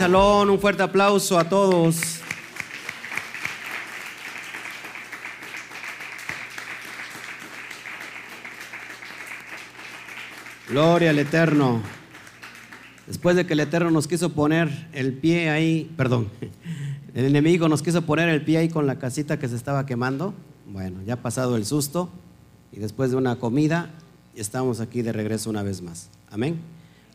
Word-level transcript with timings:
Shalom, 0.00 0.48
un 0.48 0.58
fuerte 0.58 0.82
aplauso 0.82 1.38
a 1.38 1.44
todos. 1.44 2.22
Gloria 10.70 11.10
al 11.10 11.18
Eterno. 11.18 11.82
Después 13.06 13.36
de 13.36 13.44
que 13.44 13.52
el 13.52 13.60
Eterno 13.60 13.90
nos 13.90 14.08
quiso 14.08 14.30
poner 14.32 14.88
el 14.94 15.12
pie 15.12 15.50
ahí, 15.50 15.92
perdón, 15.98 16.30
el 17.14 17.26
enemigo 17.26 17.68
nos 17.68 17.82
quiso 17.82 18.00
poner 18.00 18.30
el 18.30 18.42
pie 18.42 18.56
ahí 18.56 18.68
con 18.70 18.86
la 18.86 18.98
casita 18.98 19.38
que 19.38 19.48
se 19.48 19.56
estaba 19.56 19.84
quemando. 19.84 20.32
Bueno, 20.66 21.02
ya 21.04 21.12
ha 21.12 21.22
pasado 21.22 21.58
el 21.58 21.66
susto 21.66 22.08
y 22.72 22.78
después 22.78 23.10
de 23.10 23.18
una 23.18 23.36
comida 23.36 23.90
estamos 24.34 24.80
aquí 24.80 25.02
de 25.02 25.12
regreso 25.12 25.50
una 25.50 25.62
vez 25.62 25.82
más. 25.82 26.08
Amén. 26.30 26.58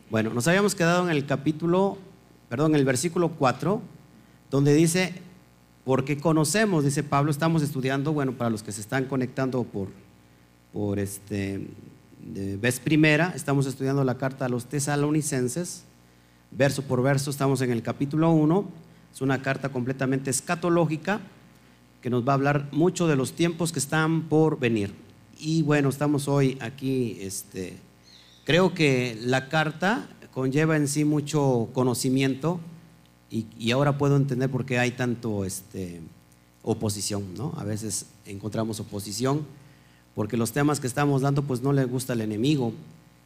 Bueno, 0.08 0.32
nos 0.32 0.46
habíamos 0.46 0.76
quedado 0.76 1.02
en 1.02 1.10
el 1.10 1.26
capítulo, 1.26 1.98
perdón, 2.48 2.74
el 2.74 2.84
versículo 2.84 3.30
4, 3.30 3.80
donde 4.50 4.74
dice, 4.74 5.14
porque 5.84 6.18
conocemos, 6.18 6.84
dice 6.84 7.02
Pablo, 7.02 7.30
estamos 7.30 7.62
estudiando, 7.62 8.12
bueno, 8.12 8.32
para 8.32 8.50
los 8.50 8.62
que 8.62 8.72
se 8.72 8.80
están 8.80 9.04
conectando 9.04 9.64
por, 9.64 9.88
por 10.72 10.98
este, 10.98 11.68
de 12.20 12.56
vez 12.56 12.80
primera, 12.80 13.32
estamos 13.34 13.66
estudiando 13.66 14.04
la 14.04 14.18
carta 14.18 14.46
a 14.46 14.48
los 14.48 14.66
tesalonicenses, 14.66 15.84
verso 16.50 16.82
por 16.82 17.02
verso, 17.02 17.30
estamos 17.30 17.60
en 17.60 17.70
el 17.70 17.82
capítulo 17.82 18.30
1, 18.30 18.68
es 19.12 19.20
una 19.20 19.42
carta 19.42 19.70
completamente 19.70 20.30
escatológica 20.30 21.20
que 22.02 22.10
nos 22.10 22.26
va 22.26 22.32
a 22.32 22.34
hablar 22.34 22.68
mucho 22.72 23.08
de 23.08 23.16
los 23.16 23.32
tiempos 23.32 23.72
que 23.72 23.78
están 23.78 24.28
por 24.28 24.58
venir. 24.58 24.94
Y 25.38 25.62
bueno, 25.62 25.88
estamos 25.88 26.28
hoy 26.28 26.58
aquí, 26.60 27.18
este, 27.20 27.78
creo 28.44 28.74
que 28.74 29.18
la 29.22 29.48
carta 29.48 30.08
conlleva 30.36 30.76
en 30.76 30.86
sí 30.86 31.06
mucho 31.06 31.70
conocimiento 31.72 32.60
y, 33.30 33.70
ahora 33.70 33.96
puedo 33.96 34.16
entender 34.16 34.50
por 34.50 34.66
qué 34.66 34.78
hay 34.78 34.90
tanto 34.90 35.46
este, 35.46 36.02
oposición, 36.62 37.32
¿no? 37.38 37.54
A 37.56 37.64
veces 37.64 38.04
encontramos 38.26 38.78
oposición 38.78 39.46
porque 40.14 40.36
los 40.36 40.52
temas 40.52 40.78
que 40.78 40.88
estamos 40.88 41.22
dando 41.22 41.42
pues 41.42 41.62
no 41.62 41.72
le 41.72 41.86
gusta 41.86 42.12
al 42.12 42.20
enemigo. 42.20 42.74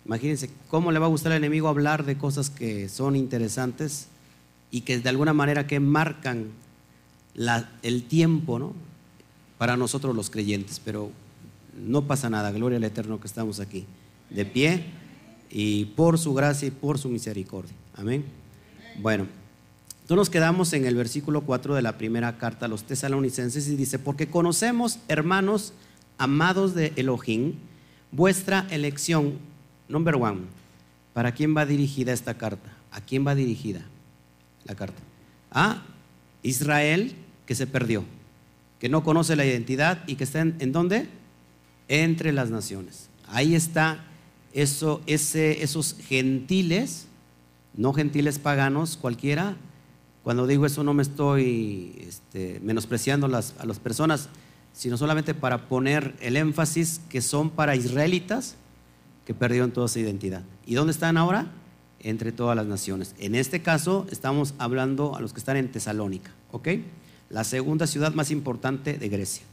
Imagínense 0.07 0.51
cómo 0.69 0.93
le 0.93 1.01
va 1.01 1.07
a 1.07 1.09
gustar 1.09 1.33
al 1.33 1.39
enemigo 1.39 1.67
hablar 1.67 2.05
de 2.05 2.17
cosas 2.17 2.49
que 2.49 2.89
son 2.89 3.17
interesantes 3.17 4.07
y 4.71 4.83
que 4.83 5.01
de 5.01 5.09
alguna 5.09 5.33
manera 5.33 5.67
que 5.67 5.81
marcan 5.81 6.47
el 7.83 8.05
tiempo 8.05 8.61
¿no? 8.61 8.73
para 9.59 9.77
nosotros 9.77 10.15
los 10.15 10.31
creyentes, 10.31 10.81
pero 10.85 11.11
no 11.77 12.07
pasa 12.07 12.31
nada, 12.31 12.53
gloria 12.53 12.77
al 12.77 12.85
Eterno 12.85 13.19
que 13.19 13.27
estamos 13.27 13.59
aquí, 13.59 13.85
de 14.31 14.45
pie 14.45 15.00
y 15.51 15.87
por 15.87 16.19
su 16.19 16.33
gracia 16.33 16.69
y 16.69 16.71
por 16.71 16.99
su 16.99 17.09
misericordia. 17.09 17.75
Amén. 17.97 18.25
Bueno, 19.01 19.27
entonces 20.11 20.17
nos 20.17 20.31
quedamos 20.31 20.73
en 20.73 20.87
el 20.87 20.95
versículo 20.95 21.43
4 21.43 21.75
de 21.75 21.83
la 21.83 21.99
primera 21.99 22.39
carta 22.39 22.67
a 22.67 22.69
los 22.69 22.85
tesalonicenses 22.85 23.69
y 23.69 23.77
dice, 23.77 23.99
porque 23.99 24.29
conocemos, 24.29 24.99
hermanos, 25.09 25.73
amados 26.19 26.75
de 26.75 26.93
Elohim, 26.97 27.55
vuestra 28.13 28.67
elección, 28.71 29.39
number 29.89 30.17
one, 30.17 30.41
¿para 31.13 31.33
quién 31.33 31.57
va 31.57 31.67
dirigida 31.67 32.13
esta 32.13 32.35
carta? 32.35 32.73
¿A 32.93 33.01
quién 33.01 33.27
va 33.27 33.35
dirigida 33.35 33.83
la 34.65 34.75
carta? 34.75 35.01
A 35.53 35.83
Israel 36.43 37.15
que 37.47 37.55
se 37.55 37.67
perdió, 37.67 38.05
que 38.79 38.89
no 38.89 39.05
conoce 39.05 39.37
la 39.37 39.47
identidad 39.47 40.03
y 40.07 40.17
que 40.17 40.25
está 40.25 40.41
en, 40.41 40.57
¿en 40.59 40.73
dónde? 40.73 41.09
Entre 41.89 42.33
las 42.33 42.51
naciones. 42.51 43.09
Ahí 43.29 43.55
está 43.55 44.10
eso, 44.53 45.01
ese, 45.07 45.63
esos 45.63 45.97
gentiles, 46.09 47.07
no 47.75 47.93
gentiles 47.93 48.39
paganos 48.39 48.97
cualquiera. 48.97 49.57
Cuando 50.23 50.47
digo 50.47 50.67
eso 50.67 50.85
no 50.85 50.95
me 50.95 51.03
estoy 51.03 52.05
este, 52.07 52.61
menospreciando 52.63 53.27
a 53.27 53.31
las 53.31 53.79
personas 53.83 54.29
sino 54.73 54.97
solamente 54.97 55.35
para 55.35 55.69
poner 55.69 56.15
el 56.21 56.37
énfasis 56.37 57.01
que 57.09 57.21
son 57.21 57.51
para 57.51 57.77
israelitas 57.77 58.57
que 59.25 59.35
perdieron 59.35 59.73
toda 59.73 59.89
su 59.89 59.99
identidad. 59.99 60.43
¿Y 60.67 60.75
dónde 60.75 60.93
están 60.93 61.17
ahora? 61.17 61.53
Entre 62.01 62.33
todas 62.33 62.57
las 62.57 62.67
naciones. 62.67 63.15
En 63.19 63.35
este 63.35 63.63
caso 63.63 64.07
estamos 64.11 64.55
hablando 64.59 65.17
a 65.17 65.21
los 65.21 65.33
que 65.33 65.41
están 65.41 65.57
en 65.57 65.71
Tesalónica, 65.71 66.31
¿ok? 66.51 66.69
La 67.29 67.45
segunda 67.45 67.87
ciudad 67.87 68.15
más 68.15 68.31
importante 68.31 68.95
de 68.95 69.09
Grecia. 69.09 69.45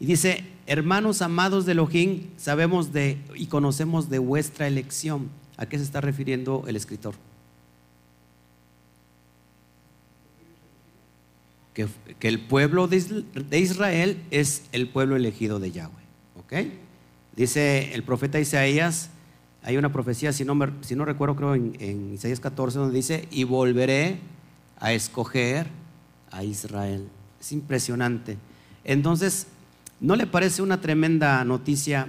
Y 0.00 0.06
dice, 0.06 0.44
hermanos 0.66 1.22
amados 1.22 1.66
de 1.66 1.72
Elohim, 1.72 2.30
sabemos 2.36 2.92
de 2.92 3.18
y 3.36 3.46
conocemos 3.46 4.10
de 4.10 4.18
vuestra 4.18 4.66
elección. 4.66 5.28
¿A 5.56 5.66
qué 5.66 5.78
se 5.78 5.84
está 5.84 6.00
refiriendo 6.00 6.64
el 6.66 6.74
escritor? 6.74 7.14
que, 11.74 12.28
el 12.28 12.40
pueblo 12.40 12.88
de 12.88 13.58
Israel 13.58 14.22
es 14.30 14.64
el 14.72 14.88
pueblo 14.88 15.16
elegido 15.16 15.58
de 15.60 15.72
Yahweh. 15.72 15.92
¿Ok? 16.38 16.52
Dice 17.36 17.94
el 17.94 18.02
profeta 18.02 18.40
Isaías, 18.40 19.10
hay 19.62 19.76
una 19.76 19.92
profecía, 19.92 20.32
si 20.32 20.44
no, 20.44 21.04
recuerdo, 21.04 21.36
creo 21.36 21.54
en, 21.54 22.14
Isaías 22.14 22.40
14, 22.40 22.78
donde 22.78 22.94
dice, 22.94 23.28
y 23.30 23.44
volveré 23.44 24.18
a 24.78 24.92
escoger 24.92 25.66
a 26.30 26.44
Israel. 26.44 27.08
Es 27.40 27.52
impresionante. 27.52 28.36
Entonces, 28.84 29.46
¿no 30.00 30.16
le 30.16 30.26
parece 30.26 30.62
una 30.62 30.80
tremenda 30.80 31.44
noticia 31.44 32.08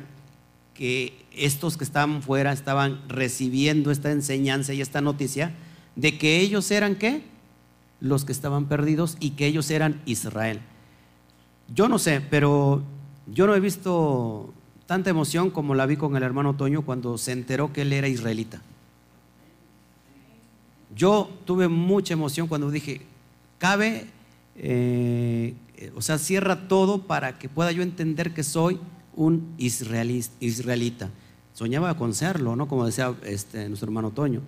que 0.73 1.25
estos 1.35 1.77
que 1.77 1.83
estaban 1.83 2.21
fuera 2.21 2.51
estaban 2.51 3.01
recibiendo 3.07 3.91
esta 3.91 4.11
enseñanza 4.11 4.73
y 4.73 4.81
esta 4.81 5.01
noticia 5.01 5.53
de 5.95 6.17
que 6.17 6.39
ellos 6.39 6.71
eran 6.71 6.95
qué? 6.95 7.23
los 8.01 8.25
que 8.25 8.33
estaban 8.33 8.65
perdidos 8.65 9.15
y 9.19 9.31
que 9.31 9.45
ellos 9.45 9.69
eran 9.71 10.01
Israel. 10.05 10.59
Yo 11.73 11.87
no 11.87 11.99
sé, 11.99 12.19
pero 12.19 12.81
yo 13.27 13.47
no 13.47 13.55
he 13.55 13.59
visto 13.61 14.53
tanta 14.87 15.11
emoción 15.11 15.51
como 15.51 15.75
la 15.75 15.85
vi 15.85 15.95
con 15.95 16.17
el 16.17 16.23
hermano 16.23 16.55
Toño 16.55 16.81
cuando 16.81 17.17
se 17.17 17.31
enteró 17.31 17.71
que 17.71 17.83
él 17.83 17.93
era 17.93 18.09
israelita. 18.09 18.61
Yo 20.93 21.29
tuve 21.45 21.69
mucha 21.69 22.13
emoción 22.13 22.47
cuando 22.47 22.69
dije, 22.69 23.01
cabe, 23.59 24.07
eh, 24.57 25.53
o 25.95 26.01
sea, 26.01 26.17
cierra 26.17 26.67
todo 26.67 27.03
para 27.03 27.39
que 27.39 27.49
pueda 27.49 27.71
yo 27.71 27.81
entender 27.81 28.33
que 28.33 28.43
soy 28.43 28.79
un 29.15 29.53
israelita. 29.57 31.09
Soñaba 31.53 31.97
con 31.97 32.13
serlo, 32.13 32.55
¿no? 32.55 32.67
Como 32.67 32.85
decía 32.85 33.13
este, 33.23 33.67
nuestro 33.67 33.87
hermano 33.87 34.11
Toño. 34.11 34.41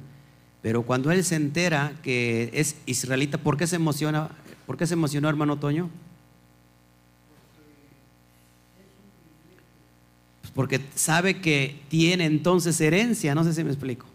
Pero 0.61 0.83
cuando 0.83 1.11
él 1.11 1.23
se 1.23 1.35
entera 1.35 1.93
que 2.01 2.49
es 2.53 2.77
israelita, 2.85 3.37
¿por 3.37 3.57
qué 3.57 3.67
se 3.67 3.75
emociona? 3.75 4.29
¿Por 4.65 4.77
qué 4.77 4.87
se 4.87 4.93
emocionó, 4.93 5.27
hermano 5.27 5.57
Toño? 5.57 5.89
Pues 10.41 10.53
porque 10.53 10.79
sabe 10.95 11.41
que 11.41 11.81
tiene 11.89 12.25
entonces 12.25 12.79
herencia, 12.79 13.35
no 13.35 13.43
sé 13.43 13.53
si 13.53 13.63
me 13.63 13.71
explico. 13.71 14.05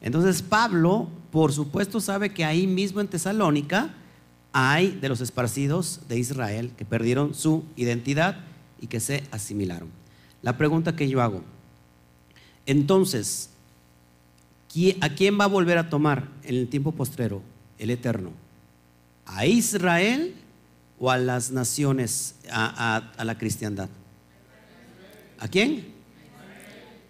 Entonces 0.00 0.42
Pablo, 0.42 1.08
por 1.30 1.52
supuesto, 1.52 2.00
sabe 2.00 2.30
que 2.34 2.44
ahí 2.44 2.66
mismo 2.66 3.00
en 3.00 3.06
Tesalónica 3.06 3.94
hay 4.52 4.90
de 4.90 5.08
los 5.08 5.20
esparcidos 5.20 6.00
de 6.08 6.18
Israel 6.18 6.72
que 6.76 6.84
perdieron 6.84 7.34
su 7.34 7.64
identidad 7.76 8.36
y 8.80 8.86
que 8.86 9.00
se 9.00 9.24
asimilaron. 9.30 9.88
La 10.42 10.56
pregunta 10.58 10.96
que 10.96 11.08
yo 11.08 11.22
hago, 11.22 11.42
entonces, 12.66 13.50
¿A 15.02 15.10
quién 15.10 15.38
va 15.38 15.44
a 15.44 15.48
volver 15.48 15.76
a 15.76 15.90
tomar 15.90 16.28
en 16.44 16.54
el 16.54 16.68
tiempo 16.68 16.92
postrero 16.92 17.42
el 17.78 17.90
Eterno? 17.90 18.30
¿A 19.26 19.44
Israel 19.44 20.34
o 20.98 21.10
a 21.10 21.18
las 21.18 21.50
naciones, 21.50 22.36
a, 22.50 23.02
la 23.22 23.36
cristiandad? 23.36 23.90
¿A 25.38 25.48
quién? 25.48 25.92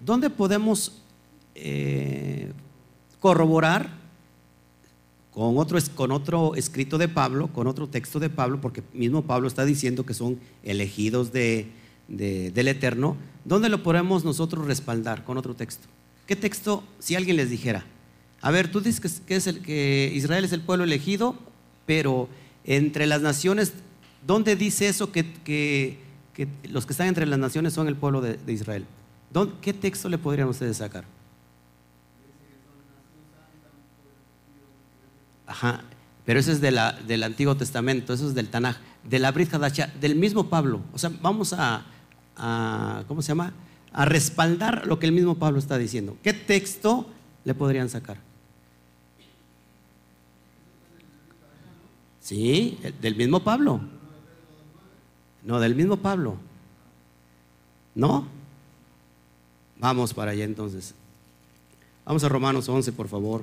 ¿Dónde 0.01 0.29
podemos 0.29 1.03
eh, 1.55 2.51
corroborar 3.21 4.02
con 5.33 5.57
otro, 5.59 5.79
con 5.95 6.13
otro 6.13 6.55
escrito 6.55 6.99
de 6.99 7.09
Pablo, 7.09 7.49
con 7.49 7.67
otro 7.67 7.89
texto 7.89 8.21
de 8.21 8.31
Pablo, 8.31 8.61
porque 8.61 8.83
mismo 8.93 9.23
Pablo 9.23 9.49
está 9.49 9.65
diciendo 9.65 10.05
que 10.05 10.15
son 10.15 10.39
elegidos 10.63 11.33
del 11.33 11.73
Eterno? 12.09 13.17
¿Dónde 13.45 13.71
lo 13.71 13.83
podemos 13.83 14.25
nosotros 14.25 14.67
respaldar 14.67 15.25
con 15.25 15.39
otro 15.39 15.55
texto? 15.55 15.89
¿Qué 16.27 16.37
texto, 16.37 16.85
si 16.99 17.15
alguien 17.15 17.37
les 17.37 17.51
dijera, 17.51 17.85
a 18.43 18.51
ver, 18.51 18.71
tú 18.71 18.81
dices 18.81 19.21
que, 19.27 19.37
es 19.37 19.47
el, 19.47 19.63
que 19.63 20.13
Israel 20.15 20.45
es 20.45 20.53
el 20.53 20.61
pueblo 20.61 20.85
elegido, 20.85 21.37
pero 21.87 22.29
entre 22.65 23.07
las 23.07 23.23
naciones, 23.23 23.73
¿dónde 24.27 24.55
dice 24.55 24.89
eso 24.89 25.13
que, 25.13 25.99
los 26.69 26.87
que 26.87 26.93
están 26.93 27.09
entre 27.09 27.25
las 27.27 27.39
naciones 27.39 27.73
son 27.73 27.89
el 27.89 27.97
pueblo 27.97 28.21
de, 28.21 28.39
Israel? 28.53 28.85
¿Qué 29.63 29.73
texto 29.73 30.09
le 30.11 30.19
podrían 30.19 30.49
ustedes 30.49 30.77
sacar? 30.77 31.05
Ajá, 35.53 35.83
pero 36.25 36.41
eso 36.41 36.51
es 36.51 36.63
de 36.63 36.71
la, 36.71 36.93
del 36.93 37.23
Antiguo 37.23 37.55
Testamento, 37.59 38.15
eso 38.15 38.27
es 38.27 38.35
del 38.35 38.49
Tanaj, 38.49 38.79
de 39.05 39.19
la 39.19 39.33
Brit 39.33 39.51
del 39.51 40.15
mismo 40.17 40.49
Pablo. 40.49 40.81
O 40.95 40.99
sea, 40.99 41.13
vamos 41.21 41.53
a, 41.53 41.85
a 42.39 43.05
¿cómo 43.07 43.21
se 43.21 43.29
llama? 43.29 43.53
a 43.93 44.07
respaldar 44.07 44.87
lo 44.87 44.99
que 44.99 45.05
el 45.05 45.13
mismo 45.13 45.35
Pablo 45.35 45.59
está 45.59 45.77
diciendo. 45.77 46.17
¿Qué 46.23 46.33
texto 46.33 47.07
le 47.45 47.53
podrían 47.53 47.91
sacar? 47.91 48.17
Sí, 52.21 52.79
del 53.03 53.15
mismo 53.15 53.41
Pablo. 53.45 53.83
No, 55.43 55.61
del 55.61 55.75
mismo 55.75 55.99
Pablo. 55.99 56.37
¿No? 57.95 58.27
Vamos 59.79 60.15
para 60.15 60.31
allá 60.31 60.45
entonces. 60.45 60.95
Vamos 62.07 62.25
a 62.25 62.31
Romanos 62.31 62.67
11, 62.71 62.91
por 62.93 63.09
favor. 63.09 63.43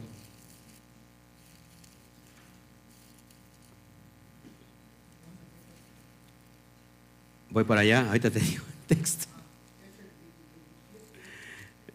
Voy 7.51 7.63
para 7.63 7.81
allá, 7.81 8.07
ahorita 8.07 8.29
te 8.29 8.39
digo 8.39 8.63
el 8.65 8.97
texto. 8.97 9.25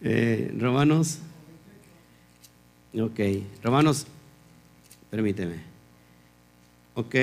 Eh, 0.01 0.53
Romanos. 0.59 1.19
Ok, 2.93 3.19
Romanos, 3.63 4.05
permíteme. 5.09 5.55
Ok. 6.93 7.15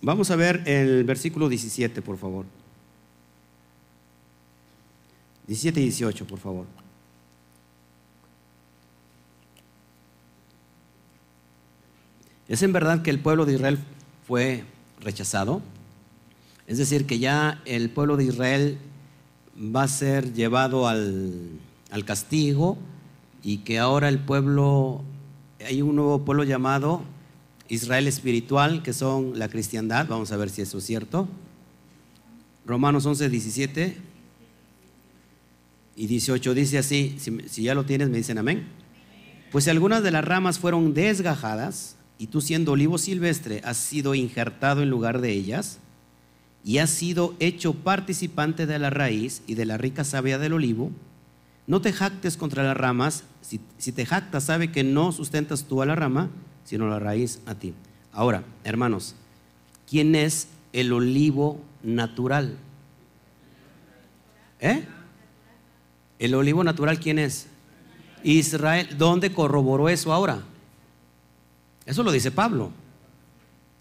Vamos 0.00 0.30
a 0.30 0.36
ver 0.36 0.62
el 0.66 1.04
versículo 1.04 1.48
17, 1.48 2.00
por 2.00 2.16
favor. 2.16 2.46
17 5.48 5.80
y 5.80 5.84
18, 5.84 6.26
por 6.26 6.38
favor. 6.38 6.66
¿Es 12.48 12.62
en 12.62 12.72
verdad 12.72 13.02
que 13.02 13.10
el 13.10 13.18
pueblo 13.18 13.44
de 13.44 13.54
Israel 13.54 13.78
fue 14.26 14.64
rechazado? 15.00 15.62
Es 16.68 16.78
decir, 16.78 17.06
que 17.06 17.18
ya 17.18 17.60
el 17.64 17.90
pueblo 17.90 18.16
de 18.16 18.24
Israel 18.24 18.78
va 19.56 19.82
a 19.82 19.88
ser 19.88 20.32
llevado 20.32 20.86
al, 20.86 21.50
al 21.90 22.04
castigo 22.04 22.78
y 23.42 23.58
que 23.58 23.78
ahora 23.78 24.08
el 24.08 24.20
pueblo, 24.20 25.02
hay 25.64 25.82
un 25.82 25.96
nuevo 25.96 26.24
pueblo 26.24 26.44
llamado 26.44 27.02
Israel 27.68 28.06
espiritual, 28.06 28.82
que 28.82 28.92
son 28.92 29.38
la 29.38 29.48
cristiandad. 29.48 30.06
Vamos 30.08 30.30
a 30.30 30.36
ver 30.36 30.48
si 30.48 30.62
eso 30.62 30.78
es 30.78 30.84
cierto. 30.84 31.28
Romanos 32.64 33.06
11, 33.06 33.28
17 33.28 33.96
y 35.96 36.06
18 36.06 36.54
dice 36.54 36.78
así, 36.78 37.16
si, 37.18 37.38
si 37.48 37.62
ya 37.62 37.74
lo 37.74 37.84
tienes 37.84 38.08
me 38.08 38.18
dicen 38.18 38.38
amén. 38.38 38.66
Pues 39.50 39.64
si 39.64 39.70
algunas 39.70 40.02
de 40.02 40.10
las 40.10 40.24
ramas 40.24 40.58
fueron 40.58 40.94
desgajadas, 40.94 41.95
y 42.18 42.28
tú 42.28 42.40
siendo 42.40 42.72
olivo 42.72 42.98
silvestre 42.98 43.60
has 43.64 43.76
sido 43.76 44.14
injertado 44.14 44.82
en 44.82 44.90
lugar 44.90 45.20
de 45.20 45.32
ellas, 45.32 45.78
y 46.64 46.78
has 46.78 46.90
sido 46.90 47.34
hecho 47.38 47.74
participante 47.74 48.66
de 48.66 48.80
la 48.80 48.90
raíz 48.90 49.42
y 49.46 49.54
de 49.54 49.66
la 49.66 49.76
rica 49.76 50.02
savia 50.02 50.36
del 50.36 50.52
olivo, 50.52 50.90
no 51.68 51.80
te 51.80 51.92
jactes 51.92 52.36
contra 52.36 52.64
las 52.64 52.76
ramas, 52.76 53.24
si, 53.40 53.58
te 53.92 54.04
jactas 54.04 54.44
sabe 54.44 54.72
que 54.72 54.82
no 54.82 55.12
sustentas 55.12 55.64
tú 55.64 55.80
a 55.80 55.86
la 55.86 55.94
rama, 55.94 56.28
sino 56.64 56.88
la 56.88 56.98
raíz 56.98 57.40
a 57.46 57.54
ti. 57.54 57.72
Ahora, 58.12 58.42
hermanos, 58.64 59.14
¿quién 59.88 60.16
es 60.16 60.48
el 60.72 60.92
olivo 60.92 61.60
natural? 61.84 62.56
¿Eh? 64.58 64.84
¿El 66.18 66.34
olivo 66.34 66.64
natural 66.64 66.98
quién 66.98 67.20
es? 67.20 67.46
Israel. 68.24 68.88
¿Dónde 68.98 69.32
corroboró 69.32 69.88
eso 69.88 70.12
ahora? 70.12 70.42
Eso 71.86 72.02
lo 72.02 72.10
dice 72.10 72.32
Pablo. 72.32 72.72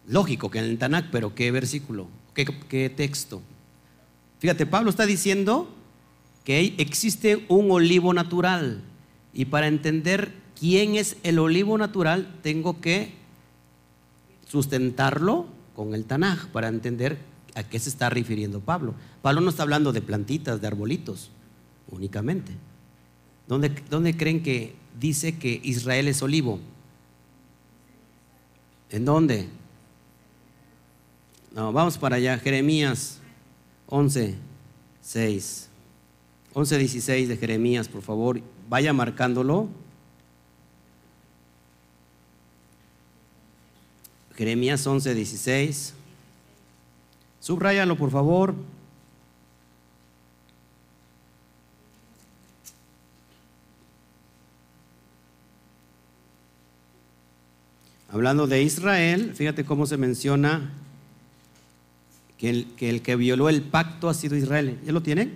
Lógico 0.07 0.51
que 0.51 0.59
en 0.59 0.65
el 0.65 0.77
Tanakh, 0.77 1.09
pero 1.11 1.33
¿qué 1.33 1.51
versículo? 1.51 2.07
¿Qué, 2.35 2.45
¿Qué, 2.69 2.89
texto? 2.89 3.41
Fíjate, 4.39 4.67
Pablo 4.67 4.91
está 4.91 5.07
diciendo 5.07 5.67
que 6.43 6.75
existe 6.77 7.43
un 7.49 7.71
olivo 7.71 8.13
natural. 8.13 8.81
Y 9.33 9.45
para 9.45 9.67
entender 9.67 10.31
quién 10.57 10.95
es 10.95 11.17
el 11.23 11.39
olivo 11.39 11.77
natural, 11.77 12.39
tengo 12.43 12.79
que 12.79 13.13
sustentarlo 14.47 15.47
con 15.75 15.95
el 15.95 16.05
Tanaj 16.05 16.47
para 16.49 16.67
entender 16.67 17.17
a 17.55 17.63
qué 17.63 17.79
se 17.79 17.89
está 17.89 18.09
refiriendo 18.09 18.59
Pablo. 18.59 18.93
Pablo 19.23 19.41
no 19.41 19.49
está 19.49 19.63
hablando 19.63 19.91
de 19.91 20.01
plantitas, 20.01 20.61
de 20.61 20.67
arbolitos, 20.67 21.31
únicamente. 21.89 22.51
¿Dónde, 23.47 23.69
dónde 23.89 24.15
creen 24.15 24.43
que 24.43 24.75
dice 24.99 25.37
que 25.37 25.59
Israel 25.63 26.07
es 26.07 26.21
olivo? 26.21 26.59
¿En 28.89 29.05
dónde? 29.05 29.47
No, 31.53 31.71
vamos 31.71 31.97
para 31.97 32.17
allá. 32.17 32.37
Jeremías 32.37 33.19
11, 33.87 34.35
6. 35.01 35.69
11, 36.53 36.77
16 36.77 37.29
de 37.29 37.37
Jeremías, 37.37 37.87
por 37.87 38.01
favor. 38.01 38.41
Vaya 38.69 38.93
marcándolo. 38.93 39.69
Jeremías 44.35 44.85
11, 44.85 45.13
16. 45.13 45.93
Subráyalo, 47.39 47.95
por 47.97 48.11
favor. 48.11 48.55
Hablando 58.15 58.47
de 58.47 58.63
Israel, 58.63 59.33
fíjate 59.35 59.65
cómo 59.65 59.85
se 59.85 59.97
menciona 59.97 60.71
que 62.37 62.49
el, 62.49 63.01
que 63.01 63.15
violó 63.17 63.49
el 63.49 63.61
pacto 63.61 64.07
ha 64.07 64.13
sido 64.13 64.37
Israel. 64.37 64.79
¿Ya 64.85 64.93
lo 64.93 65.01
tienen? 65.01 65.35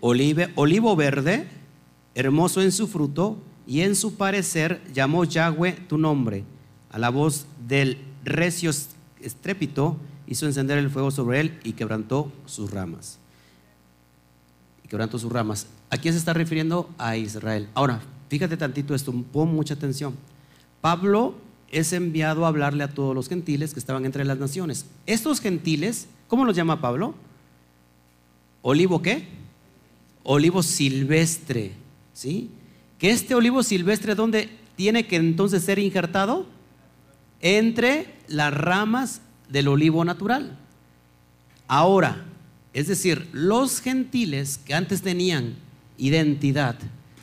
Olivo 0.00 0.96
verde, 0.96 1.46
hermoso 2.16 2.60
en 2.60 2.72
su 2.72 2.88
fruto, 2.88 3.38
y 3.68 3.82
en 3.82 3.94
su 3.94 4.16
parecer 4.16 4.82
llamó 4.92 5.22
Yahweh 5.22 5.74
tu 5.88 5.96
nombre 5.96 6.42
a 6.90 6.98
la 6.98 7.10
voz 7.10 7.46
del 7.68 7.98
recio 8.24 8.72
estrépito, 9.20 9.96
hizo 10.26 10.46
encender 10.46 10.78
el 10.78 10.90
fuego 10.90 11.12
sobre 11.12 11.38
él 11.38 11.60
y 11.62 11.74
quebrantó 11.74 12.32
sus 12.46 12.72
ramas. 12.72 13.20
Y 14.82 14.88
quebrantó 14.88 15.20
sus 15.20 15.30
ramas. 15.30 15.68
¿A 15.90 15.98
quién 15.98 16.14
se 16.14 16.18
está 16.18 16.32
refiriendo? 16.32 16.90
A 16.98 17.16
Israel. 17.16 17.68
Ahora, 17.74 18.00
fíjate 18.28 18.56
tantito 18.56 18.92
esto, 18.92 19.14
pon 19.32 19.54
mucha 19.54 19.74
atención. 19.74 20.33
Pablo 20.84 21.34
es 21.70 21.94
enviado 21.94 22.44
a 22.44 22.48
hablarle 22.48 22.84
a 22.84 22.92
todos 22.92 23.14
los 23.14 23.26
gentiles 23.26 23.72
que 23.72 23.80
estaban 23.80 24.04
entre 24.04 24.22
las 24.26 24.36
naciones. 24.36 24.84
Estos 25.06 25.40
gentiles, 25.40 26.08
¿cómo 26.28 26.44
los 26.44 26.54
llama 26.54 26.82
Pablo? 26.82 27.14
¿Olivo 28.60 29.00
qué? 29.00 29.24
Olivo 30.24 30.62
silvestre, 30.62 31.72
¿sí? 32.12 32.50
Que 32.98 33.12
este 33.12 33.34
olivo 33.34 33.62
silvestre, 33.62 34.14
¿dónde 34.14 34.50
tiene 34.76 35.06
que 35.06 35.16
entonces 35.16 35.64
ser 35.64 35.78
injertado? 35.78 36.52
entre 37.44 38.06
las 38.26 38.54
ramas 38.54 39.20
del 39.50 39.68
olivo 39.68 40.02
natural. 40.04 40.56
Ahora, 41.68 42.24
es 42.72 42.88
decir, 42.88 43.28
los 43.32 43.80
gentiles 43.80 44.58
que 44.58 44.74
antes 44.74 45.02
tenían 45.02 45.54
identidad, 45.98 46.76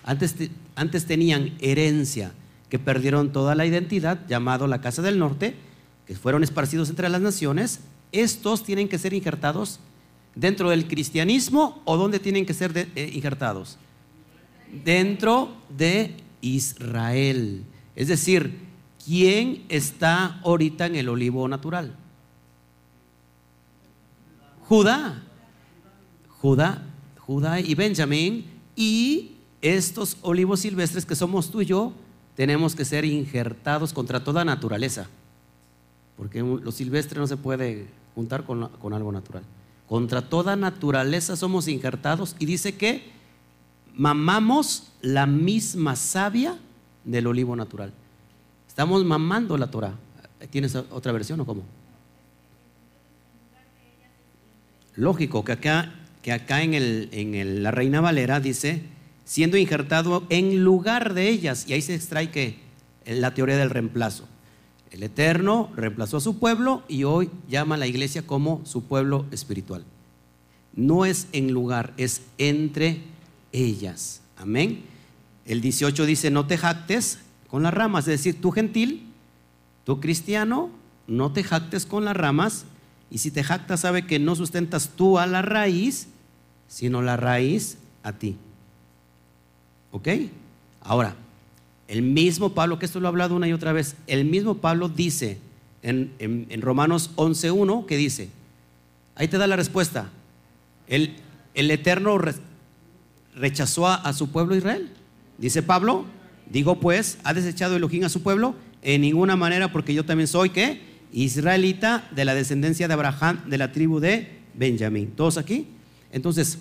antes, 0.03 0.36
antes 0.75 1.06
tenían 1.06 1.53
herencia, 1.60 2.32
que 2.72 2.80
perdieron 2.80 3.34
toda 3.34 3.54
la 3.54 3.66
identidad, 3.66 4.25
llamado 4.30 4.66
la 4.66 4.80
Casa 4.80 5.01
del 5.01 5.20
Norte, 5.20 5.56
que 6.08 6.16
fueron 6.16 6.42
esparcidos 6.42 6.90
entre 6.90 7.10
las 7.10 7.20
naciones, 7.20 7.82
estos 8.13 8.63
tienen 8.63 8.88
que 8.88 8.98
ser 8.98 9.13
injertados 9.13 9.82
dentro 10.36 10.70
del 10.70 10.88
cristianismo 10.88 11.82
o 11.84 11.98
dónde 11.98 12.20
tienen 12.20 12.46
que 12.46 12.54
ser 12.54 12.72
eh, 12.96 13.12
injertados? 13.13 13.78
Dentro 14.86 15.54
de 15.68 16.16
Israel. 16.40 17.66
Es 17.94 18.08
decir, 18.08 18.60
¿quién 19.06 19.66
está 19.68 20.40
ahorita 20.42 20.86
en 20.86 20.96
el 20.96 21.10
olivo 21.10 21.46
natural? 21.50 21.94
Judá. 24.70 25.24
Judá, 26.40 26.88
Judá 27.20 27.60
y 27.60 27.75
Benjamín. 27.75 28.46
Y 28.78 29.32
estos 29.62 30.16
olivos 30.22 30.62
silvestres 30.62 31.06
que 31.06 31.18
somos 31.18 31.51
tú 31.51 31.60
y 31.60 31.66
yo, 31.66 31.94
tenemos 32.41 32.75
que 32.75 32.86
ser 32.86 33.05
injertados 33.05 33.93
contra 33.93 34.24
toda 34.24 34.43
naturaleza. 34.43 35.05
Porque 36.17 36.39
lo 36.39 36.71
silvestre 36.71 37.19
no 37.19 37.27
se 37.27 37.38
puede 37.38 37.86
juntar 38.15 38.45
con, 38.45 38.67
con 38.67 38.93
algo 38.93 39.12
natural. 39.12 39.43
Contra 39.88 40.24
toda 40.24 40.55
naturaleza 40.55 41.36
somos 41.36 41.67
injertados 41.67 42.36
y 42.39 42.48
dice 42.48 42.75
que 42.75 43.12
mamamos 43.93 44.91
la 45.03 45.27
misma 45.27 45.95
savia 45.95 46.57
del 47.05 47.27
olivo 47.27 47.55
natural. 47.55 47.93
Estamos 48.67 49.05
mamando 49.05 49.55
la 49.55 49.69
Torah. 49.69 49.93
¿Tienes 50.50 50.74
otra 50.74 51.12
versión 51.12 51.41
o 51.41 51.45
cómo? 51.45 51.62
Lógico 54.95 55.45
que 55.45 55.51
acá, 55.51 55.93
que 56.24 56.31
acá 56.31 56.63
en, 56.63 56.74
el, 56.74 57.10
en 57.12 57.62
la 57.62 57.69
Reina 57.69 58.01
Valera 58.01 58.39
dice, 58.39 58.81
siendo 59.32 59.56
injertado 59.56 60.26
en 60.28 60.62
lugar 60.62 61.14
de 61.14 61.30
ellas, 61.30 61.64
y 61.66 61.72
ahí 61.72 61.82
se 61.82 61.96
extrae 61.96 62.32
que 62.32 62.58
la 63.06 63.34
teoría 63.34 63.56
del 63.56 63.70
reemplazo. 63.70 64.28
El 64.92 65.04
Eterno 65.04 65.72
reemplazó 65.74 66.18
a 66.18 66.20
su 66.20 66.38
pueblo 66.38 66.84
y 66.90 67.06
hoy 67.06 67.30
llama 67.48 67.76
a 67.76 67.78
la 67.78 67.88
iglesia 67.88 68.28
como 68.28 68.62
su 68.66 68.84
pueblo 68.84 69.26
espiritual. 69.32 69.86
No 70.76 71.06
es 71.06 71.28
en 71.32 71.54
lugar, 71.54 71.94
es 71.96 72.24
entre 72.40 73.04
ellas. 73.54 74.20
Amén. 74.36 74.82
El 75.46 75.62
18 75.62 76.06
dice, 76.06 76.30
no 76.30 76.46
te 76.46 76.58
jactes 76.58 77.20
con 77.48 77.64
las 77.64 77.74
ramas, 77.74 78.10
es 78.10 78.22
decir, 78.22 78.42
tú 78.42 78.52
gentil, 78.52 79.08
tú 79.86 80.02
cristiano, 80.02 80.72
no 81.08 81.32
te 81.32 81.46
jactes 81.46 81.86
con 81.86 82.04
las 82.04 82.18
ramas, 82.18 82.66
y 83.10 83.20
si 83.20 83.32
te 83.32 83.46
jactas, 83.46 83.80
sabe 83.80 84.06
que 84.06 84.20
no 84.20 84.36
sustentas 84.36 84.90
tú 84.98 85.20
a 85.20 85.26
la 85.26 85.42
raíz, 85.42 86.10
sino 86.68 87.02
la 87.02 87.16
raíz 87.16 87.78
a 88.04 88.12
ti. 88.12 88.36
¿Ok? 89.91 90.07
Ahora, 90.81 91.15
el 91.88 92.01
mismo 92.01 92.53
Pablo, 92.53 92.79
que 92.79 92.86
esto 92.86 93.00
lo 93.00 93.07
he 93.07 93.10
hablado 93.10 93.36
una 93.36 93.48
y 93.48 93.53
otra 93.53 93.74
vez, 93.74 93.95
el 94.07 94.25
mismo 94.25 94.55
Pablo 94.55 94.89
dice 94.89 95.38
en, 95.83 96.13
en, 96.19 96.62
Romanos 96.62 97.12
11.1, 97.17 97.86
que 97.86 97.98
dice, 97.98 98.29
ahí 99.15 99.27
te 99.27 99.38
da 99.38 99.48
la 99.48 99.55
respuesta, 99.55 100.10
el, 100.88 101.15
el 101.53 101.69
Eterno 101.69 102.17
rechazó 103.36 103.88
a, 103.88 104.13
su 104.13 104.29
pueblo 104.29 104.55
Israel. 104.55 104.89
Dice 105.38 105.63
Pablo, 105.63 106.05
digo 106.50 106.79
pues, 106.79 107.17
ha 107.24 107.33
desechado 107.33 107.75
Elohim 107.75 108.05
a 108.05 108.10
su 108.10 108.24
pueblo, 108.24 108.55
en 108.81 109.01
ninguna 109.01 109.36
manera, 109.36 109.71
porque 109.71 109.93
yo 109.93 110.05
también 110.05 110.27
soy, 110.27 110.50
¿qué? 110.50 110.81
Israelita 111.12 112.07
de 112.12 112.25
la 112.25 112.33
descendencia 112.33 112.88
de 112.88 112.93
Abraham, 112.93 113.41
de 113.48 113.57
la 113.57 113.71
tribu 113.71 114.00
de 114.00 114.39
Benjamín. 114.53 115.12
¿Todos 115.15 115.38
aquí? 115.38 115.67
Entonces, 116.12 116.57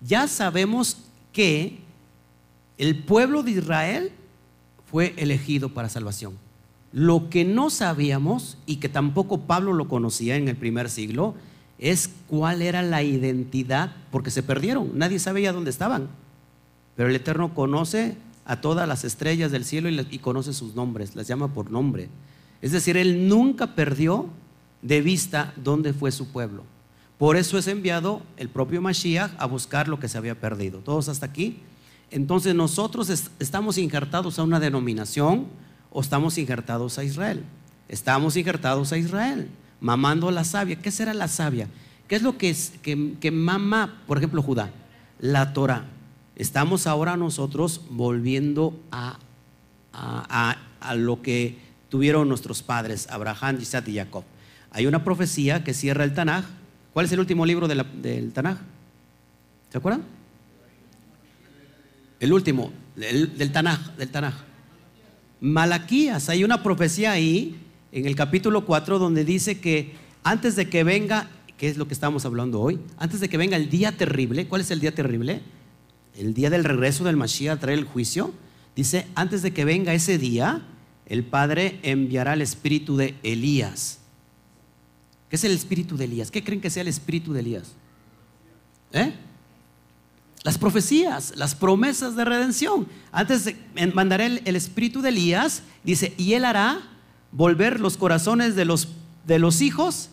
ya 0.00 0.26
sabemos 0.26 0.98
que 1.32 1.83
el 2.78 2.98
pueblo 3.04 3.42
de 3.42 3.52
Israel 3.52 4.12
fue 4.90 5.14
elegido 5.16 5.74
para 5.74 5.88
salvación. 5.88 6.34
Lo 6.92 7.28
que 7.28 7.44
no 7.44 7.70
sabíamos 7.70 8.58
y 8.66 8.76
que 8.76 8.88
tampoco 8.88 9.42
Pablo 9.42 9.72
lo 9.72 9.88
conocía 9.88 10.36
en 10.36 10.48
el 10.48 10.56
primer 10.56 10.88
siglo 10.88 11.34
es 11.78 12.10
cuál 12.28 12.62
era 12.62 12.82
la 12.82 13.02
identidad, 13.02 13.96
porque 14.10 14.30
se 14.30 14.42
perdieron, 14.42 14.96
nadie 14.96 15.18
sabía 15.18 15.52
dónde 15.52 15.70
estaban. 15.70 16.08
Pero 16.96 17.08
el 17.08 17.16
Eterno 17.16 17.52
conoce 17.54 18.16
a 18.44 18.60
todas 18.60 18.86
las 18.86 19.04
estrellas 19.04 19.50
del 19.50 19.64
cielo 19.64 19.88
y, 19.88 20.18
conoce 20.18 20.52
sus 20.52 20.74
nombres, 20.74 21.16
las 21.16 21.26
llama 21.26 21.52
por 21.52 21.70
nombre. 21.70 22.08
Es 22.62 22.72
decir, 22.72 22.96
Él 22.96 23.28
nunca 23.28 23.74
perdió 23.74 24.28
de 24.82 25.00
vista 25.00 25.52
dónde 25.56 25.92
fue 25.92 26.12
su 26.12 26.30
pueblo. 26.30 26.62
Por 27.18 27.36
eso 27.36 27.58
es 27.58 27.66
enviado 27.68 28.22
el 28.36 28.48
propio 28.48 28.82
Mashiach 28.82 29.32
a 29.38 29.46
buscar 29.46 29.88
lo 29.88 29.98
que 29.98 30.08
se 30.08 30.18
había 30.18 30.38
perdido. 30.38 30.80
¿Todos 30.80 31.08
hasta 31.08 31.26
aquí? 31.26 31.58
Entonces 32.10 32.54
nosotros 32.54 33.10
estamos 33.38 33.78
injertados 33.78 34.38
a 34.38 34.42
una 34.42 34.60
denominación 34.60 35.46
o 35.90 36.00
estamos 36.00 36.38
injertados 36.38 36.98
a 36.98 37.04
Israel. 37.04 37.42
Estamos 37.88 38.36
injertados 38.36 38.92
a 38.92 38.98
Israel, 38.98 39.48
mamando 39.80 40.30
la 40.30 40.44
savia. 40.44 40.76
¿Qué 40.76 40.90
será 40.90 41.14
la 41.14 41.28
savia? 41.28 41.68
¿Qué 42.08 42.16
es 42.16 42.22
lo 42.22 42.36
que, 42.38 42.50
es, 42.50 42.72
que, 42.82 43.30
mama, 43.30 44.02
por 44.06 44.18
ejemplo, 44.18 44.42
Judá? 44.42 44.70
La 45.20 45.52
Torah. 45.52 45.84
Estamos 46.36 46.86
ahora 46.86 47.16
nosotros 47.16 47.82
volviendo 47.90 48.78
a, 48.90 49.18
a, 49.92 50.94
lo 50.94 51.22
que 51.22 51.58
tuvieron 51.88 52.28
nuestros 52.28 52.62
padres, 52.62 53.08
Abraham, 53.10 53.58
Isaac 53.60 53.88
y 53.88 53.96
Jacob. 53.96 54.24
Hay 54.70 54.86
una 54.86 55.04
profecía 55.04 55.62
que 55.64 55.72
cierra 55.72 56.04
el 56.04 56.14
Tanaj. 56.14 56.44
¿Cuál 56.92 57.06
es 57.06 57.12
el 57.12 57.20
último 57.20 57.46
libro 57.46 57.68
del 57.68 58.32
Tanaj? 58.32 58.58
¿Se 59.70 59.78
acuerdan? 59.78 60.02
El 62.24 62.32
último, 62.32 62.72
del 62.96 63.52
Tanaj, 63.52 63.96
del 63.98 64.08
Tanaj. 64.08 64.32
Malaquías, 65.42 66.30
hay 66.30 66.42
una 66.42 66.62
profecía 66.62 67.12
ahí 67.12 67.54
en 67.92 68.06
el 68.06 68.16
capítulo 68.16 68.64
4 68.64 68.98
donde 68.98 69.26
dice 69.26 69.60
que 69.60 69.92
antes 70.22 70.56
de 70.56 70.70
que 70.70 70.84
venga, 70.84 71.28
que 71.58 71.68
es 71.68 71.76
lo 71.76 71.86
que 71.86 71.92
estamos 71.92 72.24
hablando 72.24 72.62
hoy, 72.62 72.80
antes 72.96 73.20
de 73.20 73.28
que 73.28 73.36
venga 73.36 73.58
el 73.58 73.68
día 73.68 73.92
terrible, 73.92 74.48
¿cuál 74.48 74.62
es 74.62 74.70
el 74.70 74.80
día 74.80 74.94
terrible? 74.94 75.42
El 76.16 76.32
día 76.32 76.48
del 76.48 76.64
regreso 76.64 77.04
del 77.04 77.18
Mashiach 77.18 77.58
a 77.58 77.60
traer 77.60 77.78
el 77.78 77.84
juicio. 77.84 78.32
Dice, 78.74 79.06
antes 79.14 79.42
de 79.42 79.52
que 79.52 79.66
venga 79.66 79.92
ese 79.92 80.16
día, 80.16 80.62
el 81.04 81.24
Padre 81.24 81.78
enviará 81.82 82.32
el 82.32 82.40
espíritu 82.40 82.96
de 82.96 83.16
Elías. 83.22 83.98
¿Qué 85.28 85.36
es 85.36 85.44
el 85.44 85.52
espíritu 85.52 85.98
de 85.98 86.06
Elías? 86.06 86.30
¿Qué 86.30 86.42
creen 86.42 86.62
que 86.62 86.70
sea 86.70 86.80
el 86.80 86.88
espíritu 86.88 87.34
de 87.34 87.40
Elías? 87.40 87.74
¿Eh? 88.94 89.12
Las 90.44 90.58
profecías, 90.58 91.32
las 91.36 91.54
promesas 91.54 92.16
de 92.16 92.24
redención. 92.24 92.86
Antes 93.10 93.54
mandaré 93.94 94.42
el, 94.44 94.56
espíritu 94.56 95.00
de 95.00 95.08
Elías, 95.08 95.62
dice, 95.82 96.14
y 96.18 96.34
él 96.34 96.44
hará 96.44 96.82
volver 97.32 97.80
los 97.80 97.96
corazones 97.96 98.54
de 98.54 98.66
los, 98.66 98.88
de 99.26 99.38
los 99.38 99.62
hijos 99.62 100.10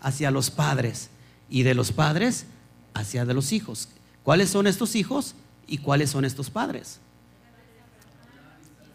hacia 0.00 0.30
los 0.30 0.50
padres 0.50 1.10
y 1.50 1.64
de 1.64 1.74
los 1.74 1.92
padres 1.92 2.46
hacia 2.94 3.26
de 3.26 3.34
los 3.34 3.52
hijos. 3.52 3.90
¿Cuáles 4.22 4.48
son 4.48 4.66
estos 4.66 4.96
hijos 4.96 5.34
y 5.66 5.76
cuáles 5.76 6.10
son 6.10 6.24
estos 6.24 6.48
padres? 6.48 6.98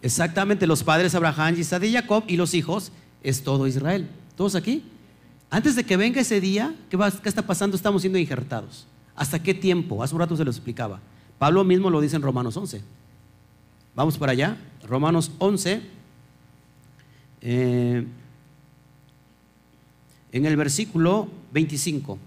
Exactamente, 0.01 0.65
los 0.65 0.83
padres 0.83 1.13
Abraham, 1.13 1.55
Isaac 1.59 1.83
y 1.83 1.93
Jacob 1.93 2.23
y 2.27 2.35
los 2.35 2.55
hijos 2.55 2.91
es 3.21 3.43
todo 3.43 3.67
Israel. 3.67 4.09
¿Todos 4.35 4.55
aquí? 4.55 4.83
Antes 5.51 5.75
de 5.75 5.83
que 5.83 5.97
venga 5.97 6.19
ese 6.21 6.41
día, 6.41 6.73
¿qué, 6.89 6.97
qué 7.21 7.29
está 7.29 7.43
pasando? 7.43 7.77
Estamos 7.77 8.01
siendo 8.01 8.17
injertados. 8.17 8.87
¿Hasta 9.19 9.43
qué 9.43 9.53
tiempo? 9.53 10.01
Hace 10.01 10.15
un 10.15 10.21
rato 10.21 10.37
se 10.37 10.45
lo 10.45 10.49
explicaba. 10.49 11.01
Pablo 11.37 11.65
mismo 11.65 11.89
lo 11.89 11.99
dice 11.99 12.15
en 12.15 12.21
Romanos 12.21 12.55
11. 12.55 12.81
Vamos 13.93 14.17
para 14.17 14.31
allá. 14.31 14.57
Romanos 14.87 15.33
11. 15.39 15.81
Eh, 17.41 18.05
en 20.31 20.45
el 20.45 20.55
versículo 20.55 21.27
25. 21.51 22.17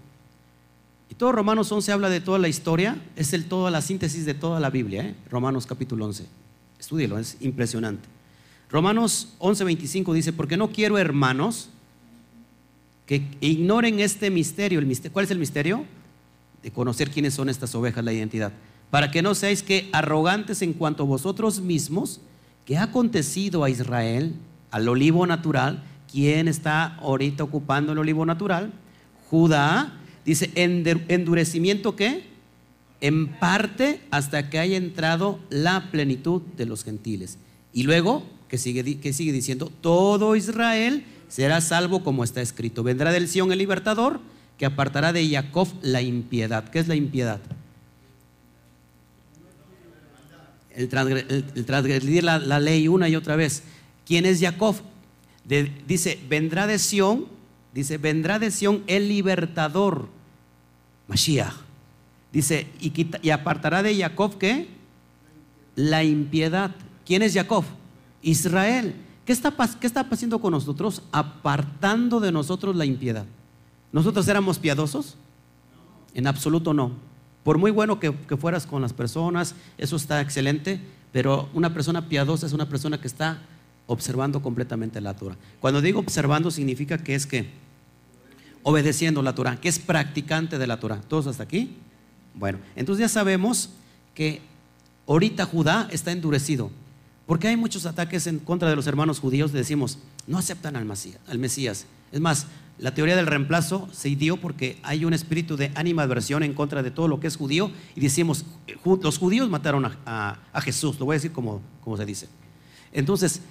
Y 1.09 1.15
todo 1.15 1.31
Romanos 1.31 1.71
11 1.71 1.91
habla 1.91 2.09
de 2.09 2.21
toda 2.21 2.37
la 2.37 2.47
historia, 2.47 3.01
es 3.15 3.33
el 3.33 3.45
toda 3.45 3.71
la 3.71 3.81
síntesis 3.81 4.25
de 4.25 4.35
toda 4.35 4.59
la 4.59 4.69
Biblia, 4.69 5.03
¿eh? 5.03 5.15
Romanos 5.31 5.65
capítulo 5.65 6.05
11. 6.05 6.27
Estúdielo, 6.79 7.17
es 7.17 7.37
impresionante. 7.41 8.07
Romanos 8.69 9.33
11, 9.39 9.63
25 9.63 10.13
dice, 10.13 10.31
porque 10.31 10.57
no 10.57 10.71
quiero 10.71 10.99
hermanos 10.99 11.69
que 13.07 13.23
ignoren 13.41 13.99
este 13.99 14.29
misterio. 14.29 14.77
¿El 14.77 14.85
misterio? 14.85 15.11
¿Cuál 15.11 15.25
es 15.25 15.31
el 15.31 15.39
misterio? 15.39 15.85
De 16.63 16.71
conocer 16.71 17.11
quiénes 17.11 17.33
son 17.33 17.49
estas 17.49 17.75
ovejas, 17.75 18.03
la 18.03 18.13
identidad. 18.13 18.53
Para 18.89 19.11
que 19.11 19.21
no 19.21 19.35
seáis 19.35 19.61
que 19.61 19.89
arrogantes 19.91 20.61
en 20.61 20.73
cuanto 20.73 21.03
a 21.03 21.05
vosotros 21.05 21.59
mismos, 21.59 22.21
que 22.65 22.77
ha 22.77 22.83
acontecido 22.83 23.63
a 23.63 23.69
Israel, 23.69 24.33
al 24.71 24.87
olivo 24.87 25.27
natural, 25.27 25.83
¿quién 26.11 26.47
está 26.47 26.95
ahorita 26.95 27.43
ocupando 27.43 27.91
el 27.91 27.97
olivo 27.97 28.25
natural? 28.25 28.71
Judá, 29.29 29.99
dice, 30.25 30.51
endurecimiento 30.55 31.95
qué? 31.95 32.23
En 33.01 33.27
parte 33.27 34.01
hasta 34.11 34.49
que 34.49 34.59
haya 34.59 34.77
entrado 34.77 35.39
la 35.49 35.91
plenitud 35.91 36.41
de 36.55 36.65
los 36.65 36.83
gentiles. 36.83 37.37
Y 37.73 37.83
luego, 37.83 38.23
que 38.47 38.57
sigue, 38.57 38.99
que 38.99 39.11
sigue 39.11 39.33
diciendo, 39.33 39.71
todo 39.81 40.35
Israel 40.37 41.03
será 41.27 41.59
salvo 41.59 42.03
como 42.03 42.23
está 42.23 42.41
escrito. 42.41 42.83
Vendrá 42.83 43.11
del 43.11 43.27
Sion 43.27 43.51
el 43.51 43.57
libertador 43.57 44.21
que 44.57 44.65
apartará 44.65 45.13
de 45.13 45.27
Jacob 45.27 45.67
la 45.81 46.01
impiedad. 46.01 46.69
¿Qué 46.69 46.79
es 46.79 46.87
la 46.87 46.95
impiedad? 46.95 47.39
El, 50.75 50.87
transgredir 50.87 52.23
la, 52.23 52.59
ley 52.59 52.87
una 52.87 53.07
y 53.09 53.15
otra 53.15 53.35
vez. 53.35 53.63
¿Quién 54.05 54.25
es 54.25 54.39
Jacob? 54.39 54.75
dice, 55.87 56.19
vendrá 56.29 56.67
de 56.67 56.79
Sión, 56.79 57.25
dice, 57.73 57.97
vendrá 57.97 58.39
de 58.39 58.49
Sión 58.49 58.83
el 58.87 59.09
libertador, 59.09 60.07
Mashiach. 61.07 61.53
Dice, 62.31 62.67
y, 62.79 63.29
apartará 63.29 63.83
de 63.83 63.95
Jacob 63.95 64.37
qué? 64.39 64.67
La 65.75 66.03
impiedad. 66.03 66.71
¿Quién 67.05 67.21
es 67.21 67.33
Jacob? 67.33 67.65
Israel. 68.23 68.95
¿Qué 69.25 69.33
está, 69.33 69.53
¿Qué 69.79 69.85
está 69.85 70.09
pasando 70.09 70.39
con 70.39 70.51
nosotros? 70.51 71.03
Apartando 71.11 72.19
de 72.19 72.31
nosotros 72.31 72.75
la 72.75 72.85
impiedad. 72.85 73.25
¿Nosotros 73.93 74.27
éramos 74.27 74.59
piadosos? 74.59 75.15
En 76.13 76.27
absoluto 76.27 76.73
no. 76.73 76.91
Por 77.43 77.57
muy 77.57 77.71
bueno 77.71 77.99
que, 77.99 78.11
fueras 78.37 78.65
con 78.65 78.81
las 78.81 78.91
personas, 78.91 79.55
eso 79.77 79.95
está 79.95 80.19
excelente, 80.19 80.81
pero 81.11 81.47
una 81.53 81.73
persona 81.73 82.09
piadosa 82.09 82.47
es 82.47 82.53
una 82.53 82.67
persona 82.67 82.99
que 82.99 83.07
está 83.07 83.41
observando 83.85 84.41
completamente 84.41 84.99
la 84.99 85.13
Torah. 85.13 85.37
Cuando 85.59 85.81
digo 85.81 85.99
observando 85.99 86.51
significa 86.51 86.97
que 86.97 87.15
es 87.15 87.25
que 87.25 87.49
obedeciendo 88.63 89.21
la 89.21 89.35
Torah, 89.35 89.57
que 89.57 89.69
es 89.69 89.77
practicante 89.77 90.57
de 90.57 90.67
la 90.67 90.79
Torah. 90.79 91.01
¿Todos 91.01 91.27
hasta 91.27 91.43
aquí? 91.43 91.75
Bueno, 92.33 92.59
entonces 92.75 93.01
ya 93.01 93.09
sabemos 93.09 93.69
que 94.15 94.41
ahorita 95.05 95.45
Judá 95.45 95.87
está 95.91 96.11
endurecido, 96.11 96.71
porque 97.27 97.49
hay 97.49 97.57
muchos 97.57 97.85
ataques 97.85 98.25
en 98.25 98.39
contra 98.39 98.69
de 98.69 98.75
los 98.75 98.87
hermanos 98.87 99.19
judíos, 99.19 99.51
decimos, 99.51 99.99
no 100.25 100.37
aceptan 100.37 100.77
al 100.77 100.89
Al 101.27 101.39
Mesías. 101.39 101.85
Es 102.11 102.21
más, 102.21 102.47
la 102.79 102.93
teoría 102.93 103.15
del 103.15 103.27
reemplazo 103.27 103.87
se 103.91 104.09
dio 104.15 104.37
porque 104.37 104.77
hay 104.83 105.05
un 105.05 105.13
espíritu 105.13 105.55
de 105.57 105.71
animadversión 105.75 106.43
en 106.43 106.53
contra 106.53 106.81
de 106.81 106.91
todo 106.91 107.07
lo 107.07 107.19
que 107.19 107.27
es 107.27 107.37
judío 107.37 107.71
y 107.95 108.01
decimos, 108.01 108.45
los 108.83 109.17
judíos 109.17 109.49
mataron 109.49 109.91
a, 110.05 110.39
Jesús, 110.61 110.99
lo 110.99 111.05
voy 111.05 111.13
a 111.13 111.17
decir 111.17 111.31
como, 111.31 111.61
como 111.81 111.97
se 111.97 112.05
dice. 112.05 112.27
Entonces, 112.91 113.41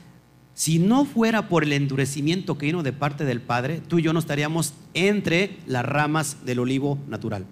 si 0.54 0.78
no 0.78 1.04
fuera 1.04 1.48
por 1.48 1.62
el 1.62 1.72
endurecimiento 1.72 2.58
que 2.58 2.66
vino 2.66 2.82
de 2.82 2.92
parte 2.92 3.24
del 3.24 3.40
Padre, 3.40 3.80
tú 3.86 3.98
y 3.98 4.02
yo 4.02 4.12
no 4.12 4.18
estaríamos 4.18 4.74
entre 4.92 5.56
las 5.66 5.84
ramas 5.84 6.44
del 6.44 6.58
olivo 6.58 6.98
natural. 7.08 7.46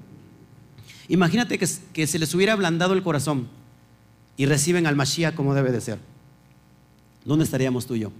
Imagínate 1.09 1.59
que, 1.59 1.69
que 1.93 2.07
se 2.07 2.19
les 2.19 2.35
hubiera 2.35 2.53
ablandado 2.53 2.95
el 2.95 3.03
corazón 3.03 3.49
y 4.37 4.47
reciben 4.47 4.87
al 4.87 4.97
Mashiach 4.97 5.35
como 5.35 5.55
debe 5.55 5.73
de 5.73 5.81
ser. 5.81 5.99
¿Dónde 7.25 7.45
estaríamos 7.45 7.87
tú 7.87 7.95
y 7.95 8.01
yo? 8.01 8.13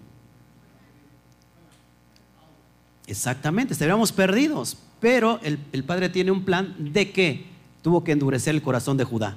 Exactamente, 3.11 3.73
estaríamos 3.73 4.13
perdidos. 4.13 4.77
Pero 5.01 5.41
el, 5.43 5.85
Padre 5.85 6.11
tiene 6.11 6.31
un 6.31 6.45
plan 6.45 6.77
de 6.79 7.11
que 7.11 7.45
tuvo 7.83 8.05
que 8.05 8.13
endurecer 8.13 8.55
el 8.55 8.63
corazón 8.63 8.97
de 8.97 9.03
Judá. 9.03 9.37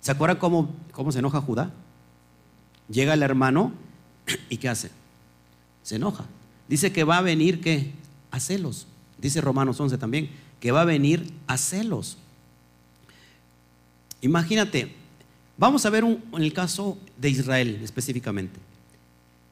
¿Se 0.00 0.12
acuerdan 0.12 0.38
cómo, 0.38 0.72
cómo 0.92 1.10
se 1.10 1.18
enoja 1.18 1.40
Judá? 1.40 1.72
Llega 2.88 3.14
el 3.14 3.24
hermano 3.24 3.72
y 4.48 4.56
¿qué 4.58 4.68
hace? 4.68 4.92
Se 5.82 5.96
enoja. 5.96 6.26
Dice 6.68 6.92
que 6.92 7.02
va 7.02 7.18
a 7.18 7.22
venir 7.22 7.60
¿qué? 7.60 7.90
a 8.30 8.38
celos. 8.38 8.86
Dice 9.18 9.40
Romanos 9.40 9.80
11 9.80 9.98
también, 9.98 10.30
que 10.60 10.70
va 10.70 10.82
a 10.82 10.84
venir 10.84 11.32
a 11.48 11.58
celos. 11.58 12.18
Imagínate, 14.20 14.94
vamos 15.58 15.84
a 15.86 15.90
ver 15.90 16.04
un, 16.04 16.22
en 16.34 16.42
el 16.42 16.52
caso 16.52 16.96
de 17.18 17.30
Israel 17.30 17.80
específicamente. 17.82 18.60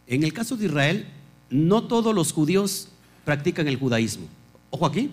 En 0.06 0.22
el 0.22 0.32
caso 0.32 0.56
de 0.56 0.66
Israel, 0.66 1.08
no 1.50 1.82
todos 1.88 2.14
los 2.14 2.32
judíos 2.32 2.90
practican 3.24 3.68
el 3.68 3.76
judaísmo. 3.76 4.26
Ojo 4.70 4.86
aquí, 4.86 5.10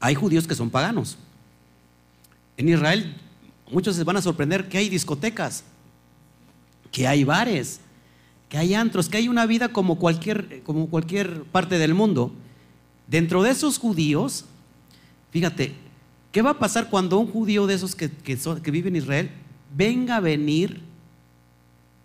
hay 0.00 0.14
judíos 0.14 0.46
que 0.46 0.54
son 0.54 0.70
paganos. 0.70 1.16
En 2.56 2.68
Israel 2.68 3.14
muchos 3.70 3.96
se 3.96 4.04
van 4.04 4.16
a 4.16 4.22
sorprender 4.22 4.68
que 4.68 4.78
hay 4.78 4.88
discotecas, 4.88 5.64
que 6.90 7.06
hay 7.06 7.24
bares, 7.24 7.80
que 8.48 8.58
hay 8.58 8.74
antros, 8.74 9.08
que 9.08 9.16
hay 9.16 9.28
una 9.28 9.46
vida 9.46 9.68
como 9.68 9.98
cualquier, 9.98 10.62
como 10.62 10.88
cualquier 10.88 11.44
parte 11.44 11.78
del 11.78 11.94
mundo. 11.94 12.32
Dentro 13.06 13.42
de 13.42 13.50
esos 13.50 13.78
judíos, 13.78 14.44
fíjate, 15.30 15.74
¿qué 16.30 16.42
va 16.42 16.50
a 16.50 16.58
pasar 16.58 16.90
cuando 16.90 17.18
un 17.18 17.28
judío 17.28 17.66
de 17.66 17.74
esos 17.74 17.94
que, 17.94 18.10
que 18.10 18.70
vive 18.70 18.88
en 18.88 18.96
Israel 18.96 19.30
venga 19.74 20.16
a 20.16 20.20
venir 20.20 20.82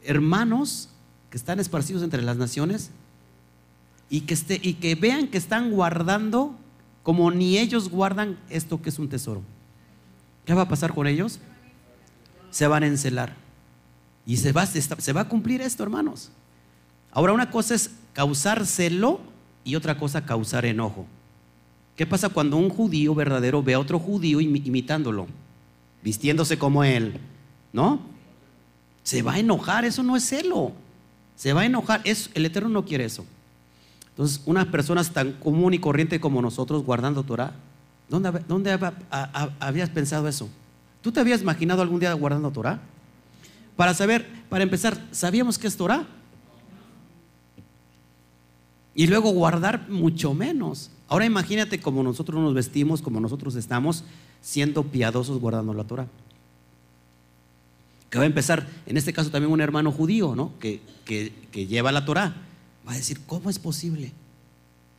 hermanos 0.03 0.89
que 1.29 1.37
están 1.37 1.59
esparcidos 1.59 2.01
entre 2.03 2.21
las 2.21 2.37
naciones 2.37 2.91
y 4.09 4.21
que, 4.21 4.95
vean 4.95 5.27
que 5.27 5.37
están 5.37 5.71
guardando 5.71 6.55
como 7.03 7.31
ni 7.31 7.57
ellos 7.57 7.89
guardan 7.89 8.37
esto 8.49 8.81
que 8.81 8.89
es 8.89 8.99
un 8.99 9.09
tesoro. 9.09 9.41
¿Qué 10.45 10.53
va 10.53 10.63
a 10.63 10.67
pasar 10.69 10.93
con 10.93 11.07
ellos? 11.07 11.39
Se 12.51 12.67
van 12.67 12.83
a 12.83 12.87
encelar. 12.87 13.35
Y 14.25 14.37
se 14.37 14.51
va 14.51 15.21
a 15.21 15.29
cumplir 15.29 15.61
esto, 15.61 15.83
hermanos. 15.83 16.31
Ahora, 17.11 17.33
una 17.33 17.49
cosa 17.49 17.75
es 17.75 17.91
causar 18.13 18.65
celo 18.65 19.19
y 19.63 19.75
otra 19.75 19.97
cosa 19.97 20.25
causar 20.25 20.65
enojo. 20.65 21.05
¿Qué 21.95 22.05
pasa 22.05 22.29
cuando 22.29 22.57
un 22.57 22.69
judío 22.69 23.15
verdadero 23.15 23.63
ve 23.63 23.73
a 23.73 23.79
otro 23.79 23.99
judío 23.99 24.39
imitándolo, 24.39 25.27
vistiéndose 26.03 26.57
como 26.57 26.83
él? 26.83 27.19
¿No? 27.73 27.99
Se 29.03 29.21
va 29.21 29.33
a 29.33 29.39
enojar, 29.39 29.83
eso 29.83 30.03
no 30.03 30.15
es 30.15 30.23
celo. 30.23 30.73
Se 31.35 31.53
va 31.53 31.61
a 31.61 31.65
enojar, 31.65 32.01
el 32.05 32.45
Eterno 32.45 32.69
no 32.69 32.85
quiere 32.85 33.05
eso. 33.05 33.25
Entonces, 34.17 34.41
unas 34.47 34.65
personas 34.65 35.13
tan 35.13 35.33
común 35.33 35.75
y 35.75 35.79
corriente 35.79 36.19
como 36.19 36.41
nosotros 36.41 36.83
guardando 36.83 37.21
Torah, 37.21 37.53
¿dónde, 38.09 38.79
habías 39.59 39.91
pensado 39.91 40.27
eso? 40.27 40.49
¿Tú 41.03 41.11
te 41.11 41.19
habías 41.19 41.43
imaginado 41.43 41.83
algún 41.83 41.99
día 41.99 42.11
guardando 42.13 42.49
Torah? 42.49 42.79
Para 43.75 43.93
saber, 43.93 44.25
para 44.49 44.63
empezar, 44.63 44.99
¿sabíamos 45.11 45.59
qué 45.59 45.67
es 45.67 45.77
Torah? 45.77 46.07
Y 48.95 49.05
luego 49.05 49.29
guardar 49.29 49.87
mucho 49.87 50.33
menos. 50.33 50.89
Ahora 51.07 51.25
imagínate 51.25 51.79
cómo 51.79 52.01
nosotros 52.01 52.41
nos 52.41 52.55
vestimos, 52.55 53.03
como 53.03 53.19
nosotros 53.19 53.53
estamos 53.53 54.03
siendo 54.41 54.81
piadosos 54.81 55.39
guardando 55.39 55.75
la 55.75 55.83
Torah. 55.83 56.07
Que 58.09 58.17
va 58.17 58.23
a 58.23 58.27
empezar, 58.27 58.65
en 58.87 58.97
este 58.97 59.13
caso 59.13 59.29
también 59.29 59.53
un 59.53 59.61
hermano 59.61 59.91
judío, 59.91 60.35
¿no? 60.35 60.53
Que 60.57 60.81
lleva 61.53 61.91
la 61.91 62.03
Torah 62.03 62.46
va 62.87 62.93
a 62.93 62.95
decir, 62.95 63.19
¿cómo 63.25 63.49
es 63.49 63.59
posible 63.59 64.13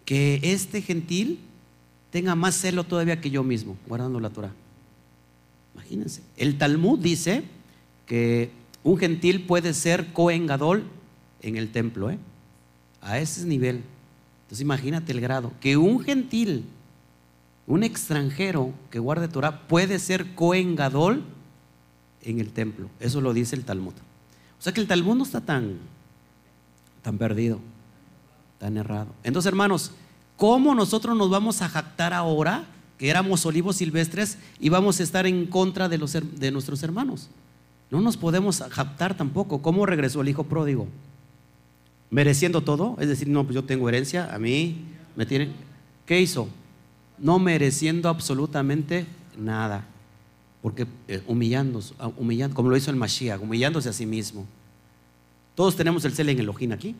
que 0.04 0.40
este 0.42 0.82
gentil 0.82 1.40
tenga 2.10 2.34
más 2.34 2.54
celo 2.54 2.84
todavía 2.84 3.20
que 3.20 3.30
yo 3.30 3.42
mismo, 3.42 3.76
guardando 3.86 4.20
la 4.20 4.30
Torah? 4.30 4.52
Imagínense. 5.74 6.20
El 6.36 6.58
Talmud 6.58 6.98
dice 6.98 7.44
que 8.06 8.50
un 8.82 8.98
gentil 8.98 9.46
puede 9.46 9.72
ser 9.72 10.12
Cohen 10.12 10.46
Gadol 10.46 10.84
en 11.40 11.56
el 11.56 11.70
templo, 11.70 12.10
¿eh? 12.10 12.18
a 13.00 13.18
ese 13.18 13.46
nivel. 13.46 13.82
Entonces 14.42 14.60
imagínate 14.60 15.12
el 15.12 15.20
grado, 15.20 15.52
que 15.60 15.76
un 15.76 16.00
gentil, 16.00 16.64
un 17.66 17.84
extranjero 17.84 18.72
que 18.90 18.98
guarde 18.98 19.28
Torah 19.28 19.66
puede 19.66 19.98
ser 19.98 20.34
Cohen 20.34 20.74
Gadol 20.76 21.22
en 22.22 22.40
el 22.40 22.50
templo. 22.50 22.88
Eso 23.00 23.20
lo 23.20 23.32
dice 23.32 23.56
el 23.56 23.64
Talmud. 23.64 23.94
O 24.58 24.62
sea 24.62 24.72
que 24.72 24.80
el 24.80 24.88
Talmud 24.88 25.16
no 25.16 25.24
está 25.24 25.40
tan, 25.40 25.76
tan 27.02 27.16
perdido 27.16 27.60
tan 28.58 28.76
errado. 28.76 29.08
Entonces, 29.22 29.48
hermanos, 29.48 29.92
¿cómo 30.36 30.74
nosotros 30.74 31.16
nos 31.16 31.30
vamos 31.30 31.62
a 31.62 31.68
jactar 31.68 32.12
ahora 32.12 32.64
que 32.98 33.08
éramos 33.08 33.46
olivos 33.46 33.76
silvestres 33.76 34.38
y 34.60 34.68
vamos 34.68 35.00
a 35.00 35.02
estar 35.02 35.26
en 35.26 35.46
contra 35.46 35.88
de, 35.88 35.98
nuestros 36.50 36.82
hermanos? 36.82 37.28
No 37.90 38.00
nos 38.00 38.16
podemos 38.16 38.62
jactar 38.70 39.16
tampoco. 39.16 39.62
¿Cómo 39.62 39.86
regresó 39.86 40.20
el 40.20 40.28
hijo 40.28 40.44
pródigo? 40.44 40.88
¿Mereciendo 42.10 42.62
todo? 42.62 42.96
Es 43.00 43.08
decir, 43.08 43.28
no, 43.28 43.44
pues 43.44 43.54
yo 43.54 43.64
tengo 43.64 43.88
herencia, 43.88 44.34
a 44.34 44.38
mí 44.38 44.84
me 45.16 45.24
tienen. 45.26 45.52
¿Qué 46.04 46.20
hizo? 46.20 46.48
No 47.18 47.38
mereciendo 47.38 48.08
absolutamente 48.08 49.06
nada. 49.38 49.86
Porque 50.62 50.86
eh, 51.06 51.22
humillando, 51.26 51.80
humillando, 52.16 52.54
como 52.54 52.68
lo 52.68 52.76
hizo 52.76 52.90
el 52.90 52.96
Mashiach, 52.96 53.40
humillándose 53.40 53.88
a 53.88 53.92
sí 53.92 54.06
mismo. 54.06 54.46
Todos 55.54 55.76
tenemos 55.76 56.04
el 56.04 56.12
cel 56.12 56.28
en 56.28 56.38
el 56.38 56.48
ojín 56.48 56.72
aquí. 56.72 56.94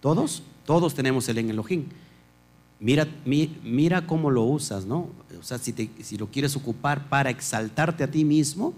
¿Todos? 0.00 0.42
Todos 0.64 0.94
tenemos 0.94 1.28
el 1.28 1.38
en 1.38 1.50
Elohim. 1.50 1.86
Mira, 2.80 3.06
mira 3.26 4.06
cómo 4.06 4.30
lo 4.30 4.42
usas, 4.44 4.86
¿no? 4.86 5.08
O 5.38 5.42
sea, 5.42 5.58
si, 5.58 5.72
si 6.02 6.16
lo 6.16 6.28
quieres 6.28 6.56
ocupar 6.56 7.08
para 7.08 7.28
exaltarte 7.28 8.04
a 8.04 8.10
ti 8.10 8.24
mismo, 8.24 8.72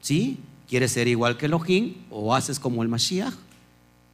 ¿sí? 0.00 0.38
Quieres 0.68 0.92
ser 0.92 1.06
igual 1.06 1.36
que 1.36 1.46
Elohim 1.46 1.94
o 2.10 2.34
haces 2.34 2.58
como 2.58 2.82
el 2.82 2.88
Mashiach, 2.88 3.34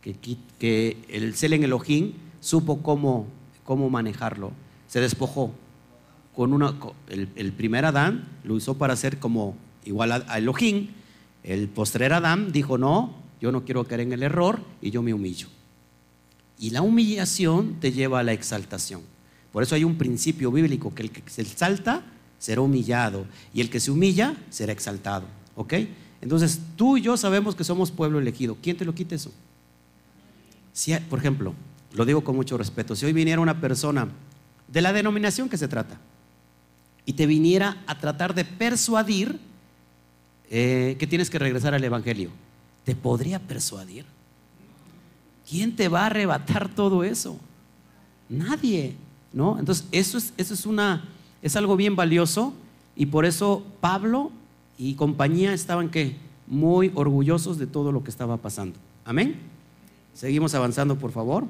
que, 0.02 0.14
que 0.58 0.98
el 1.08 1.34
Selen 1.34 1.64
Elohim 1.64 2.12
supo 2.40 2.82
cómo, 2.82 3.26
cómo 3.64 3.88
manejarlo. 3.88 4.52
Se 4.86 5.00
despojó. 5.00 5.52
Con 6.36 6.52
una, 6.52 6.74
el, 7.08 7.52
primer 7.52 7.84
Adán 7.84 8.28
lo 8.42 8.54
usó 8.54 8.76
para 8.76 8.96
ser 8.96 9.18
como 9.18 9.56
igual 9.84 10.12
a, 10.12 10.24
a 10.28 10.38
Elohim. 10.38 10.88
El 11.42 11.68
postrer 11.68 12.12
Adán 12.12 12.50
dijo, 12.50 12.76
no, 12.76 13.14
yo 13.40 13.52
no 13.52 13.64
quiero 13.64 13.84
caer 13.84 14.00
en 14.00 14.12
el 14.12 14.22
error 14.22 14.60
y 14.82 14.90
yo 14.90 15.00
me 15.00 15.14
humillo. 15.14 15.48
Y 16.58 16.70
la 16.70 16.82
humillación 16.82 17.80
te 17.80 17.92
lleva 17.92 18.20
a 18.20 18.22
la 18.22 18.32
exaltación. 18.32 19.02
Por 19.52 19.62
eso 19.62 19.74
hay 19.74 19.84
un 19.84 19.96
principio 19.96 20.50
bíblico, 20.50 20.94
que 20.94 21.02
el 21.02 21.10
que 21.10 21.22
se 21.28 21.42
exalta 21.42 22.02
será 22.38 22.60
humillado 22.60 23.26
y 23.52 23.60
el 23.60 23.70
que 23.70 23.80
se 23.80 23.90
humilla 23.90 24.36
será 24.50 24.72
exaltado. 24.72 25.26
¿Ok? 25.56 25.74
Entonces 26.20 26.60
tú 26.76 26.96
y 26.96 27.02
yo 27.02 27.16
sabemos 27.16 27.54
que 27.54 27.64
somos 27.64 27.90
pueblo 27.90 28.18
elegido. 28.18 28.56
¿Quién 28.60 28.76
te 28.76 28.84
lo 28.84 28.94
quita 28.94 29.14
eso? 29.14 29.30
Si, 30.72 30.94
por 31.08 31.18
ejemplo, 31.18 31.54
lo 31.92 32.04
digo 32.04 32.24
con 32.24 32.34
mucho 32.34 32.58
respeto, 32.58 32.96
si 32.96 33.06
hoy 33.06 33.12
viniera 33.12 33.40
una 33.40 33.60
persona 33.60 34.08
de 34.66 34.82
la 34.82 34.92
denominación 34.92 35.48
que 35.48 35.56
se 35.56 35.68
trata 35.68 36.00
y 37.06 37.12
te 37.12 37.26
viniera 37.26 37.82
a 37.86 37.98
tratar 37.98 38.34
de 38.34 38.44
persuadir 38.44 39.38
eh, 40.50 40.96
que 40.98 41.06
tienes 41.06 41.30
que 41.30 41.38
regresar 41.38 41.74
al 41.74 41.84
Evangelio, 41.84 42.30
¿te 42.84 42.96
podría 42.96 43.38
persuadir? 43.38 44.04
¿Quién 45.48 45.76
te 45.76 45.88
va 45.88 46.02
a 46.02 46.06
arrebatar 46.06 46.74
todo 46.74 47.04
eso? 47.04 47.38
Nadie, 48.28 48.94
¿no? 49.32 49.58
Entonces, 49.58 49.86
eso 49.92 50.18
es, 50.18 50.32
eso 50.36 50.54
es, 50.54 50.66
una, 50.66 51.04
es 51.42 51.56
algo 51.56 51.76
bien 51.76 51.96
valioso 51.96 52.54
y 52.96 53.06
por 53.06 53.26
eso 53.26 53.64
Pablo 53.80 54.30
y 54.78 54.94
compañía 54.94 55.52
estaban 55.52 55.90
que 55.90 56.16
muy 56.46 56.92
orgullosos 56.94 57.58
de 57.58 57.66
todo 57.66 57.92
lo 57.92 58.04
que 58.04 58.10
estaba 58.10 58.36
pasando. 58.36 58.78
Amén. 59.04 59.36
Seguimos 60.14 60.54
avanzando, 60.54 60.96
por 60.96 61.12
favor. 61.12 61.44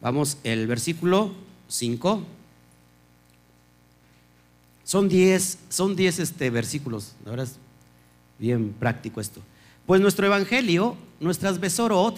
Vamos, 0.00 0.38
el 0.44 0.66
versículo 0.66 1.32
5. 1.68 2.22
Son 4.84 5.08
10, 5.08 5.58
son 5.68 5.96
10 5.96 6.18
este, 6.20 6.50
versículos. 6.50 7.14
Ahora 7.26 7.42
es 7.42 7.56
bien 8.38 8.74
práctico 8.78 9.20
esto. 9.20 9.40
Pues 9.86 10.00
nuestro 10.00 10.26
evangelio, 10.26 10.96
nuestras 11.20 11.60
besorot, 11.60 12.16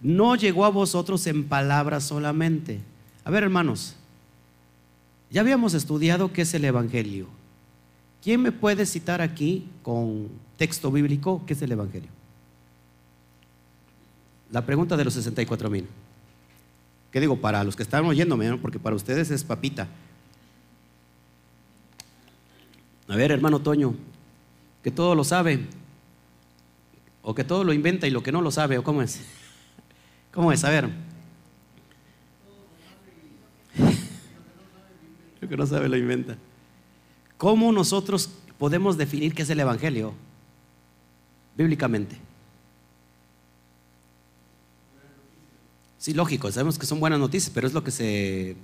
no 0.00 0.36
llegó 0.36 0.64
a 0.64 0.70
vosotros 0.70 1.26
en 1.26 1.44
palabras 1.44 2.04
solamente. 2.04 2.80
A 3.24 3.30
ver, 3.30 3.42
hermanos, 3.42 3.96
ya 5.30 5.40
habíamos 5.40 5.74
estudiado 5.74 6.32
qué 6.32 6.42
es 6.42 6.54
el 6.54 6.64
Evangelio. 6.64 7.26
¿Quién 8.22 8.40
me 8.42 8.52
puede 8.52 8.86
citar 8.86 9.20
aquí 9.20 9.68
con 9.82 10.28
texto 10.56 10.90
bíblico 10.90 11.42
qué 11.46 11.54
es 11.54 11.62
el 11.62 11.72
Evangelio? 11.72 12.10
La 14.50 14.64
pregunta 14.64 14.96
de 14.96 15.04
los 15.04 15.14
64 15.14 15.68
mil. 15.70 15.86
¿Qué 17.10 17.20
digo? 17.20 17.36
Para 17.36 17.64
los 17.64 17.76
que 17.76 17.82
están 17.82 18.04
oyéndome, 18.04 18.56
porque 18.58 18.78
para 18.78 18.96
ustedes 18.96 19.30
es 19.30 19.44
papita. 19.44 19.88
A 23.08 23.16
ver, 23.16 23.30
hermano 23.30 23.60
Toño, 23.60 23.94
que 24.82 24.90
todo 24.90 25.14
lo 25.14 25.24
sabe, 25.24 25.66
o 27.22 27.34
que 27.34 27.44
todo 27.44 27.64
lo 27.64 27.72
inventa 27.72 28.06
y 28.06 28.10
lo 28.10 28.22
que 28.22 28.32
no 28.32 28.42
lo 28.42 28.50
sabe, 28.50 28.78
o 28.78 28.84
cómo 28.84 29.02
es. 29.02 29.20
¿Cómo 30.34 30.50
es? 30.52 30.62
A 30.64 30.70
ver. 30.70 30.90
Lo 35.40 35.48
que 35.48 35.56
no 35.56 35.66
sabe 35.66 35.88
lo 35.88 35.96
inventa. 35.96 36.36
¿Cómo 37.38 37.70
nosotros 37.72 38.28
podemos 38.58 38.96
definir 38.96 39.32
qué 39.32 39.42
es 39.42 39.50
el 39.50 39.60
Evangelio? 39.60 40.12
Bíblicamente. 41.56 42.16
Sí, 45.98 46.12
lógico, 46.14 46.50
sabemos 46.50 46.78
que 46.78 46.86
son 46.86 47.00
buenas 47.00 47.18
noticias, 47.18 47.50
pero 47.54 47.66
es 47.66 47.72
lo 47.72 47.82
que 47.84 47.90
se, 47.90 48.56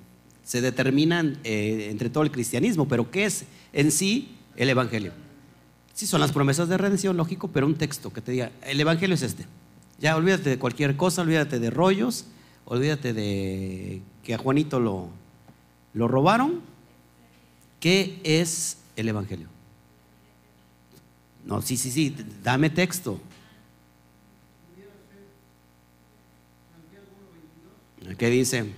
se 0.45 0.61
determina 0.61 1.21
eh, 1.45 1.89
entre 1.91 2.11
todo 2.11 2.25
el 2.25 2.31
cristianismo. 2.31 2.89
Pero 2.89 3.11
¿qué 3.11 3.25
es 3.27 3.45
en 3.73 3.93
sí 3.93 4.37
el 4.57 4.69
Evangelio? 4.69 5.13
Sí, 5.95 6.07
son 6.07 6.21
las 6.21 6.33
promesas 6.33 6.69
de 6.69 6.77
redención, 6.77 7.17
lógico, 7.17 7.49
pero 7.49 7.67
un 7.67 7.77
texto 7.77 8.13
que 8.13 8.21
te 8.21 8.33
diga, 8.33 8.51
el 8.63 8.81
Evangelio 8.81 9.15
es 9.15 9.23
este. 9.23 9.47
Ya 10.01 10.17
olvídate 10.17 10.49
de 10.49 10.59
cualquier 10.59 10.97
cosa, 10.97 11.21
olvídate 11.21 11.59
de 11.59 11.69
rollos, 11.69 12.25
olvídate 12.65 13.13
de 13.13 14.01
que 14.25 14.35
a 14.35 14.39
Juanito 14.39 14.81
lo, 14.81 15.11
lo 15.93 16.09
robaron. 16.09 16.63
¿Qué 17.81 18.19
es 18.25 18.79
el 18.97 19.09
Evangelio? 19.09 19.49
No, 21.45 21.61
sí, 21.61 21.77
sí, 21.77 21.91
sí, 21.91 22.17
dame 22.43 22.71
texto. 22.71 23.21
¿Qué 28.17 28.31
dice? 28.31 28.73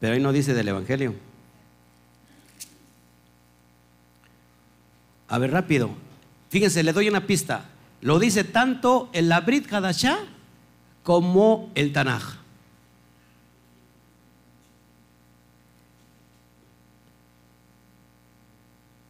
Pero 0.00 0.14
ahí 0.14 0.20
no 0.20 0.32
dice 0.32 0.54
del 0.54 0.68
Evangelio. 0.68 1.14
A 5.34 5.38
ver, 5.38 5.50
rápido. 5.50 5.90
Fíjense, 6.48 6.84
le 6.84 6.92
doy 6.92 7.08
una 7.08 7.26
pista. 7.26 7.64
Lo 8.02 8.20
dice 8.20 8.44
tanto 8.44 9.10
el 9.12 9.32
Abrit 9.32 9.66
Hadashah 9.72 10.18
como 11.02 11.72
el 11.74 11.92
Tanaj. 11.92 12.36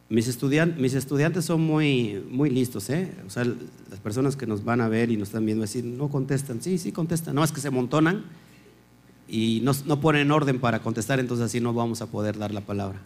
Mis, 0.09 0.41
mis 0.77 0.93
estudiantes 0.95 1.45
son 1.45 1.61
muy, 1.61 2.25
muy 2.27 2.49
listos, 2.49 2.89
¿eh? 2.89 3.13
O 3.27 3.29
sea, 3.29 3.43
las 3.43 3.99
personas 3.99 4.35
que 4.35 4.47
nos 4.47 4.63
van 4.63 4.81
a 4.81 4.89
ver 4.89 5.11
y 5.11 5.17
nos 5.17 5.27
están 5.27 5.45
viendo 5.45 5.61
decir, 5.61 5.85
no 5.85 6.07
contestan, 6.07 6.59
sí, 6.59 6.79
sí 6.79 6.91
contestan, 6.91 7.35
no 7.35 7.43
es 7.43 7.51
que 7.51 7.61
se 7.61 7.69
montonan 7.69 8.23
y 9.27 9.61
no, 9.61 9.73
no 9.85 10.01
ponen 10.01 10.31
orden 10.31 10.59
para 10.59 10.79
contestar, 10.79 11.19
entonces 11.19 11.45
así 11.45 11.59
no 11.59 11.71
vamos 11.75 12.01
a 12.01 12.07
poder 12.07 12.39
dar 12.39 12.51
la 12.51 12.61
palabra. 12.61 12.99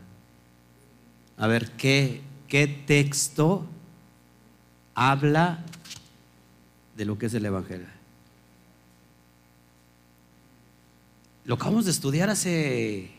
A 1.36 1.47
ver, 1.47 1.69
¿qué, 1.71 2.21
qué 2.49 2.67
texto 2.67 3.65
habla 4.95 5.63
de 6.97 7.05
lo 7.05 7.17
que 7.17 7.27
es 7.27 7.33
el 7.33 7.45
Evangelio? 7.45 7.88
Lo 11.45 11.55
acabamos 11.55 11.85
de 11.85 11.91
estudiar 11.91 12.29
hace 12.29 13.12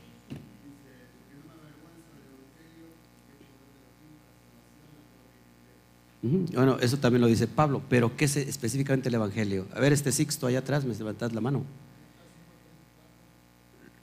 Bueno, 6.22 6.78
eso 6.80 6.98
también 6.98 7.22
lo 7.22 7.28
dice 7.28 7.46
Pablo, 7.46 7.82
pero 7.88 8.14
¿qué 8.16 8.26
es 8.26 8.36
específicamente 8.36 9.08
el 9.08 9.14
Evangelio? 9.14 9.66
A 9.74 9.80
ver, 9.80 9.92
este 9.92 10.12
Sixto 10.12 10.46
allá 10.46 10.58
atrás, 10.58 10.84
me 10.84 10.94
levantad 10.94 11.30
la 11.30 11.40
mano. 11.40 11.64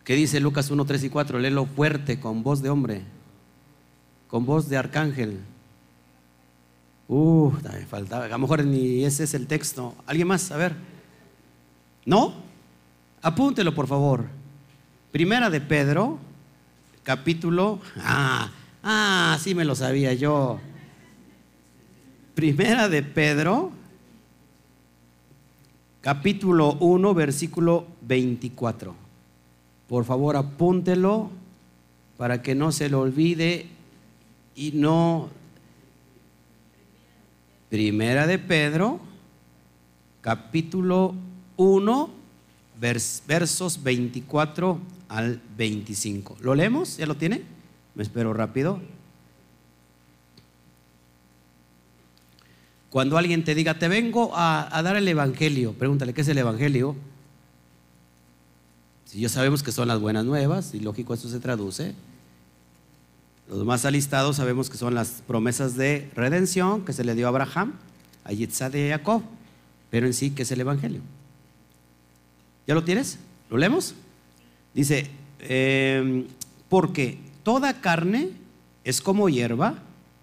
¿Qué 0.04 0.16
dice 0.16 0.40
Lucas 0.40 0.72
1, 0.72 0.84
3 0.84 1.04
y 1.04 1.10
4? 1.10 1.40
Léelo 1.40 1.66
fuerte, 1.66 2.20
con 2.20 2.42
voz 2.42 2.64
de 2.64 2.70
hombre, 2.70 3.04
con 4.28 4.46
voz 4.46 4.70
de 4.70 4.78
arcángel. 4.78 5.40
Uh, 7.08 7.52
me 7.64 7.86
faltaba. 7.86 8.26
A 8.26 8.28
lo 8.28 8.38
mejor 8.40 8.64
ni 8.66 9.04
ese 9.06 9.24
es 9.24 9.34
el 9.34 9.48
texto. 9.48 9.96
¿Alguien 10.06 10.28
más? 10.28 10.52
A 10.52 10.58
ver. 10.58 10.76
¿No? 12.06 12.34
Apúntelo, 13.22 13.74
por 13.74 13.88
favor. 13.88 14.26
Primera 15.12 15.50
de 15.50 15.62
Pedro, 15.62 16.20
capítulo. 17.04 17.80
Ah, 17.98 18.52
ah, 18.84 19.38
sí 19.42 19.56
me 19.56 19.66
lo 19.66 19.76
sabía 19.76 20.14
yo. 20.14 20.60
Primera 22.36 22.88
de 22.88 23.02
Pedro, 23.02 23.72
capítulo 26.02 26.74
1, 26.74 27.14
versículo 27.14 27.88
24. 28.02 28.94
Por 29.88 30.06
favor, 30.06 30.36
apúntelo 30.36 31.32
para 32.18 32.42
que 32.42 32.54
no 32.54 32.72
se 32.72 32.90
lo 32.90 33.02
olvide 33.02 33.77
y 34.58 34.72
no... 34.74 35.30
Primera 37.70 38.28
de 38.28 38.40
Pedro, 38.40 39.02
capítulo 40.22 41.14
1, 41.58 42.10
versos 42.80 43.84
24 43.84 44.80
al 45.10 45.42
25. 45.58 46.38
¿Lo 46.40 46.56
leemos? 46.56 46.96
¿Ya 46.96 47.06
lo 47.06 47.16
tiene? 47.16 47.44
Me 47.94 48.04
espero 48.04 48.34
rápido. 48.34 48.80
Cuando 52.90 53.18
alguien 53.18 53.44
te 53.44 53.54
diga, 53.54 53.78
te 53.78 53.90
vengo 53.90 54.32
a, 54.34 54.82
dar 54.82 54.96
el 54.96 55.08
Evangelio, 55.10 55.74
pregúntale, 55.74 56.14
¿qué 56.14 56.22
es 56.22 56.28
el 56.30 56.38
Evangelio? 56.38 56.96
Si 59.04 59.20
ya 59.20 59.28
sabemos 59.28 59.62
que 59.62 59.74
son 59.74 59.90
las 59.90 60.00
buenas 60.00 60.24
nuevas, 60.24 60.74
y 60.74 60.80
lógico 60.80 61.14
esto 61.14 61.28
se 61.28 61.42
traduce. 61.42 61.96
Los 63.50 63.64
más 63.64 63.86
alistados 63.86 64.36
sabemos 64.36 64.70
que 64.70 64.78
son 64.78 64.94
las 64.94 65.24
promesas 65.26 65.76
de 65.76 66.10
redención 66.16 66.84
que 66.84 66.92
se 66.92 67.06
le 67.06 67.16
dio 67.16 67.28
a 67.28 67.30
Abraham, 67.30 67.74
a 68.26 68.34
Yitzhak 68.34 68.76
y 68.76 68.90
a 68.90 68.98
Jacob. 68.98 69.22
Pero 69.90 70.06
en 70.06 70.14
sí, 70.14 70.32
¿qué 70.32 70.44
es 70.44 70.52
el 70.52 70.60
Evangelio? 70.60 71.00
¿Ya 72.68 72.76
lo 72.76 72.84
tienes? 72.84 73.20
¿Lo 73.50 73.58
leemos? 73.58 73.96
Dice, 74.74 75.10
em, 75.40 76.26
porque 76.68 77.20
toda 77.44 77.80
carne 77.80 78.32
es 78.84 79.00
como 79.00 79.30
hierba 79.30 79.76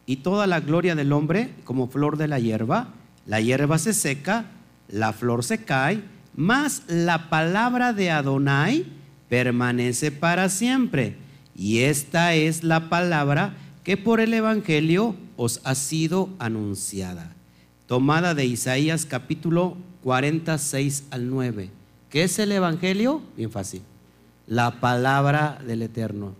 y 0.04 0.16
toda 0.16 0.46
la 0.46 0.60
gloria 0.60 0.94
del 0.94 1.12
hombre 1.12 1.50
como 1.64 1.88
flor 1.88 2.18
de 2.18 2.28
la 2.28 2.38
hierba. 2.38 2.88
La 3.26 3.40
hierba 3.40 3.78
se 3.78 3.94
seca, 3.94 4.44
la 4.88 5.14
flor 5.14 5.44
se 5.44 5.64
cae, 5.64 6.02
mas 6.36 6.82
la 6.88 7.30
palabra 7.30 7.94
de 7.94 8.10
Adonai 8.10 8.84
permanece 9.30 10.12
para 10.12 10.50
siempre. 10.50 11.23
Y 11.56 11.80
esta 11.80 12.34
es 12.34 12.64
la 12.64 12.88
palabra 12.88 13.54
que 13.84 13.96
por 13.96 14.20
el 14.20 14.34
Evangelio 14.34 15.14
os 15.36 15.60
ha 15.64 15.74
sido 15.74 16.28
anunciada. 16.38 17.32
Tomada 17.86 18.34
de 18.34 18.46
Isaías 18.46 19.06
capítulo 19.06 19.76
46 20.02 21.04
al 21.10 21.30
9. 21.30 21.70
¿Qué 22.10 22.24
es 22.24 22.38
el 22.38 22.52
Evangelio? 22.52 23.22
Bien 23.36 23.50
fácil. 23.50 23.82
La 24.46 24.80
palabra 24.80 25.60
del 25.66 25.82
Eterno. 25.82 26.34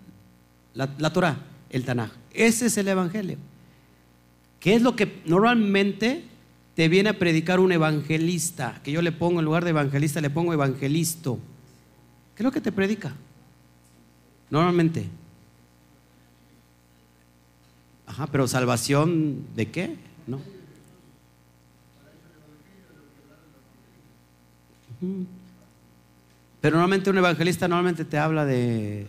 La, 0.74 0.88
la 0.98 1.12
Torah, 1.12 1.38
el 1.70 1.84
Tanaj. 1.84 2.10
Ese 2.32 2.66
es 2.66 2.76
el 2.76 2.88
Evangelio. 2.88 3.38
¿Qué 4.64 4.74
es 4.74 4.80
lo 4.80 4.96
que 4.96 5.20
normalmente 5.26 6.24
te 6.74 6.88
viene 6.88 7.10
a 7.10 7.18
predicar 7.18 7.60
un 7.60 7.70
evangelista? 7.70 8.80
Que 8.82 8.92
yo 8.92 9.02
le 9.02 9.12
pongo 9.12 9.40
en 9.40 9.44
lugar 9.44 9.62
de 9.62 9.70
evangelista, 9.70 10.22
le 10.22 10.30
pongo 10.30 10.54
evangelisto. 10.54 11.38
¿Qué 12.34 12.42
es 12.42 12.44
lo 12.44 12.50
que 12.50 12.62
te 12.62 12.72
predica? 12.72 13.14
Normalmente. 14.50 15.08
Ajá, 18.06 18.26
pero 18.26 18.46
salvación 18.46 19.46
de 19.54 19.70
qué? 19.70 19.96
No. 20.26 20.40
Pero 26.60 26.76
normalmente 26.76 27.10
un 27.10 27.18
evangelista 27.18 27.68
normalmente 27.68 28.04
te 28.04 28.16
habla 28.16 28.46
de, 28.46 29.06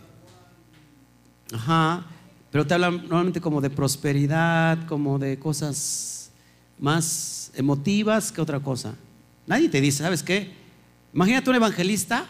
ajá, 1.54 2.04
pero 2.50 2.66
te 2.66 2.74
hablan 2.74 2.96
normalmente 3.02 3.40
como 3.40 3.60
de 3.60 3.70
prosperidad, 3.70 4.86
como 4.86 5.18
de 5.18 5.38
cosas 5.38 6.30
más 6.78 7.50
emotivas 7.54 8.30
que 8.32 8.40
otra 8.40 8.60
cosa. 8.60 8.94
Nadie 9.46 9.68
te 9.68 9.80
dice, 9.80 10.02
¿sabes 10.02 10.22
qué? 10.22 10.52
Imagínate 11.14 11.48
un 11.48 11.56
evangelista 11.56 12.26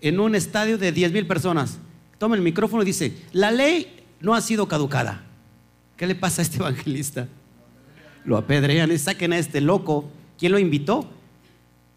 en 0.00 0.20
un 0.20 0.34
estadio 0.34 0.76
de 0.76 0.92
10 0.92 1.12
mil 1.12 1.26
personas. 1.26 1.78
Toma 2.22 2.36
el 2.36 2.42
micrófono 2.42 2.84
y 2.84 2.86
dice, 2.86 3.16
la 3.32 3.50
ley 3.50 3.96
no 4.20 4.32
ha 4.32 4.40
sido 4.40 4.68
caducada. 4.68 5.24
¿Qué 5.96 6.06
le 6.06 6.14
pasa 6.14 6.40
a 6.40 6.44
este 6.44 6.58
evangelista? 6.58 7.26
Lo 8.24 8.36
apedrean 8.36 8.92
y 8.92 8.98
saquen 8.98 9.32
a 9.32 9.38
este 9.38 9.60
loco. 9.60 10.08
¿Quién 10.38 10.52
lo 10.52 10.60
invitó? 10.60 11.04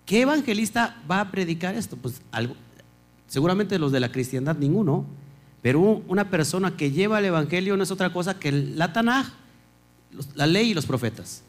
¿Qué 0.04 0.22
evangelista 0.22 1.00
va 1.08 1.20
a 1.20 1.30
predicar 1.30 1.76
esto? 1.76 1.96
Pues 1.96 2.24
algo, 2.32 2.56
seguramente 3.28 3.78
los 3.78 3.92
de 3.92 4.00
la 4.00 4.12
cristiandad 4.12 4.58
ninguno. 4.58 5.06
Pero 5.62 5.80
una 5.80 6.28
persona 6.32 6.76
que 6.76 6.90
lleva 6.90 7.20
el 7.20 7.26
Evangelio 7.26 7.78
no 7.78 7.84
es 7.84 7.92
otra 7.92 8.12
cosa 8.12 8.40
que 8.40 8.52
la 8.52 8.94
Tanaj, 8.94 9.28
la 10.34 10.48
ley 10.48 10.72
y 10.72 10.74
los 10.74 10.88
profetas, 10.88 11.44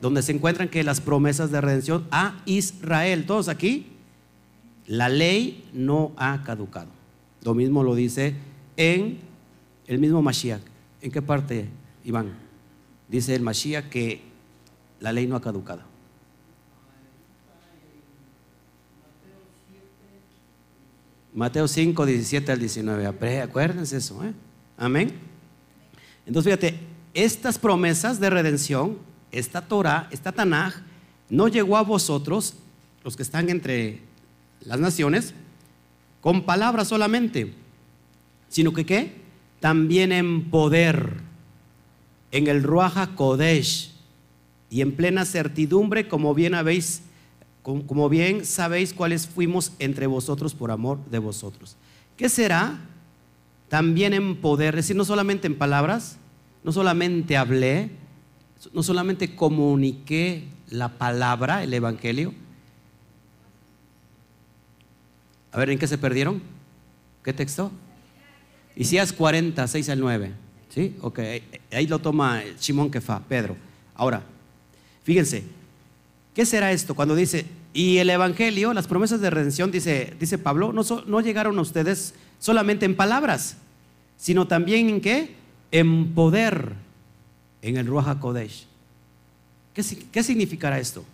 donde 0.00 0.22
se 0.22 0.32
encuentran 0.32 0.70
que 0.70 0.82
las 0.84 1.02
promesas 1.02 1.50
de 1.50 1.60
redención 1.60 2.06
a 2.10 2.40
Israel, 2.46 3.26
todos 3.26 3.48
aquí, 3.48 3.88
la 4.86 5.10
ley 5.10 5.68
no 5.74 6.12
ha 6.16 6.42
caducado. 6.44 6.99
Lo 7.42 7.54
mismo 7.54 7.82
lo 7.82 7.94
dice 7.94 8.34
en 8.76 9.18
el 9.86 9.98
mismo 9.98 10.22
Mashiach. 10.22 10.62
¿En 11.00 11.10
qué 11.10 11.22
parte, 11.22 11.68
Iván? 12.04 12.32
Dice 13.08 13.34
el 13.34 13.42
Mashiach 13.42 13.88
que 13.88 14.20
la 15.00 15.12
ley 15.12 15.26
no 15.26 15.36
ha 15.36 15.40
caducado. 15.40 15.82
Mateo 21.32 21.68
5, 21.68 22.06
17 22.06 22.52
al 22.52 22.58
19. 22.58 23.06
Acuérdense 23.06 23.96
eso. 23.96 24.22
¿eh? 24.24 24.32
Amén. 24.76 25.12
Entonces, 26.26 26.52
fíjate, 26.52 26.80
estas 27.14 27.58
promesas 27.58 28.20
de 28.20 28.30
redención, 28.30 28.98
esta 29.32 29.66
Torah, 29.66 30.08
esta 30.10 30.32
Tanaj, 30.32 30.74
no 31.28 31.48
llegó 31.48 31.76
a 31.76 31.82
vosotros, 31.82 32.54
los 33.04 33.16
que 33.16 33.22
están 33.22 33.48
entre 33.48 34.00
las 34.60 34.80
naciones, 34.80 35.34
con 36.20 36.42
palabras 36.42 36.88
solamente, 36.88 37.52
sino 38.48 38.72
que 38.72 38.84
¿qué? 38.84 39.12
También 39.60 40.12
en 40.12 40.50
poder, 40.50 41.20
en 42.30 42.46
el 42.46 42.62
Ruaja 42.62 43.14
Kodesh 43.14 43.92
y 44.70 44.80
en 44.80 44.92
plena 44.92 45.24
certidumbre, 45.24 46.08
como 46.08 46.34
bien 46.34 46.54
habéis, 46.54 47.02
como 47.62 48.08
bien 48.08 48.44
sabéis 48.44 48.94
cuáles 48.94 49.26
fuimos 49.26 49.72
entre 49.78 50.06
vosotros 50.06 50.54
por 50.54 50.70
amor 50.70 50.98
de 51.10 51.18
vosotros. 51.18 51.76
¿Qué 52.16 52.28
será? 52.28 52.78
También 53.68 54.14
en 54.14 54.36
poder, 54.36 54.74
es 54.74 54.86
decir, 54.86 54.96
no 54.96 55.04
solamente 55.04 55.46
en 55.46 55.56
palabras, 55.56 56.18
no 56.64 56.72
solamente 56.72 57.36
hablé, 57.36 57.90
no 58.72 58.82
solamente 58.82 59.34
comuniqué 59.34 60.44
la 60.68 60.98
palabra, 60.98 61.62
el 61.62 61.72
Evangelio. 61.72 62.34
A 65.52 65.58
ver, 65.58 65.70
¿en 65.70 65.78
qué 65.78 65.86
se 65.86 65.98
perdieron? 65.98 66.42
¿Qué 67.24 67.32
texto? 67.32 67.70
Isaías 68.76 69.12
40, 69.12 69.66
6 69.66 69.88
al 69.88 70.00
9. 70.00 70.32
¿Sí? 70.68 70.96
Ok, 71.00 71.18
ahí 71.72 71.86
lo 71.88 71.98
toma 71.98 72.42
Simón 72.58 72.90
Kefa, 72.90 73.20
Pedro. 73.20 73.56
Ahora, 73.94 74.22
fíjense, 75.02 75.42
¿qué 76.34 76.46
será 76.46 76.70
esto 76.70 76.94
cuando 76.94 77.16
dice, 77.16 77.44
y 77.72 77.98
el 77.98 78.08
Evangelio, 78.10 78.72
las 78.72 78.86
promesas 78.86 79.20
de 79.20 79.30
redención, 79.30 79.70
dice, 79.70 80.14
dice 80.18 80.38
Pablo, 80.38 80.72
no, 80.72 80.82
no 81.06 81.20
llegaron 81.20 81.58
a 81.58 81.62
ustedes 81.62 82.14
solamente 82.38 82.86
en 82.86 82.96
palabras, 82.96 83.56
sino 84.16 84.46
también 84.46 84.88
en 84.88 85.00
qué? 85.00 85.34
En 85.72 86.14
poder, 86.14 86.74
en 87.62 87.76
el 87.76 87.86
Ruach 87.86 88.06
HaKodesh. 88.06 88.66
¿Qué, 89.74 89.82
¿Qué, 90.10 90.22
significará 90.22 90.78
esto? 90.78 91.04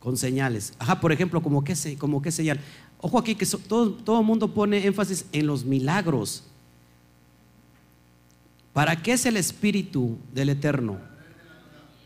Con 0.00 0.16
señales. 0.16 0.74
Ajá, 0.78 1.00
por 1.00 1.12
ejemplo, 1.12 1.42
como 1.42 1.64
qué, 1.64 1.74
como 1.98 2.22
qué 2.22 2.30
señal. 2.30 2.60
Ojo 3.00 3.18
aquí 3.18 3.34
que 3.34 3.46
todo, 3.46 3.92
todo 3.92 4.22
mundo 4.22 4.52
pone 4.52 4.86
énfasis 4.86 5.26
en 5.32 5.46
los 5.46 5.64
milagros. 5.64 6.44
¿Para 8.72 9.02
qué 9.02 9.12
es 9.12 9.26
el 9.26 9.36
Espíritu 9.36 10.18
del 10.32 10.50
Eterno? 10.50 10.98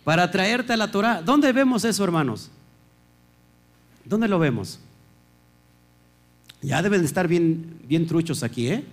Para 0.05 0.31
traerte 0.31 0.73
a 0.73 0.77
la 0.77 0.91
Torah. 0.91 1.23
¿Dónde 1.23 1.53
vemos 1.53 1.85
eso, 1.85 2.03
hermanos? 2.03 2.51
¿Dónde 4.05 4.29
lo 4.29 4.39
vemos? 4.39 4.79
Ya 6.61 6.83
deben 6.83 7.01
de 7.01 7.07
estar 7.07 7.29
bien, 7.29 7.81
bien 7.87 8.07
truchos 8.07 8.43
aquí, 8.43 8.69
¿eh? 8.69 8.85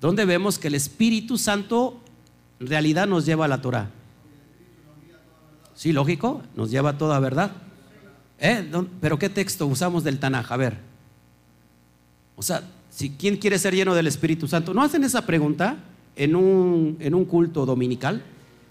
¿Dónde 0.00 0.24
vemos 0.24 0.58
que 0.58 0.68
el 0.68 0.74
Espíritu 0.74 1.38
Santo 1.38 2.00
en 2.58 2.66
realidad 2.66 3.06
nos 3.06 3.26
lleva 3.26 3.44
a 3.44 3.48
la 3.48 3.60
Torah? 3.60 3.90
Sí, 5.74 5.92
lógico, 5.92 6.42
nos 6.56 6.70
lleva 6.70 6.90
a 6.90 6.98
toda 6.98 7.18
verdad. 7.20 7.52
¿Eh? 8.40 8.70
¿Pero 9.00 9.18
qué 9.18 9.28
texto 9.28 9.66
usamos 9.66 10.02
del 10.02 10.18
Tanaj? 10.18 10.50
A 10.50 10.56
ver. 10.56 10.78
O 12.36 12.42
sea, 12.42 12.62
si 12.88 13.10
quién 13.10 13.36
quiere 13.36 13.58
ser 13.58 13.74
lleno 13.74 13.94
del 13.94 14.06
Espíritu 14.06 14.48
Santo, 14.48 14.72
¿no 14.72 14.82
hacen 14.82 15.04
esa 15.04 15.26
pregunta 15.26 15.76
en 16.16 16.34
un, 16.34 16.96
en 17.00 17.14
un 17.14 17.26
culto 17.26 17.66
dominical? 17.66 18.22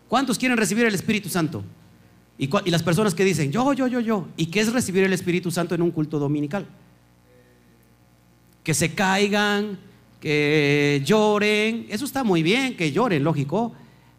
¿Cuántos 0.08 0.40
quieren 0.40 0.58
recibir 0.58 0.86
el 0.86 0.96
Espíritu 0.96 1.30
Santo? 1.30 1.64
Y, 2.40 2.50
y, 2.66 2.72
las 2.72 2.82
personas 2.82 3.14
que 3.14 3.24
dicen, 3.24 3.52
yo, 3.52 3.74
yo, 3.74 3.86
yo, 3.86 4.00
yo. 4.00 4.28
¿Y 4.38 4.48
qué 4.48 4.62
es 4.62 4.74
recibir 4.74 5.04
el 5.04 5.14
Espíritu 5.14 5.52
Santo 5.52 5.76
en 5.76 5.84
un 5.84 5.92
culto 5.92 6.18
dominical? 6.18 6.66
Que 8.64 8.74
se 8.74 8.96
caigan, 8.96 9.78
que 10.20 11.04
lloren. 11.06 11.86
Eso 11.90 12.06
está 12.06 12.24
muy 12.24 12.42
bien, 12.42 12.76
que 12.76 12.92
lloren, 12.92 13.24
lógico. 13.24 13.74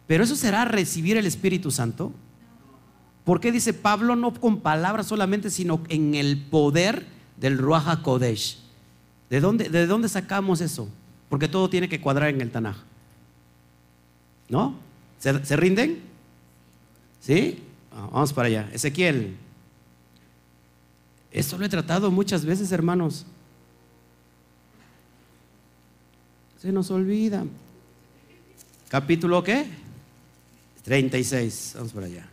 Pero 0.07 0.23
eso 0.23 0.35
será 0.35 0.63
recibir 0.65 1.17
el 1.17 1.25
Espíritu 1.25 1.71
Santo. 1.71 2.13
¿Por 3.23 3.39
qué 3.39 3.51
dice 3.51 3.73
Pablo 3.73 4.15
no 4.15 4.33
con 4.33 4.61
palabras 4.61 5.07
solamente, 5.07 5.49
sino 5.49 5.81
en 5.89 6.15
el 6.15 6.37
poder 6.37 7.05
del 7.37 7.57
Ruach 7.57 8.01
Kodesh? 8.01 8.59
¿De 9.29 9.39
dónde, 9.39 9.69
¿De 9.69 9.85
dónde 9.87 10.09
sacamos 10.09 10.59
eso? 10.61 10.89
Porque 11.29 11.47
todo 11.47 11.69
tiene 11.69 11.87
que 11.87 12.01
cuadrar 12.01 12.29
en 12.29 12.41
el 12.41 12.51
Tanaj. 12.51 12.77
¿No? 14.49 14.75
¿Se, 15.19 15.55
rinden? 15.55 16.01
¿Sí? 17.21 17.59
Ah, 17.91 18.09
vamos 18.11 18.33
para 18.33 18.47
allá. 18.47 18.69
Ezequiel. 18.73 19.37
Esto 21.31 21.57
lo 21.57 21.65
he 21.65 21.69
tratado 21.69 22.11
muchas 22.11 22.43
veces, 22.43 22.71
hermanos. 22.71 23.25
Se 26.59 26.71
nos 26.71 26.91
olvida. 26.91 27.45
Capítulo 28.89 29.43
qué? 29.43 29.67
36. 30.83 31.73
Vamos 31.75 31.93
para 31.93 32.07
allá. 32.07 32.30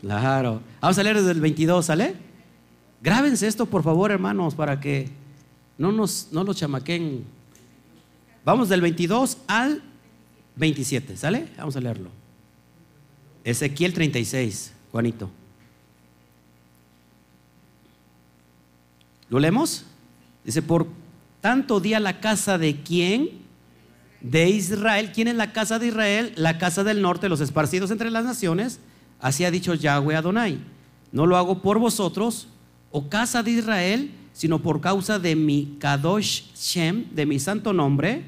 Claro. 0.00 0.60
Vamos 0.80 0.98
a 0.98 1.02
leer 1.02 1.16
desde 1.16 1.32
el 1.32 1.40
22, 1.40 1.86
¿sale? 1.86 2.14
Grábense 3.02 3.46
esto, 3.46 3.66
por 3.66 3.82
favor, 3.82 4.10
hermanos, 4.10 4.54
para 4.54 4.80
que 4.80 5.10
no 5.78 5.92
nos 5.92 6.28
no 6.32 6.44
los 6.44 6.56
chamaquen. 6.56 7.24
Vamos 8.44 8.68
del 8.68 8.80
22 8.80 9.38
al 9.46 9.82
27, 10.56 11.16
¿sale? 11.16 11.48
Vamos 11.56 11.76
a 11.76 11.80
leerlo. 11.80 12.10
Ezequiel 13.44 13.92
36, 13.92 14.72
Juanito. 14.92 15.30
¿Lo 19.28 19.38
leemos? 19.40 19.84
Dice, 20.44 20.62
por 20.62 20.86
tanto 21.40 21.80
día 21.80 22.00
la 22.00 22.20
casa 22.20 22.58
de 22.58 22.82
quién? 22.82 23.30
De 24.20 24.48
Israel. 24.48 25.12
¿Quién 25.12 25.28
es 25.28 25.34
la 25.34 25.52
casa 25.52 25.78
de 25.78 25.88
Israel? 25.88 26.32
La 26.36 26.58
casa 26.58 26.84
del 26.84 27.02
norte, 27.02 27.28
los 27.28 27.40
esparcidos 27.40 27.90
entre 27.90 28.10
las 28.10 28.24
naciones 28.24 28.80
Así 29.20 29.44
ha 29.44 29.50
dicho 29.50 29.74
Yahweh 29.74 30.16
Adonai. 30.16 30.58
No 31.12 31.26
lo 31.26 31.36
hago 31.36 31.62
por 31.62 31.78
vosotros, 31.78 32.48
o 32.90 33.08
casa 33.08 33.42
de 33.42 33.52
Israel, 33.52 34.10
sino 34.32 34.60
por 34.60 34.80
causa 34.80 35.18
de 35.18 35.34
mi 35.36 35.76
Kadosh 35.78 36.52
Shem, 36.54 37.06
de 37.14 37.26
mi 37.26 37.38
santo 37.38 37.72
nombre, 37.72 38.24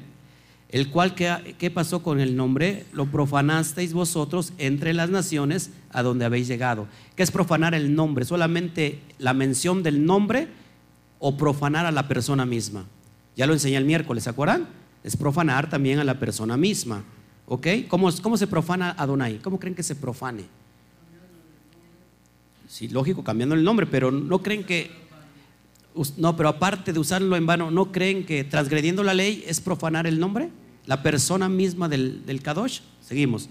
el 0.69 0.89
cual, 0.91 1.15
¿qué, 1.15 1.71
pasó 1.71 2.03
con 2.03 2.19
el 2.19 2.35
nombre? 2.35 2.85
Lo 2.93 3.07
profanasteis 3.07 3.93
vosotros 3.93 4.53
entre 4.59 4.93
las 4.93 5.09
naciones 5.09 5.71
a 5.91 6.03
donde 6.03 6.25
habéis 6.25 6.47
llegado. 6.47 6.87
¿Qué 7.15 7.23
es 7.23 7.31
profanar 7.31 7.73
el 7.73 7.95
nombre? 7.95 8.25
¿Solamente 8.25 9.01
la 9.17 9.33
mención 9.33 9.81
del 9.81 10.05
nombre 10.05 10.47
o 11.17 11.35
profanar 11.37 11.87
a 11.87 11.91
la 11.91 12.07
persona 12.07 12.45
misma? 12.45 12.85
Ya 13.35 13.47
lo 13.47 13.53
enseñé 13.53 13.77
el 13.77 13.85
miércoles, 13.85 14.25
¿se 14.25 14.29
acuerdan? 14.29 14.67
Es 15.03 15.17
profanar 15.17 15.69
también 15.69 15.97
a 15.97 16.03
la 16.03 16.19
persona 16.19 16.57
misma. 16.57 17.03
¿Ok? 17.47 17.67
¿Cómo, 17.87 18.11
cómo 18.21 18.37
se 18.37 18.45
profana 18.45 18.91
Adonai? 18.91 19.39
¿Cómo 19.39 19.59
creen 19.59 19.73
que 19.73 19.81
se 19.81 19.95
profane? 19.95 20.43
Sí, 22.69 22.87
lógico, 22.87 23.23
cambiando 23.23 23.55
el 23.55 23.63
nombre, 23.63 23.87
pero 23.87 24.11
no 24.11 24.43
creen 24.43 24.63
que, 24.63 24.91
no, 26.17 26.37
pero 26.37 26.49
aparte 26.49 26.93
de 26.93 26.99
usarlo 26.99 27.35
en 27.35 27.47
vano, 27.47 27.71
¿no 27.71 27.91
creen 27.91 28.27
que 28.27 28.43
transgrediendo 28.43 29.01
la 29.01 29.15
ley 29.15 29.43
es 29.47 29.59
profanar 29.59 30.05
el 30.05 30.19
nombre? 30.19 30.49
La 30.85 31.01
persona 31.01 31.49
misma 31.49 31.89
del, 31.89 32.23
del 32.27 32.43
Kadosh. 32.43 32.81
Seguimos. 33.01 33.49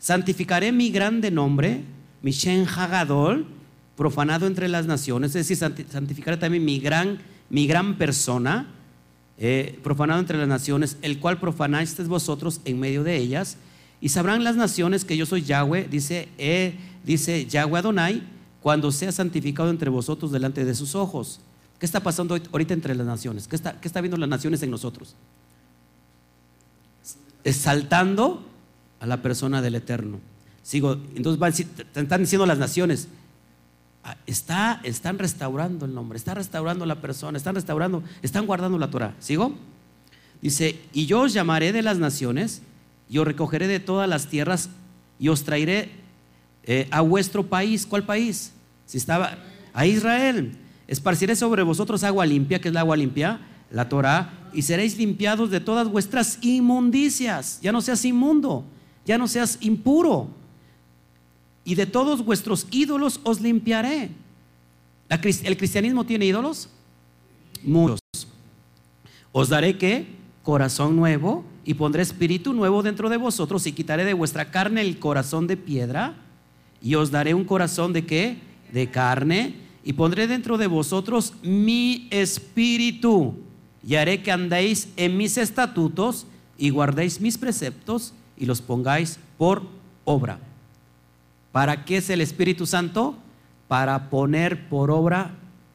Santificaré 0.00 0.72
mi 0.72 0.90
grande 0.90 1.30
nombre, 1.30 1.82
mi 2.22 2.32
Shen 2.32 2.66
Hagadol, 2.66 3.46
profanado 3.96 4.48
entre 4.48 4.68
las 4.68 4.86
naciones, 4.86 5.36
es 5.36 5.46
decir, 5.46 5.56
santificaré 5.56 6.36
también 6.36 6.64
mi 6.64 6.80
gran, 6.80 7.18
mi 7.48 7.68
gran 7.68 7.96
persona, 7.96 8.66
eh, 9.38 9.78
profanado 9.84 10.18
entre 10.18 10.38
las 10.38 10.48
naciones, 10.48 10.96
el 11.02 11.20
cual 11.20 11.38
profanasteis 11.38 12.08
vosotros 12.08 12.60
en 12.64 12.80
medio 12.80 13.04
de 13.04 13.16
ellas, 13.16 13.58
y 14.00 14.08
sabrán 14.08 14.42
las 14.42 14.56
naciones 14.56 15.04
que 15.04 15.16
yo 15.16 15.24
soy 15.24 15.42
Yahweh, 15.42 15.86
dice, 15.88 16.28
eh, 16.36 16.74
dice 17.04 17.46
Yahweh 17.46 17.78
Adonai, 17.78 18.34
cuando 18.66 18.90
sea 18.90 19.12
santificado 19.12 19.70
entre 19.70 19.90
vosotros 19.90 20.32
delante 20.32 20.64
de 20.64 20.74
sus 20.74 20.96
ojos. 20.96 21.38
¿Qué 21.78 21.86
está 21.86 22.00
pasando 22.00 22.36
ahorita 22.50 22.74
entre 22.74 22.96
las 22.96 23.06
naciones? 23.06 23.46
¿Qué 23.46 23.54
está, 23.54 24.00
viendo 24.00 24.16
las 24.16 24.28
naciones 24.28 24.60
en 24.60 24.72
nosotros? 24.72 25.14
Exaltando 27.44 28.44
a 28.98 29.06
la 29.06 29.22
persona 29.22 29.62
del 29.62 29.76
Eterno. 29.76 30.18
Sigo, 30.64 30.96
entonces 31.14 31.64
están 31.94 32.22
diciendo 32.22 32.44
las 32.44 32.58
naciones, 32.58 33.06
ah, 34.02 34.16
está, 34.26 34.80
están 34.82 35.20
restaurando 35.20 35.86
el 35.86 35.94
nombre, 35.94 36.16
está 36.16 36.34
restaurando 36.34 36.86
la 36.86 37.00
persona, 37.00 37.38
están 37.38 37.54
restaurando, 37.54 38.02
están 38.20 38.46
guardando 38.46 38.78
la 38.80 38.90
Torah. 38.90 39.14
¿Sigo? 39.20 39.54
Dice, 40.42 40.80
y 40.92 41.06
yo 41.06 41.20
os 41.20 41.32
llamaré 41.32 41.70
de 41.70 41.82
las 41.82 41.98
naciones 41.98 42.62
y 43.08 43.18
os 43.18 43.26
recogeré 43.28 43.68
de 43.68 43.78
todas 43.78 44.08
las 44.08 44.26
tierras 44.26 44.70
y 45.20 45.28
os 45.28 45.44
traeré 45.44 45.92
eh, 46.64 46.88
a 46.90 47.00
vuestro 47.00 47.46
país. 47.46 47.86
¿Cuál 47.86 48.02
país? 48.02 48.54
Si 48.86 48.98
estaba 48.98 49.38
a 49.76 49.86
Israel. 49.86 50.56
Esparciré 50.88 51.36
sobre 51.36 51.62
vosotros 51.62 52.02
agua 52.02 52.24
limpia, 52.24 52.60
que 52.60 52.68
es 52.68 52.74
la 52.74 52.80
agua 52.80 52.96
limpia, 52.96 53.40
la 53.70 53.88
Torah, 53.88 54.32
y 54.52 54.62
seréis 54.62 54.96
limpiados 54.96 55.50
de 55.50 55.60
todas 55.60 55.88
vuestras 55.88 56.38
inmundicias. 56.40 57.60
Ya 57.60 57.72
no 57.72 57.82
seas 57.82 58.04
inmundo, 58.04 58.64
ya 59.04 59.18
no 59.18 59.28
seas 59.28 59.58
impuro. 59.60 60.28
Y 61.64 61.74
de 61.74 61.86
todos 61.86 62.24
vuestros 62.24 62.66
ídolos 62.70 63.20
os 63.24 63.40
limpiaré. 63.40 64.10
¿El 65.08 65.56
cristianismo 65.56 66.04
tiene 66.04 66.26
ídolos? 66.26 66.68
Muchos. 67.62 68.00
Os 69.32 69.48
daré 69.48 69.76
que 69.76 70.06
corazón 70.42 70.96
nuevo 70.96 71.44
y 71.64 71.74
pondré 71.74 72.02
espíritu 72.02 72.52
nuevo 72.52 72.82
dentro 72.82 73.08
de 73.08 73.16
vosotros 73.16 73.66
y 73.66 73.72
quitaré 73.72 74.04
de 74.04 74.14
vuestra 74.14 74.50
carne 74.50 74.80
el 74.80 74.98
corazón 74.98 75.48
de 75.48 75.56
piedra 75.56 76.14
y 76.80 76.94
os 76.94 77.10
daré 77.10 77.34
un 77.34 77.44
corazón 77.44 77.92
de 77.92 78.06
qué? 78.06 78.38
De 78.76 78.90
carne 78.90 79.54
y 79.84 79.94
pondré 79.94 80.26
dentro 80.26 80.58
de 80.58 80.66
vosotros 80.66 81.32
mi 81.42 82.08
espíritu 82.10 83.34
y 83.82 83.94
haré 83.94 84.22
que 84.22 84.30
andéis 84.30 84.90
en 84.98 85.16
mis 85.16 85.38
estatutos 85.38 86.26
y 86.58 86.68
guardéis 86.68 87.22
mis 87.22 87.38
preceptos 87.38 88.12
y 88.36 88.44
los 88.44 88.60
pongáis 88.60 89.18
por 89.38 89.62
obra. 90.04 90.38
¿Para 91.52 91.86
qué 91.86 91.96
es 91.96 92.10
el 92.10 92.20
Espíritu 92.20 92.66
Santo? 92.66 93.16
Para 93.66 94.10
poner 94.10 94.68
por 94.68 94.90
obra 94.90 95.30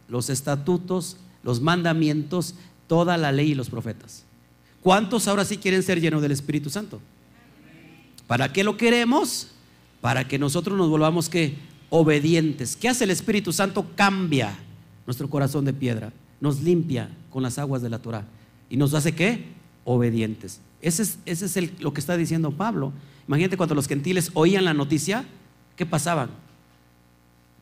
los 0.08 0.30
estatutos, 0.30 1.18
los 1.42 1.60
mandamientos, 1.60 2.54
toda 2.86 3.18
la 3.18 3.32
ley 3.32 3.54
y 3.54 3.56
los 3.56 3.72
profetas. 3.72 4.26
¿Cuántos 4.84 5.28
ahora 5.28 5.44
sí 5.44 5.58
quieren 5.58 5.82
ser 5.82 6.00
llenos 6.00 6.22
del 6.22 6.34
Espíritu 6.34 6.70
Santo? 6.70 7.02
¿Para 8.28 8.54
qué 8.54 8.64
lo 8.64 8.78
queremos? 8.78 9.48
Para 10.02 10.28
que 10.28 10.38
nosotros 10.38 10.78
nos 10.78 10.88
volvamos 10.88 11.30
que 11.30 11.70
obedientes. 11.91 12.75
¿Qué 12.75 12.89
hace 12.89 13.04
el 13.04 13.12
Espíritu 13.12 13.54
Santo? 13.54 13.86
Cambia 13.95 14.58
nuestro 15.06 15.30
corazón 15.30 15.65
de 15.65 15.73
piedra, 15.73 16.12
nos 16.39 16.62
limpia 16.62 17.10
con 17.30 17.43
las 17.43 17.60
aguas 17.60 17.84
de 17.84 17.89
la 17.89 17.99
Torah 17.99 18.25
y 18.69 18.77
nos 18.77 18.95
hace 18.95 19.13
qué? 19.13 19.45
Obedientes. 19.84 20.62
Ese 20.82 21.04
es, 21.04 21.19
ese 21.25 21.45
es 21.45 21.82
lo 21.82 21.93
que 21.93 21.99
está 21.99 22.17
diciendo 22.17 22.51
Pablo. 22.51 22.93
Imagínate 23.27 23.58
cuando 23.58 23.75
los 23.75 23.88
gentiles 23.88 24.32
oían 24.34 24.65
la 24.65 24.73
noticia, 24.73 25.25
¿qué 25.75 25.86
pasaban? 25.86 26.30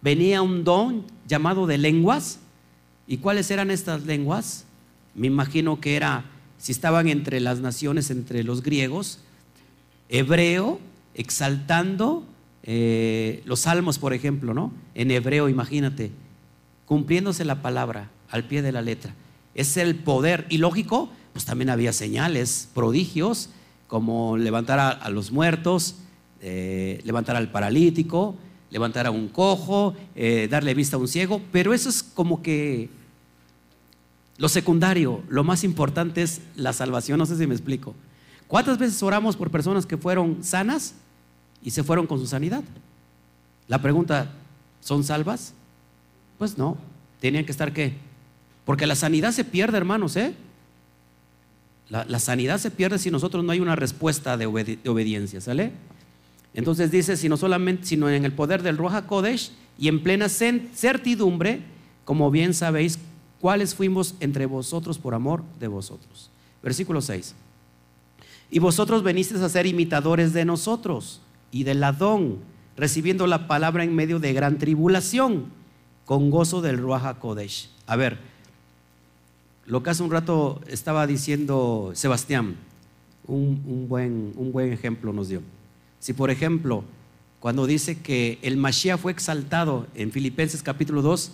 Venía 0.02 0.42
un 0.42 0.64
don 0.64 1.04
llamado 1.28 1.68
de 1.68 1.78
lenguas. 1.78 2.40
¿Y 3.08 3.18
cuáles 3.18 3.50
eran 3.52 3.72
estas 3.72 4.06
lenguas? 4.06 4.66
Me 5.16 5.28
imagino 5.28 5.82
que 5.82 5.96
era 5.96 6.26
si 6.60 6.72
estaban 6.72 7.08
entre 7.08 7.40
las 7.40 7.60
naciones, 7.60 8.12
entre 8.12 8.44
los 8.44 8.62
griegos, 8.62 9.20
hebreo, 10.08 10.80
exaltando 11.16 12.24
eh, 12.64 13.42
los 13.46 13.62
salmos, 13.62 14.00
por 14.00 14.14
ejemplo, 14.14 14.54
¿no? 14.54 14.72
En 14.96 15.12
hebreo, 15.12 15.50
imagínate, 15.50 16.12
cumpliéndose 16.86 17.46
la 17.46 17.62
palabra 17.62 18.10
al 18.30 18.46
pie 18.46 18.62
de 18.62 18.72
la 18.72 18.82
letra. 18.82 19.14
Es 19.56 19.78
el 19.78 19.96
poder. 19.96 20.46
Y 20.50 20.58
lógico, 20.58 21.10
pues 21.34 21.46
también 21.46 21.70
había 21.70 21.94
señales, 21.94 22.70
prodigios, 22.74 23.50
como 23.88 24.38
levantar 24.38 24.80
a, 24.80 25.10
los 25.10 25.32
muertos, 25.32 25.96
eh, 26.42 27.02
levantar 27.04 27.36
al 27.36 27.52
paralítico, 27.52 28.36
levantar 28.70 29.08
a 29.08 29.12
un 29.12 29.28
cojo, 29.30 29.96
eh, 30.16 30.48
darle 30.50 30.74
vista 30.74 30.96
a 30.96 31.00
un 31.00 31.08
ciego, 31.08 31.42
pero 31.52 31.74
eso 31.74 31.90
es 31.90 32.04
como 32.04 32.42
que 32.44 32.90
lo 34.38 34.48
secundario, 34.48 35.22
lo 35.28 35.44
más 35.44 35.64
importante 35.64 36.22
es 36.22 36.42
la 36.56 36.72
salvación, 36.72 37.18
no 37.18 37.26
sé 37.26 37.36
si 37.36 37.48
me 37.48 37.56
explico. 37.56 37.96
¿Cuántas 38.48 38.78
veces 38.78 39.02
oramos 39.04 39.36
por 39.36 39.52
personas 39.52 39.86
que 39.86 39.98
fueron 39.98 40.44
sanas 40.44 40.96
y 41.64 41.72
se 41.72 41.84
fueron 41.84 42.08
con 42.08 42.20
su 42.20 42.28
sanidad? 42.28 42.64
La 43.68 43.82
pregunta, 43.82 44.32
¿son 44.82 45.04
salvas? 45.04 45.54
Pues 46.38 46.58
no, 46.58 46.78
tenían 47.20 47.46
que 47.46 47.52
estar 47.52 47.74
qué? 47.74 47.94
Porque 48.66 48.88
la 48.88 48.96
sanidad 48.96 49.32
se 49.32 49.44
pierde, 49.44 49.78
hermanos, 49.78 50.16
¿eh? 50.16 50.34
La, 51.90 52.20
sanidad 52.20 52.60
se 52.60 52.70
pierde 52.70 53.00
si 53.00 53.10
nosotros 53.10 53.44
no 53.44 53.52
hay 53.52 53.60
una 53.60 53.76
respuesta 53.76 54.38
de, 54.38 54.46
obediencia, 54.46 55.42
¿sale? 55.42 55.72
Entonces 56.54 56.92
dice, 56.92 57.18
sino 57.18 57.36
solamente, 57.36 57.88
sino 57.88 58.10
en 58.10 58.26
el 58.26 58.32
poder 58.32 58.62
del 58.62 58.78
Ruach 58.78 59.06
Kodesh 59.06 59.52
y 59.78 59.88
en 59.88 60.04
plena 60.04 60.30
certidumbre, 60.30 61.62
como 62.06 62.30
bien 62.30 62.54
sabéis, 62.54 63.00
cuáles 63.40 63.74
fuimos 63.74 64.14
entre 64.20 64.46
vosotros 64.46 65.00
por 65.00 65.16
amor 65.16 65.44
de 65.60 65.68
vosotros. 65.68 66.30
Versículo 66.62 67.02
6. 67.02 67.34
Y 68.52 68.60
vosotros 68.60 69.02
venisteis 69.02 69.42
a 69.42 69.50
ser 69.50 69.66
imitadores 69.66 70.32
de 70.34 70.46
nosotros 70.46 71.22
y 71.52 71.64
del 71.64 71.84
Adón, 71.84 72.38
recibiendo 72.78 73.28
la 73.28 73.48
palabra 73.48 73.84
en 73.84 73.96
medio 73.96 74.20
de 74.20 74.34
gran 74.34 74.58
tribulación, 74.58 75.46
con 76.06 76.32
gozo 76.32 76.62
del 76.62 76.78
Ruach 76.78 77.18
Kodesh. 77.20 77.70
A 77.86 77.96
ver, 77.96 78.18
lo 79.66 79.84
que 79.84 79.92
hace 79.92 80.02
un 80.02 80.10
rato 80.10 80.62
estaba 80.68 81.06
diciendo 81.06 81.92
Sebastián, 81.94 82.56
un, 83.28 83.86
buen, 83.88 84.34
un 84.36 84.52
buen 84.52 84.74
ejemplo 84.74 85.14
nos 85.14 85.30
dio. 85.30 85.42
Si 86.00 86.14
por 86.14 86.32
ejemplo, 86.32 86.84
cuando 87.40 87.68
dice 87.68 88.00
que 88.00 88.40
el 88.42 88.58
Mashiach 88.58 89.00
fue 89.00 89.12
exaltado 89.12 89.86
en 89.94 90.12
Filipenses 90.12 90.64
capítulo 90.64 91.02
2, 91.02 91.32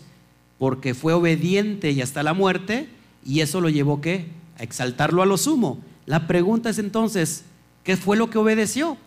porque 0.59 0.93
fue 0.93 1.13
obediente 1.13 1.91
y 1.91 2.01
hasta 2.01 2.23
la 2.23 2.33
muerte, 2.33 2.89
y 3.25 3.39
eso 3.39 3.61
lo 3.61 3.69
llevó 3.69 4.01
¿qué? 4.01 4.27
a 4.57 4.63
exaltarlo 4.63 5.21
a 5.21 5.25
lo 5.25 5.37
sumo. 5.37 5.79
La 6.05 6.27
pregunta 6.27 6.69
es 6.69 6.79
entonces, 6.79 7.45
¿qué 7.83 7.97
fue 7.97 8.17
lo 8.17 8.29
que 8.29 8.37
obedeció? 8.37 8.97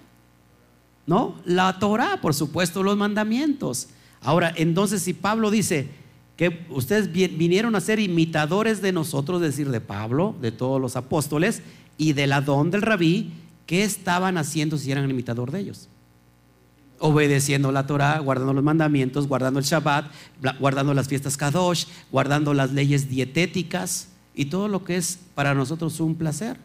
¿No? 1.08 1.34
La 1.44 1.80
Torah, 1.80 2.20
por 2.20 2.34
supuesto, 2.34 2.84
los 2.84 2.96
mandamientos. 2.96 3.88
Ahora, 4.20 4.52
entonces 4.54 5.02
si 5.02 5.14
Pablo 5.14 5.50
dice 5.50 5.88
que 6.36 6.64
ustedes 6.70 7.10
vinieron 7.10 7.74
a 7.74 7.80
ser 7.80 7.98
imitadores 7.98 8.80
de 8.80 8.92
nosotros, 8.92 9.42
es 9.42 9.48
decir, 9.48 9.70
de 9.70 9.80
Pablo, 9.80 10.36
de 10.40 10.52
todos 10.52 10.80
los 10.80 10.94
apóstoles 10.94 11.62
y 11.96 12.12
del 12.12 12.32
Adón 12.32 12.70
del 12.70 12.82
Rabí, 12.82 13.32
¿qué 13.66 13.82
estaban 13.82 14.38
haciendo 14.38 14.78
si 14.78 14.92
eran 14.92 15.10
imitador 15.10 15.50
de 15.50 15.60
ellos? 15.60 15.88
obedeciendo 17.00 17.70
la 17.70 17.86
Torah, 17.86 18.18
guardando 18.18 18.52
los 18.52 18.64
mandamientos, 18.64 19.28
guardando 19.28 19.60
el 19.60 19.64
Shabbat, 19.64 20.10
guardando 20.58 20.94
las 20.94 21.08
fiestas 21.08 21.36
Kadosh, 21.36 21.86
guardando 22.10 22.54
las 22.54 22.72
leyes 22.72 23.08
dietéticas 23.08 24.08
y 24.34 24.46
todo 24.46 24.68
lo 24.68 24.84
que 24.84 24.96
es 24.96 25.18
para 25.34 25.54
nosotros 25.54 26.00
un 26.00 26.16
placer. 26.16 26.56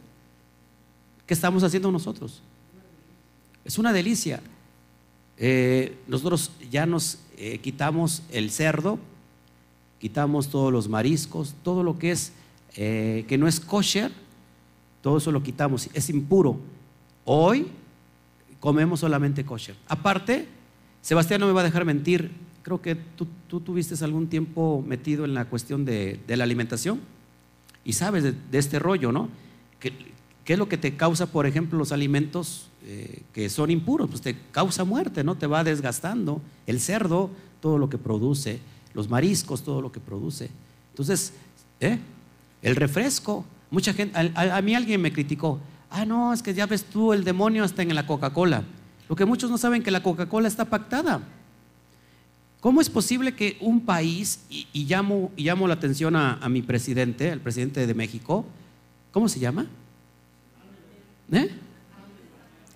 ¿Qué 1.27 1.34
estamos 1.34 1.63
haciendo 1.63 1.91
nosotros? 1.91 2.41
Es 3.65 3.78
una 3.78 3.93
delicia. 3.93 4.41
Eh, 5.38 5.97
nosotros 6.08 6.52
ya 6.69 6.86
nos 6.86 7.19
eh, 7.38 7.60
quitamos 7.60 8.23
el 8.32 8.52
cerdo, 8.52 8.99
quitamos 9.99 10.49
todos 10.49 10.71
los 10.71 10.89
mariscos, 10.89 11.56
todo 11.63 11.84
lo 11.84 11.97
que 11.97 12.12
es 12.12 12.34
eh, 12.76 13.26
que 13.28 13.38
no 13.38 13.47
es 13.47 13.60
kosher, 13.60 14.12
todo 15.02 15.17
eso 15.17 15.31
lo 15.31 15.44
quitamos, 15.44 15.90
es 15.94 16.10
impuro. 16.10 16.58
Hoy 17.25 17.67
comemos 18.60 19.00
solamente 19.00 19.46
kosher. 19.46 19.75
Aparte, 19.87 20.48
Sebastián 21.02 21.42
no 21.42 21.48
me 21.48 21.54
va 21.54 21.62
a 21.62 21.65
dejar 21.65 21.85
mentir, 21.85 22.31
creo 22.63 22.81
que 22.81 22.96
tú, 22.96 23.27
tuviste 23.60 24.02
algún 24.04 24.27
tiempo 24.27 24.83
metido 24.87 25.25
en 25.25 25.33
la 25.33 25.46
cuestión 25.46 25.85
de, 25.85 26.19
la 26.27 26.44
alimentación 26.44 27.02
y 27.83 27.94
sabes 27.94 28.23
de, 28.23 28.58
este 28.58 28.79
rollo, 28.79 29.12
¿no? 29.12 29.29
¿Qué, 30.46 30.54
es 30.54 30.60
lo 30.60 30.67
que 30.67 30.77
te 30.77 30.96
causa, 30.96 31.27
por 31.27 31.46
ejemplo, 31.46 31.77
los 31.77 31.91
alimentos 31.91 32.67
eh, 32.85 33.23
que 33.33 33.50
son 33.50 33.71
impuros? 33.71 34.10
Pues 34.10 34.21
te 34.21 34.37
causa 34.52 34.83
muerte, 34.83 35.23
¿no? 35.23 35.35
Te 35.35 35.48
va 35.48 35.63
desgastando. 35.63 36.41
El 36.67 36.79
cerdo, 36.79 37.29
todo 37.62 37.77
lo 37.77 37.89
que 37.89 37.98
produce, 37.98 38.60
los 38.94 39.10
mariscos, 39.10 39.63
todo 39.63 39.81
lo 39.81 39.91
que 39.91 40.00
produce. 40.00 40.50
Entonces, 40.91 41.33
¿eh? 41.79 42.00
el 42.62 42.75
refresco. 42.75 43.46
Mucha 43.71 43.94
gente, 43.94 44.31
a 44.35 44.62
mí 44.62 44.75
alguien 44.75 45.02
me 45.02 45.12
criticó, 45.12 45.60
Ah, 45.96 46.06
no, 46.06 46.33
es 46.33 46.41
que 46.41 46.56
ya 46.56 46.65
ves 46.65 46.85
tú, 46.85 47.13
el 47.13 47.23
demonio 47.23 47.63
está 47.63 47.83
en 47.83 47.94
la 47.94 48.08
Coca-Cola. 48.08 48.63
Lo 49.08 49.15
que 49.15 49.25
muchos 49.25 49.52
no 49.52 49.60
saben 49.60 49.83
que 49.83 49.91
la 49.91 50.02
Coca-Cola 50.02 50.48
está 50.48 50.65
pactada. 50.65 51.21
¿Cómo 52.62 52.81
es 52.81 52.89
posible 52.89 53.35
que 53.35 53.58
un 53.62 53.79
país, 53.79 54.44
y, 54.50 54.85
llamo, 54.85 55.31
y 55.37 55.44
llamo, 55.44 55.67
la 55.67 55.75
atención 55.75 56.15
a, 56.15 56.39
mi 56.50 56.63
presidente, 56.63 57.29
al 57.29 57.41
presidente 57.41 57.85
de 57.85 57.94
México, 57.94 58.44
¿cómo 59.12 59.29
se 59.29 59.39
llama? 59.39 59.67
¿Eh? 61.32 61.50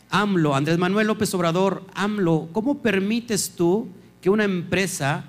AMLO, 0.10 0.56
Andrés 0.56 0.78
Manuel 0.78 1.08
López 1.08 1.34
Obrador, 1.34 1.84
AMLO, 1.94 2.50
¿cómo 2.54 2.80
permites 2.80 3.52
tú 3.56 3.90
que 4.22 4.30
una 4.30 4.46
empresa 4.46 5.26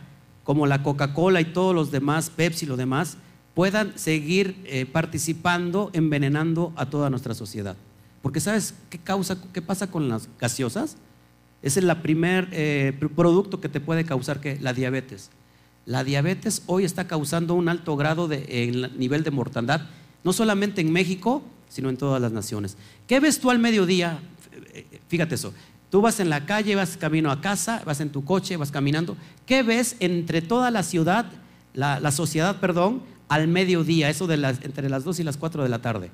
como 0.48 0.66
la 0.66 0.82
Coca-Cola 0.82 1.42
y 1.42 1.44
todos 1.44 1.74
los 1.74 1.90
demás, 1.90 2.30
Pepsi 2.30 2.64
y 2.64 2.68
lo 2.68 2.78
demás, 2.78 3.18
puedan 3.52 3.98
seguir 3.98 4.56
eh, 4.64 4.86
participando, 4.86 5.90
envenenando 5.92 6.72
a 6.74 6.86
toda 6.86 7.10
nuestra 7.10 7.34
sociedad. 7.34 7.76
Porque 8.22 8.40
¿sabes 8.40 8.72
qué 8.88 8.96
causa, 8.96 9.36
qué 9.52 9.60
pasa 9.60 9.90
con 9.90 10.08
las 10.08 10.26
gaseosas? 10.40 10.96
Es 11.60 11.76
el 11.76 11.94
primer 11.98 12.48
eh, 12.52 12.98
producto 13.14 13.60
que 13.60 13.68
te 13.68 13.78
puede 13.78 14.04
causar 14.06 14.40
que 14.40 14.58
la 14.58 14.72
diabetes. 14.72 15.30
La 15.84 16.02
diabetes 16.02 16.62
hoy 16.64 16.84
está 16.84 17.06
causando 17.06 17.52
un 17.52 17.68
alto 17.68 17.94
grado 17.96 18.26
de 18.26 18.90
nivel 18.96 19.24
de 19.24 19.32
mortandad, 19.32 19.82
no 20.24 20.32
solamente 20.32 20.80
en 20.80 20.90
México, 20.92 21.42
sino 21.68 21.88
en 21.88 21.96
todas 21.96 22.20
las 22.20 22.32
naciones. 22.32 22.76
¿Qué 23.06 23.20
ves 23.20 23.40
tú 23.40 23.50
al 23.50 23.58
mediodía, 23.58 24.20
fíjate 25.08 25.34
eso, 25.34 25.52
tú 25.90 26.00
vas 26.00 26.20
en 26.20 26.30
la 26.30 26.46
calle, 26.46 26.74
vas 26.74 26.96
camino 26.96 27.30
a 27.30 27.40
casa, 27.40 27.82
vas 27.84 28.00
en 28.00 28.10
tu 28.10 28.24
coche, 28.24 28.56
vas 28.56 28.70
caminando, 28.70 29.16
¿qué 29.46 29.62
ves 29.62 29.96
entre 30.00 30.42
toda 30.42 30.70
la 30.70 30.82
ciudad, 30.82 31.26
la, 31.74 32.10
sociedad, 32.10 32.60
perdón, 32.60 33.02
al 33.28 33.48
mediodía, 33.48 34.10
eso 34.10 34.26
de 34.26 34.36
las, 34.36 34.62
entre 34.64 34.88
las 34.88 35.04
2 35.04 35.20
y 35.20 35.24
las 35.24 35.36
4 35.36 35.62
de 35.62 35.68
la 35.68 35.80
tarde? 35.80 36.10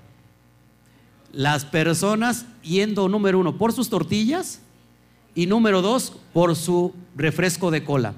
Las 1.33 1.65
personas 1.65 2.47
yendo, 2.63 3.09
número 3.09 3.41
uno, 3.41 3.59
por 3.59 3.73
sus 3.73 3.91
tortillas 3.91 4.61
y 5.35 5.47
número 5.47 5.83
dos, 5.83 6.13
por 6.33 6.55
su 6.55 6.95
refresco 7.17 7.73
de 7.73 7.83
cola. 7.83 8.15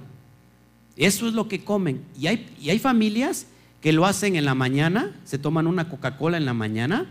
Eso 0.97 1.27
es 1.27 1.33
lo 1.33 1.49
que 1.49 1.65
comen. 1.65 2.05
Y 2.19 2.27
hay, 2.27 2.55
y 2.61 2.69
hay 2.69 2.79
familias 2.79 3.47
que 3.81 3.93
lo 3.93 4.05
hacen 4.05 4.37
en 4.37 4.45
la 4.45 4.55
mañana, 4.55 5.15
se 5.25 5.39
toman 5.39 5.67
una 5.67 5.89
Coca-Cola 5.89 6.37
en 6.37 6.45
la 6.45 6.53
mañana, 6.53 7.07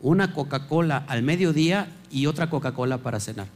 una 0.00 0.32
Coca-Cola 0.32 1.04
al 1.08 1.22
mediodía 1.22 1.92
y 2.10 2.26
otra 2.26 2.50
Coca-Cola 2.50 2.98
para 2.98 3.20
cenar. 3.20 3.46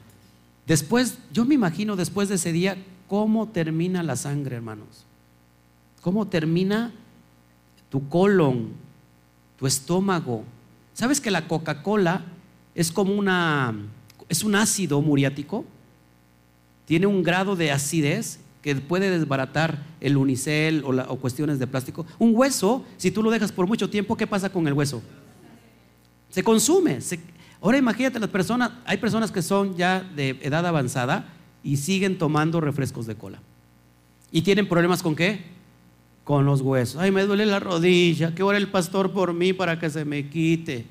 Después, 0.67 1.19
yo 1.33 1.45
me 1.45 1.55
imagino 1.55 1.97
después 1.97 2.29
de 2.29 2.37
ese 2.37 2.53
día 2.53 2.77
cómo 3.09 3.49
termina 3.49 4.03
la 4.03 4.17
sangre, 4.17 4.57
hermanos. 4.57 5.05
Cómo 6.01 6.29
termina 6.29 6.93
tu 7.91 8.09
colon, 8.09 8.69
tu 9.59 9.67
estómago. 9.67 10.45
¿Sabes 10.95 11.21
que 11.21 11.31
la 11.31 11.49
Coca-Cola 11.49 12.25
es 12.75 12.93
como 12.93 13.15
una 13.15 13.75
es 14.31 14.45
un 14.45 14.55
ácido 14.55 15.03
muriático? 15.03 15.65
Tiene 16.87 17.07
un 17.07 17.23
grado 17.23 17.57
de 17.57 17.73
acidez 17.73 18.39
que 18.63 18.75
puede 18.77 19.11
desbaratar 19.11 19.83
el 20.01 20.17
unicel 20.17 20.85
o, 20.85 21.17
cuestiones 21.17 21.59
de 21.59 21.67
plástico. 21.67 22.07
Un 22.19 22.33
hueso, 22.35 22.85
si 22.97 23.11
tú 23.11 23.23
lo 23.23 23.31
dejas 23.31 23.53
por 23.53 23.67
mucho 23.67 23.91
tiempo, 23.91 24.17
¿qué 24.17 24.27
pasa 24.27 24.51
con 24.51 24.67
el 24.67 24.75
hueso? 24.75 25.03
Se 26.31 26.43
consume. 26.43 26.99
ahora 27.61 27.79
imagínate 27.79 28.19
las 28.19 28.31
personas, 28.31 28.71
hay 28.85 28.97
personas 28.97 29.31
que 29.31 29.43
son 29.43 29.77
ya 29.77 30.01
de 30.01 30.39
edad 30.43 30.67
avanzada 30.67 31.27
y 31.63 31.77
siguen 31.77 32.19
tomando 32.19 32.61
refrescos 32.61 33.07
de 33.07 33.17
cola. 33.17 33.41
¿Y 34.33 34.43
tienen 34.43 34.69
problemas 34.69 35.03
con 35.03 35.15
qué? 35.15 35.41
Con 36.25 36.47
los 36.47 36.61
huesos. 36.61 37.01
Ay, 37.01 37.11
me 37.11 37.25
duele 37.25 37.47
la 37.47 37.59
rodilla, 37.59 38.35
que 38.35 38.43
ora 38.43 38.59
el 38.59 38.69
pastor 38.69 39.13
por 39.13 39.33
mí 39.35 39.53
para 39.53 39.79
que 39.79 39.91
se 39.91 40.05
me 40.05 40.29
quite. 40.29 40.87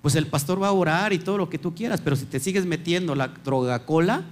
Pues 0.00 0.14
el 0.14 0.26
pastor 0.26 0.62
va 0.62 0.68
a 0.68 0.72
orar 0.72 1.12
y 1.12 1.18
todo 1.18 1.36
lo 1.36 1.50
que 1.50 1.58
tú 1.58 1.74
quieras, 1.74 2.00
pero 2.00 2.16
si 2.16 2.24
te 2.24 2.40
sigues 2.40 2.64
metiendo 2.64 3.14
la 3.14 3.28
droga 3.28 3.84
cola, 3.84 4.24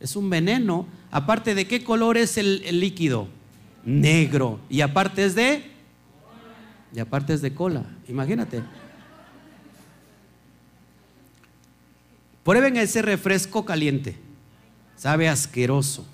es 0.00 0.16
un 0.16 0.30
veneno. 0.30 0.86
Aparte 1.10 1.54
de 1.54 1.66
qué 1.66 1.84
color 1.84 2.16
es 2.16 2.38
el, 2.38 2.80
líquido? 2.80 3.28
Negro. 3.84 4.58
Y 4.70 4.80
aparte 4.80 5.24
es 5.24 5.34
de... 5.34 5.70
Y 6.94 6.98
aparte 6.98 7.34
es 7.34 7.42
de 7.42 7.52
cola. 7.52 7.84
Imagínate. 8.08 8.62
Prueben 12.46 12.78
ese 12.78 13.02
refresco 13.02 13.66
caliente. 13.66 14.16
Sabe 14.96 15.28
asqueroso. 15.28 16.06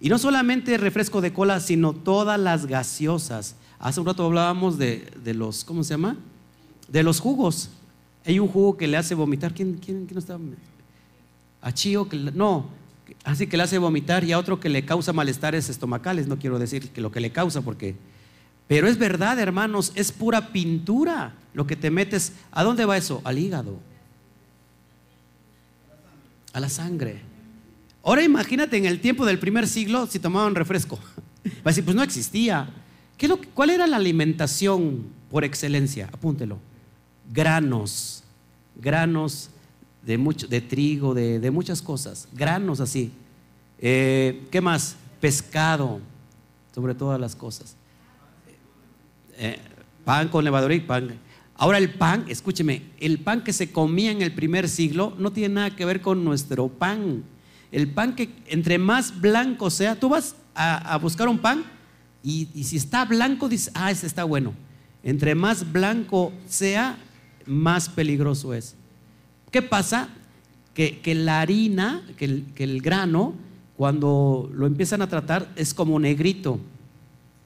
Y 0.00 0.08
no 0.08 0.18
solamente 0.18 0.76
refresco 0.78 1.20
de 1.20 1.32
cola, 1.32 1.60
sino 1.60 1.92
todas 1.92 2.40
las 2.40 2.66
gaseosas. 2.66 3.54
Hace 3.78 4.00
un 4.00 4.06
rato 4.06 4.24
hablábamos 4.24 4.78
de, 4.78 5.08
los, 5.34 5.62
¿cómo 5.62 5.84
se 5.84 5.94
llama? 5.94 6.16
De 6.88 7.04
los 7.04 7.20
jugos. 7.20 7.70
Hay 8.26 8.40
un 8.40 8.48
jugo 8.48 8.76
que 8.76 8.88
le 8.88 8.96
hace 8.96 9.14
vomitar. 9.14 9.54
¿Quién, 9.54 9.74
quién, 9.74 10.06
quién 10.06 10.18
está? 10.18 10.36
a 11.62 11.72
Chío 11.72 12.08
que 12.08 12.16
no, 12.16 12.70
así 13.22 13.46
que 13.46 13.58
le 13.58 13.64
hace 13.64 13.76
vomitar 13.76 14.24
y 14.24 14.32
a 14.32 14.38
otro 14.38 14.58
que 14.58 14.70
le 14.70 14.86
causa 14.86 15.12
malestares 15.12 15.68
estomacales, 15.68 16.26
no 16.26 16.38
quiero 16.38 16.58
decir 16.58 16.88
que 16.88 17.02
lo 17.02 17.12
que 17.12 17.20
le 17.20 17.30
causa 17.30 17.60
porque 17.60 17.96
pero 18.66 18.86
es 18.86 18.98
verdad, 18.98 19.38
hermanos, 19.40 19.90
es 19.96 20.12
pura 20.12 20.52
pintura 20.52 21.34
lo 21.54 21.66
que 21.66 21.74
te 21.74 21.90
metes. 21.90 22.34
¿A 22.52 22.62
dónde 22.62 22.84
va 22.84 22.96
eso? 22.96 23.20
Al 23.24 23.36
hígado. 23.36 23.89
A 26.52 26.60
la 26.60 26.68
sangre. 26.68 27.20
Ahora 28.02 28.22
imagínate 28.22 28.76
en 28.76 28.86
el 28.86 29.00
tiempo 29.00 29.26
del 29.26 29.38
primer 29.38 29.68
siglo 29.68 30.06
si 30.06 30.18
tomaban 30.18 30.54
refresco. 30.54 30.98
Va 31.46 31.62
a 31.64 31.68
decir, 31.70 31.84
pues 31.84 31.94
no 31.94 32.02
existía. 32.02 32.68
¿Qué 33.16 33.28
lo, 33.28 33.38
¿Cuál 33.54 33.70
era 33.70 33.86
la 33.86 33.96
alimentación 33.96 35.06
por 35.30 35.44
excelencia? 35.44 36.08
Apúntelo. 36.12 36.58
Granos, 37.32 38.24
granos 38.76 39.50
de, 40.02 40.18
mucho, 40.18 40.48
de 40.48 40.60
trigo, 40.60 41.14
de, 41.14 41.50
muchas 41.50 41.82
cosas, 41.82 42.28
granos 42.32 42.80
así. 42.80 43.12
Eh, 43.78 44.46
¿Qué 44.50 44.60
más? 44.60 44.96
Pescado, 45.20 46.00
sobre 46.74 46.94
todas 46.94 47.20
las 47.20 47.36
cosas. 47.36 47.76
Eh, 49.36 49.58
pan 50.04 50.28
con 50.28 50.44
levadura 50.44 50.74
y 50.74 50.80
pan. 50.80 51.18
Ahora 51.60 51.76
el 51.76 51.90
pan, 51.90 52.24
escúcheme, 52.26 52.84
el 53.00 53.18
pan 53.18 53.44
que 53.44 53.52
se 53.52 53.70
comía 53.70 54.10
en 54.10 54.22
el 54.22 54.32
primer 54.32 54.66
siglo 54.66 55.14
no 55.18 55.30
tiene 55.30 55.56
nada 55.56 55.76
que 55.76 55.84
ver 55.84 56.00
con 56.00 56.24
nuestro 56.24 56.68
pan. 56.68 57.22
El 57.70 57.86
pan 57.86 58.16
que 58.16 58.30
entre 58.46 58.78
más 58.78 59.20
blanco 59.20 59.68
sea, 59.68 60.00
tú 60.00 60.08
vas 60.08 60.36
a, 60.54 60.96
buscar 60.96 61.28
un 61.28 61.38
pan 61.38 61.62
y, 62.22 62.46
si 62.64 62.78
está 62.78 63.04
blanco 63.04 63.46
dices, 63.46 63.70
ah, 63.74 63.90
ese 63.90 64.06
está 64.06 64.24
bueno. 64.24 64.54
Entre 65.02 65.34
más 65.34 65.70
blanco 65.70 66.32
sea, 66.48 66.96
más 67.44 67.90
peligroso 67.90 68.54
es. 68.54 68.74
¿Qué 69.50 69.60
pasa? 69.60 70.08
Que, 70.72 71.14
la 71.14 71.42
harina, 71.42 72.02
que 72.16 72.24
el, 72.56 72.80
grano, 72.80 73.34
cuando 73.76 74.50
lo 74.54 74.66
empiezan 74.66 75.02
a 75.02 75.10
tratar, 75.10 75.52
es 75.56 75.74
como 75.74 76.00
negrito. 76.00 76.58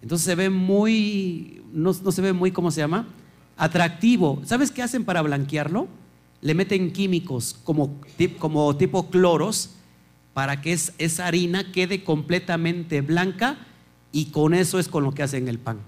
Entonces 0.02 0.24
se 0.24 0.36
ve 0.36 0.50
muy, 0.50 1.64
no, 1.72 1.92
se 1.92 2.22
ve 2.22 2.32
muy, 2.32 2.52
¿cómo 2.52 2.70
se 2.70 2.80
llama? 2.80 3.08
Atractivo. 3.56 4.42
¿Sabes 4.44 4.70
qué 4.70 4.82
hacen 4.82 5.04
para 5.04 5.22
blanquearlo? 5.22 5.88
Le 6.40 6.54
meten 6.54 6.92
químicos 6.92 7.56
como, 7.64 8.00
como 8.38 8.76
tipo 8.76 9.10
cloros 9.10 9.70
para 10.34 10.60
que 10.60 10.72
esa 10.72 11.26
harina 11.26 11.72
quede 11.72 12.02
completamente 12.02 13.00
blanca 13.00 13.56
y 14.12 14.26
con 14.26 14.52
eso 14.54 14.78
es 14.78 14.88
con 14.88 15.04
lo 15.04 15.12
que 15.12 15.22
hacen 15.22 15.48
el 15.48 15.58
pan. 15.58 15.78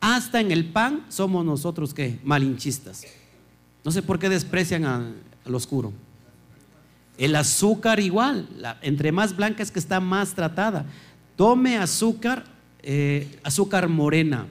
Hasta 0.00 0.40
en 0.40 0.50
el 0.50 0.66
pan 0.66 1.04
somos 1.08 1.44
nosotros 1.44 1.94
que 1.94 2.18
malinchistas. 2.24 3.04
No 3.84 3.90
sé 3.92 4.02
por 4.02 4.18
qué 4.18 4.28
desprecian 4.28 4.84
al 4.84 5.54
oscuro. 5.54 5.92
El 7.18 7.36
azúcar 7.36 8.00
igual, 8.00 8.48
entre 8.82 9.12
más 9.12 9.36
blanca 9.36 9.62
es 9.62 9.70
que 9.70 9.78
está 9.78 10.00
más 10.00 10.34
tratada. 10.34 10.86
Tome 11.36 11.78
azúcar, 11.78 12.44
eh, 12.82 13.38
azúcar 13.44 13.88
morena. 13.88 14.46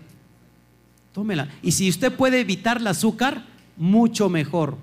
Tómela. 1.14 1.50
Y 1.62 1.72
si 1.72 1.90
usted 1.90 2.14
puede 2.14 2.40
evitar 2.40 2.78
el 2.78 2.88
azúcar, 2.88 3.46
mucho 3.78 4.30
mejor. 4.30 4.78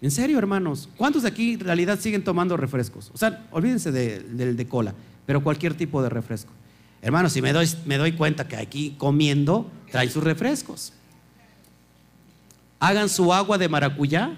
En 0.00 0.10
serio, 0.10 0.38
hermanos, 0.38 0.88
¿cuántos 0.96 1.22
de 1.22 1.28
aquí 1.28 1.54
en 1.54 1.60
realidad 1.60 1.98
siguen 2.00 2.24
tomando 2.24 2.56
refrescos? 2.56 3.10
O 3.12 3.18
sea, 3.18 3.46
olvídense 3.50 3.92
del 3.92 4.56
de, 4.56 4.66
cola, 4.66 4.94
pero 5.26 5.42
cualquier 5.42 5.74
tipo 5.74 6.02
de 6.02 6.08
refresco. 6.08 6.52
Hermanos, 7.02 7.32
si 7.32 7.42
me 7.42 7.52
doy, 7.52 7.68
me 7.84 7.98
doy 7.98 8.12
cuenta 8.12 8.48
que 8.48 8.56
aquí 8.56 8.94
comiendo 8.98 9.70
trae 9.90 10.08
sus 10.08 10.24
refrescos 10.24 10.94
hagan 12.80 13.08
su 13.08 13.32
agua 13.32 13.58
de 13.58 13.68
maracuyá. 13.68 14.32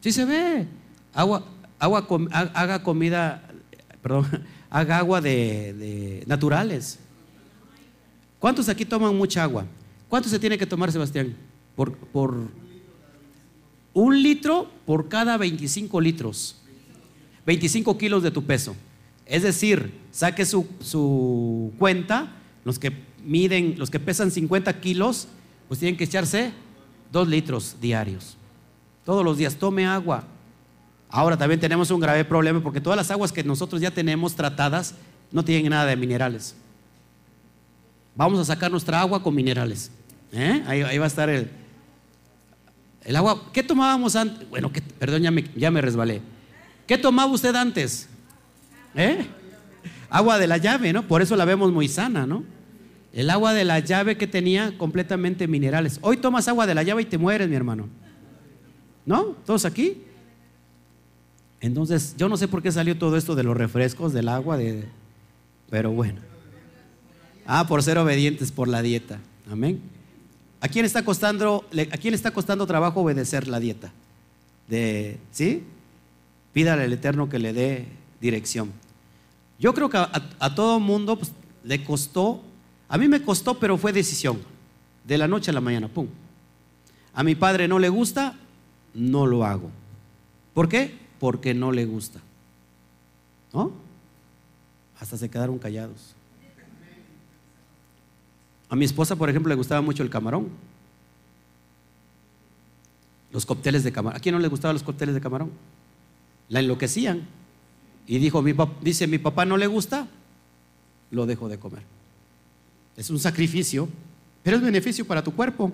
Sí 0.00 0.12
se 0.12 0.24
ve. 0.24 0.68
Agua, 1.12 1.44
agua, 1.78 2.06
haga 2.54 2.82
comida, 2.82 3.42
perdón, 4.02 4.46
haga 4.70 4.98
agua 4.98 5.20
de, 5.20 6.22
naturales. 6.26 7.00
¿Cuántos 8.46 8.68
aquí 8.68 8.84
toman 8.84 9.16
mucha 9.16 9.42
agua? 9.42 9.66
¿Cuánto 10.08 10.28
se 10.28 10.38
tiene 10.38 10.56
que 10.56 10.66
tomar, 10.66 10.92
Sebastián? 10.92 11.34
Por, 11.74 11.96
por 11.96 12.48
un 13.92 14.22
litro 14.22 14.70
por 14.86 15.08
cada 15.08 15.36
25 15.36 16.00
litros. 16.00 16.54
25 17.44 17.98
kilos 17.98 18.22
de 18.22 18.30
tu 18.30 18.44
peso. 18.44 18.76
Es 19.24 19.42
decir, 19.42 19.92
saque 20.12 20.46
su, 20.46 20.64
su 20.78 21.72
cuenta, 21.76 22.36
los 22.64 22.78
que 22.78 22.92
miden, 23.24 23.74
los 23.78 23.90
que 23.90 23.98
pesan 23.98 24.30
50 24.30 24.78
kilos, 24.78 25.26
pues 25.66 25.80
tienen 25.80 25.96
que 25.96 26.04
echarse 26.04 26.52
dos 27.10 27.26
litros 27.26 27.74
diarios. 27.80 28.36
Todos 29.04 29.24
los 29.24 29.38
días, 29.38 29.56
tome 29.56 29.86
agua. 29.86 30.22
Ahora 31.08 31.36
también 31.36 31.58
tenemos 31.58 31.90
un 31.90 31.98
grave 31.98 32.24
problema 32.24 32.62
porque 32.62 32.80
todas 32.80 32.96
las 32.96 33.10
aguas 33.10 33.32
que 33.32 33.42
nosotros 33.42 33.80
ya 33.80 33.90
tenemos 33.90 34.36
tratadas 34.36 34.94
no 35.32 35.44
tienen 35.44 35.68
nada 35.68 35.86
de 35.86 35.96
minerales. 35.96 36.54
Vamos 38.16 38.40
a 38.40 38.44
sacar 38.44 38.70
nuestra 38.70 39.00
agua 39.00 39.22
con 39.22 39.34
minerales. 39.34 39.90
¿eh? 40.32 40.62
Ahí, 40.66 40.98
va 40.98 41.04
a 41.04 41.08
estar 41.08 41.28
el, 41.28 41.50
el 43.04 43.16
agua. 43.16 43.42
¿Qué 43.52 43.62
tomábamos 43.62 44.16
antes? 44.16 44.48
Bueno, 44.48 44.72
perdón, 44.98 45.22
ya 45.22 45.30
me, 45.30 45.44
ya 45.54 45.70
me 45.70 45.82
resbalé. 45.82 46.22
¿Qué 46.86 46.96
tomaba 46.96 47.30
usted 47.30 47.54
antes? 47.54 48.08
¿Eh? 48.94 49.26
Agua 50.08 50.38
de 50.38 50.46
la 50.46 50.56
llave, 50.56 50.92
¿no? 50.92 51.06
Por 51.06 51.20
eso 51.20 51.36
la 51.36 51.44
vemos 51.44 51.72
muy 51.72 51.88
sana, 51.88 52.26
¿no? 52.26 52.44
El 53.12 53.28
agua 53.30 53.52
de 53.52 53.64
la 53.64 53.80
llave 53.80 54.16
que 54.16 54.26
tenía 54.26 54.76
completamente 54.78 55.46
minerales. 55.46 55.98
Hoy 56.02 56.16
tomas 56.16 56.48
agua 56.48 56.66
de 56.66 56.74
la 56.74 56.82
llave 56.82 57.02
y 57.02 57.06
te 57.06 57.18
mueres, 57.18 57.48
mi 57.48 57.56
hermano. 57.56 57.88
¿No? 59.04 59.36
¿Todos 59.44 59.64
aquí? 59.64 60.02
Entonces, 61.60 62.14
yo 62.16 62.28
no 62.28 62.36
sé 62.36 62.48
por 62.48 62.62
qué 62.62 62.70
salió 62.72 62.96
todo 62.96 63.16
esto 63.16 63.34
de 63.34 63.42
los 63.42 63.56
refrescos, 63.56 64.12
del 64.12 64.28
agua, 64.28 64.56
de... 64.56 64.84
pero 65.70 65.90
bueno. 65.90 66.20
Ah, 67.46 67.66
por 67.66 67.82
ser 67.82 67.98
obedientes 67.98 68.52
por 68.52 68.68
la 68.68 68.82
dieta. 68.82 69.18
Amén. 69.50 69.80
¿A 70.60 70.68
quién 70.68 70.84
está 70.84 71.04
costando, 71.04 71.64
a 71.92 71.96
quién 71.96 72.12
le 72.12 72.16
está 72.16 72.32
costando 72.32 72.66
trabajo 72.66 73.00
obedecer 73.00 73.46
la 73.46 73.60
dieta? 73.60 73.92
de, 74.68 75.18
¿sí? 75.32 75.64
Pídale 76.52 76.84
al 76.84 76.92
Eterno 76.92 77.28
que 77.28 77.38
le 77.38 77.52
dé 77.52 77.86
dirección. 78.20 78.72
Yo 79.58 79.74
creo 79.74 79.88
que 79.88 79.96
a, 79.96 80.54
todo 80.54 80.80
mundo 80.80 81.16
pues, 81.16 81.32
le 81.64 81.82
costó, 81.84 82.42
a 82.88 82.98
mí 82.98 83.08
me 83.08 83.22
costó, 83.22 83.58
pero 83.58 83.78
fue 83.78 83.92
decisión, 83.92 84.38
de 85.04 85.18
la 85.18 85.28
noche 85.28 85.50
a 85.50 85.54
la 85.54 85.60
mañana, 85.60 85.88
pum. 85.88 86.06
A 87.14 87.22
mi 87.22 87.34
padre 87.34 87.68
no 87.68 87.78
le 87.78 87.88
gusta, 87.88 88.34
no 88.94 89.26
lo 89.26 89.44
hago. 89.44 89.70
¿Por 90.52 90.68
qué? 90.68 90.94
Porque 91.18 91.54
no 91.54 91.72
le 91.72 91.86
gusta. 91.86 92.20
¿No? 93.52 93.72
Hasta 95.00 95.16
se 95.16 95.30
quedaron 95.30 95.58
callados. 95.58 96.14
A 98.68 98.76
mi 98.76 98.84
esposa, 98.84 99.16
por 99.16 99.30
ejemplo, 99.30 99.48
le 99.48 99.54
gustaba 99.54 99.80
mucho 99.80 100.02
el 100.02 100.10
camarón. 100.10 100.48
Los 103.32 103.46
cócteles 103.46 103.84
de 103.84 103.92
camarón. 103.92 104.16
¿A 104.16 104.20
quién 104.20 104.34
no 104.34 104.40
le 104.40 104.48
gustaban 104.48 104.74
los 104.74 104.82
cócteles 104.82 105.14
de 105.14 105.20
camarón? 105.20 105.50
La 106.48 106.60
enloquecían. 106.60 107.26
Y 108.06 108.18
dijo, 108.18 108.42
mi 108.42 108.54
dice, 108.82 109.06
mi 109.06 109.18
papá 109.18 109.44
no 109.44 109.56
le 109.56 109.66
gusta, 109.66 110.06
lo 111.10 111.26
dejo 111.26 111.48
de 111.48 111.58
comer. 111.58 111.82
Es 112.96 113.10
un 113.10 113.18
sacrificio, 113.18 113.88
pero 114.42 114.56
es 114.56 114.62
beneficio 114.62 115.04
para 115.06 115.22
tu 115.22 115.32
cuerpo. 115.32 115.72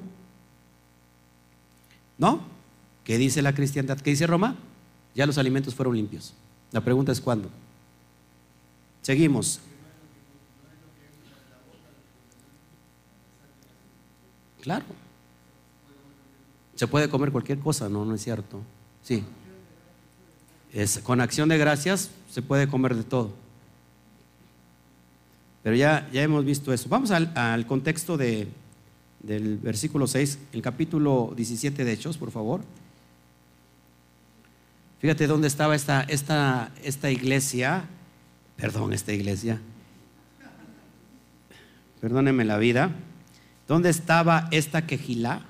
¿No? 2.18 2.40
¿Qué 3.04 3.18
dice 3.18 3.42
la 3.42 3.54
cristiandad? 3.54 4.00
¿Qué 4.00 4.10
dice 4.10 4.26
Roma? 4.26 4.56
Ya 5.14 5.26
los 5.26 5.38
alimentos 5.38 5.74
fueron 5.74 5.94
limpios. 5.94 6.32
La 6.70 6.80
pregunta 6.80 7.12
es 7.12 7.20
cuándo. 7.20 7.50
Seguimos. 9.02 9.60
Claro. 14.62 14.84
Se 16.76 16.86
puede 16.86 17.08
comer 17.08 17.32
cualquier 17.32 17.58
cosa, 17.58 17.88
no, 17.88 18.04
no 18.04 18.14
es 18.14 18.22
cierto. 18.22 18.60
Sí. 19.02 19.24
Es, 20.72 21.00
con 21.00 21.20
acción 21.20 21.48
de 21.48 21.58
gracias 21.58 22.10
se 22.30 22.42
puede 22.42 22.68
comer 22.68 22.94
de 22.94 23.02
todo. 23.02 23.34
Pero 25.64 25.76
ya, 25.76 26.08
ya 26.12 26.22
hemos 26.22 26.44
visto 26.44 26.72
eso. 26.72 26.88
Vamos 26.88 27.10
al, 27.10 27.66
contexto 27.66 28.16
de, 28.16 28.48
del 29.20 29.58
versículo 29.58 30.06
6, 30.06 30.38
el 30.52 30.62
capítulo 30.62 31.32
17 31.36 31.84
de 31.84 31.92
Hechos, 31.92 32.16
por 32.16 32.30
favor. 32.30 32.62
Fíjate 35.00 35.26
dónde 35.26 35.48
estaba 35.48 35.74
esta, 35.74 36.02
esta, 36.02 36.72
esta 36.84 37.10
iglesia, 37.10 37.84
perdón, 38.56 38.92
esta 38.92 39.12
iglesia, 39.12 39.60
perdónenme 42.00 42.44
la 42.44 42.58
vida, 42.58 42.92
¿dónde 43.72 43.88
estaba 43.88 44.48
esta 44.50 44.86
quejilá? 44.86 45.40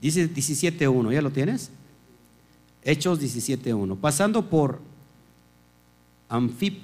Dice 0.00 0.32
17.1, 0.32 1.12
¿ya 1.12 1.20
lo 1.20 1.30
tienes? 1.30 1.70
Hechos 2.82 3.20
17.1. 3.20 3.98
Pasando 4.00 4.48
por 4.48 4.80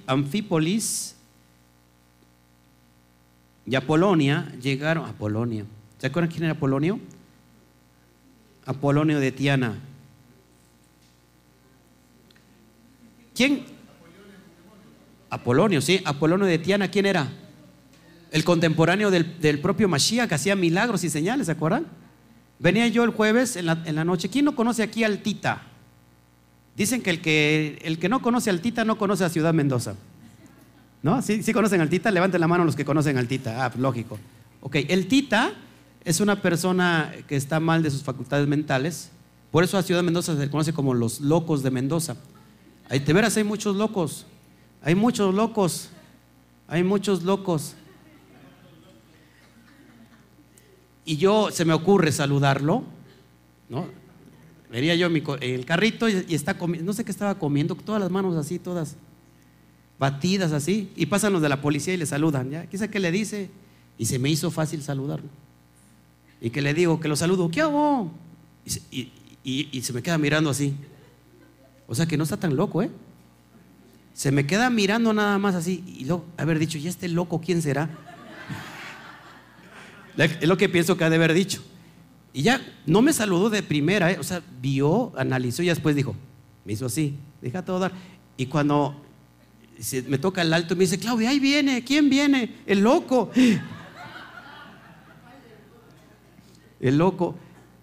Anfípolis 0.07 1.17
y 3.65 3.75
Apolonia, 3.75 4.53
llegaron 4.61 5.09
a 5.09 5.15
Polonia. 5.15 5.65
¿Se 5.97 6.09
acuerdan 6.09 6.31
quién 6.31 6.45
era 6.45 6.53
Apolonio? 6.53 7.01
Apolonio 8.67 9.19
de 9.19 9.33
Tiana. 9.33 9.79
¿Quién? 13.35 13.74
Apolonio, 15.35 15.81
sí. 15.81 16.01
Apolonio 16.05 16.47
de 16.47 16.59
Tiana, 16.59 16.89
¿quién 16.89 17.07
era? 17.07 17.29
El 18.31 18.45
contemporáneo 18.45 19.11
del, 19.11 19.41
del 19.41 19.61
propio 19.61 19.89
Mashiach 19.89 20.29
que 20.29 20.35
hacía 20.35 20.57
milagros 20.57 21.05
y 21.05 21.11
señales, 21.11 21.47
¿se 21.47 21.53
acuerdan? 21.53 21.87
Venía 22.59 22.89
yo 22.89 23.05
el 23.05 23.11
jueves 23.11 23.57
en 23.57 23.67
la, 23.67 24.05
noche. 24.05 24.29
¿Quién 24.29 24.45
no 24.45 24.55
conoce 24.55 24.83
aquí 24.83 25.05
al 25.05 25.19
Tita? 25.19 25.63
Dicen 26.77 27.03
que 27.03 27.11
el, 27.11 27.21
que 27.21 27.79
el 27.83 27.99
que 27.99 28.09
no 28.09 28.23
conoce 28.23 28.51
al 28.51 28.61
Tita 28.61 28.85
no 28.85 28.97
conoce 28.97 29.25
a 29.25 29.29
Ciudad 29.29 29.53
Mendoza. 29.53 29.97
¿No? 31.03 31.21
¿Sí, 31.21 31.43
¿Sí 31.43 31.53
conocen 31.53 31.81
al 31.81 31.91
Tita? 31.91 32.11
Levanten 32.11 32.41
la 32.41 32.49
mano 32.49 32.65
los 32.65 32.77
que 32.77 32.85
conocen 32.85 33.19
al 33.19 33.29
Tita. 33.29 33.67
Ah, 33.67 33.73
lógico. 33.77 34.19
Ok, 34.61 34.77
el 34.89 35.09
Tita 35.09 35.53
es 36.05 36.21
una 36.21 36.41
persona 36.41 37.13
que 37.29 37.37
está 37.37 37.61
mal 37.61 37.83
de 37.83 37.91
sus 37.91 38.03
facultades 38.03 38.47
mentales. 38.49 39.11
Por 39.51 39.65
eso 39.65 39.77
a 39.77 39.83
Ciudad 39.83 40.03
Mendoza 40.03 40.37
se 40.37 40.49
conoce 40.49 40.73
como 40.73 40.95
los 40.95 41.21
locos 41.21 41.63
de 41.63 41.71
Mendoza. 41.71 42.17
Ahí 42.89 43.01
te 43.01 43.13
verás, 43.13 43.37
hay 43.37 43.45
muchos 43.45 43.77
locos. 43.77 44.27
Hay 44.85 44.95
muchos 44.95 45.35
locos. 45.35 45.91
Hay 46.69 46.85
muchos 46.85 47.25
locos. 47.25 47.75
y 51.05 51.17
yo 51.17 51.51
se 51.51 51.65
me 51.65 51.73
ocurre 51.73 52.13
saludarlo, 52.13 52.83
¿no? 53.69 53.87
Venía 54.71 54.95
yo 54.95 55.07
en, 55.07 55.23
el 55.41 55.65
carrito 55.65 56.09
y, 56.09 56.35
está 56.35 56.59
comiendo, 56.59 56.87
no 56.87 56.93
sé 56.93 57.05
qué 57.05 57.11
estaba 57.11 57.39
comiendo, 57.39 57.75
todas 57.75 58.01
las 58.01 58.11
manos 58.11 58.37
así, 58.37 58.59
todas 58.59 58.97
batidas 59.99 60.53
así, 60.53 60.91
y 60.97 61.07
pasan 61.07 61.33
los 61.33 61.43
de 61.43 61.49
la 61.49 61.61
policía 61.61 61.95
y 61.95 61.97
le 61.97 62.07
saludan, 62.07 62.51
¿ya? 62.51 62.67
Quizá 62.67 62.89
que 62.89 62.99
le 62.99 63.13
dice, 63.13 63.51
y 63.99 64.07
se 64.07 64.19
me 64.19 64.31
hizo 64.31 64.51
fácil 64.51 64.83
saludarlo. 64.83 65.29
Y 66.41 66.51
que 66.51 66.63
le 66.63 66.75
digo, 66.75 66.99
que 66.99 67.09
lo 67.09 67.17
saludo, 67.17 67.49
¿qué 67.51 67.61
hago? 67.61 68.11
Y, 68.91 69.11
y 69.45 69.83
se 69.83 69.93
me 69.93 70.03
queda 70.03 70.19
mirando 70.19 70.51
así. 70.51 70.75
O 71.87 71.95
sea 71.95 72.07
que 72.07 72.17
no 72.17 72.25
está 72.25 72.37
tan 72.39 72.57
loco, 72.57 72.83
¿eh? 72.83 72.91
Se 74.15 74.31
me 74.31 74.47
queda 74.47 74.71
mirando 74.71 75.13
nada 75.13 75.37
más 75.39 75.55
así, 75.57 75.85
y 75.87 76.05
luego 76.05 76.25
haber 76.37 76.59
dicho, 76.59 76.79
¿y 76.79 76.87
este 76.87 77.09
loco 77.09 77.41
quién 77.41 77.61
será? 77.61 77.91
Es 80.17 80.47
lo 80.47 80.57
que 80.57 80.69
pienso 80.69 80.97
que 80.97 81.05
ha 81.05 81.11
de 81.11 81.17
haber 81.17 81.35
dicho. 81.35 81.63
Y 82.33 82.43
ya 82.43 82.61
no 82.87 83.03
me 83.03 83.13
saludó 83.13 83.51
de 83.51 83.63
primera, 83.63 84.13
¿eh? 84.13 84.19
o 84.19 84.23
sea, 84.23 84.43
vio, 84.61 85.13
analizó 85.17 85.63
y 85.63 85.67
después 85.67 85.97
dijo, 85.97 86.15
me 86.65 86.73
hizo 86.73 86.87
así, 86.87 87.17
deja 87.43 87.65
todo 87.65 87.81
dar. 87.81 87.93
Y 88.37 88.47
cuando 88.47 88.95
me 90.09 90.19
toca 90.19 90.43
el 90.43 90.53
alto, 90.53 90.77
me 90.77 90.81
dice, 90.83 90.99
Claudia, 90.99 91.31
ahí 91.31 91.41
viene, 91.41 91.83
¿quién 91.85 92.09
viene? 92.09 92.57
El 92.67 92.81
loco. 92.81 93.31
El 96.81 96.99
loco. 96.99 97.37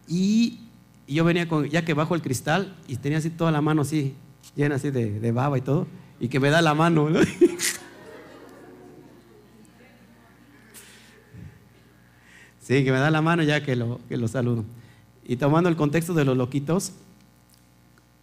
Y, 0.08 0.60
yo 1.08 1.26
venía 1.26 1.48
con, 1.48 1.70
ya 1.70 1.84
que 1.84 1.94
bajo 1.94 2.16
el 2.16 2.22
cristal 2.22 2.74
y 2.88 2.96
tenía 2.96 3.18
así 3.18 3.30
toda 3.30 3.52
la 3.52 3.62
mano 3.62 3.82
así, 3.82 4.14
llena 4.56 4.76
así 4.76 4.92
de, 4.92 5.20
de 5.20 5.32
baba 5.34 5.58
y 5.58 5.62
todo, 5.62 5.88
y 6.22 6.30
que 6.30 6.40
me 6.40 6.50
da 6.50 6.62
la 6.62 6.74
mano. 6.74 7.10
¿no? 7.10 7.20
Sí, 12.62 12.86
que 12.86 12.92
me 12.92 13.00
da 13.00 13.10
la 13.12 13.22
mano 13.22 13.44
ya 13.44 13.64
que 13.64 13.76
lo, 13.76 14.00
que 14.08 14.16
lo 14.16 14.30
saludo. 14.30 14.64
Y 15.26 15.36
tomando 15.36 15.68
el 15.68 15.76
contexto 15.76 16.14
de 16.14 16.24
los 16.24 16.38
loquitos, 16.38 16.94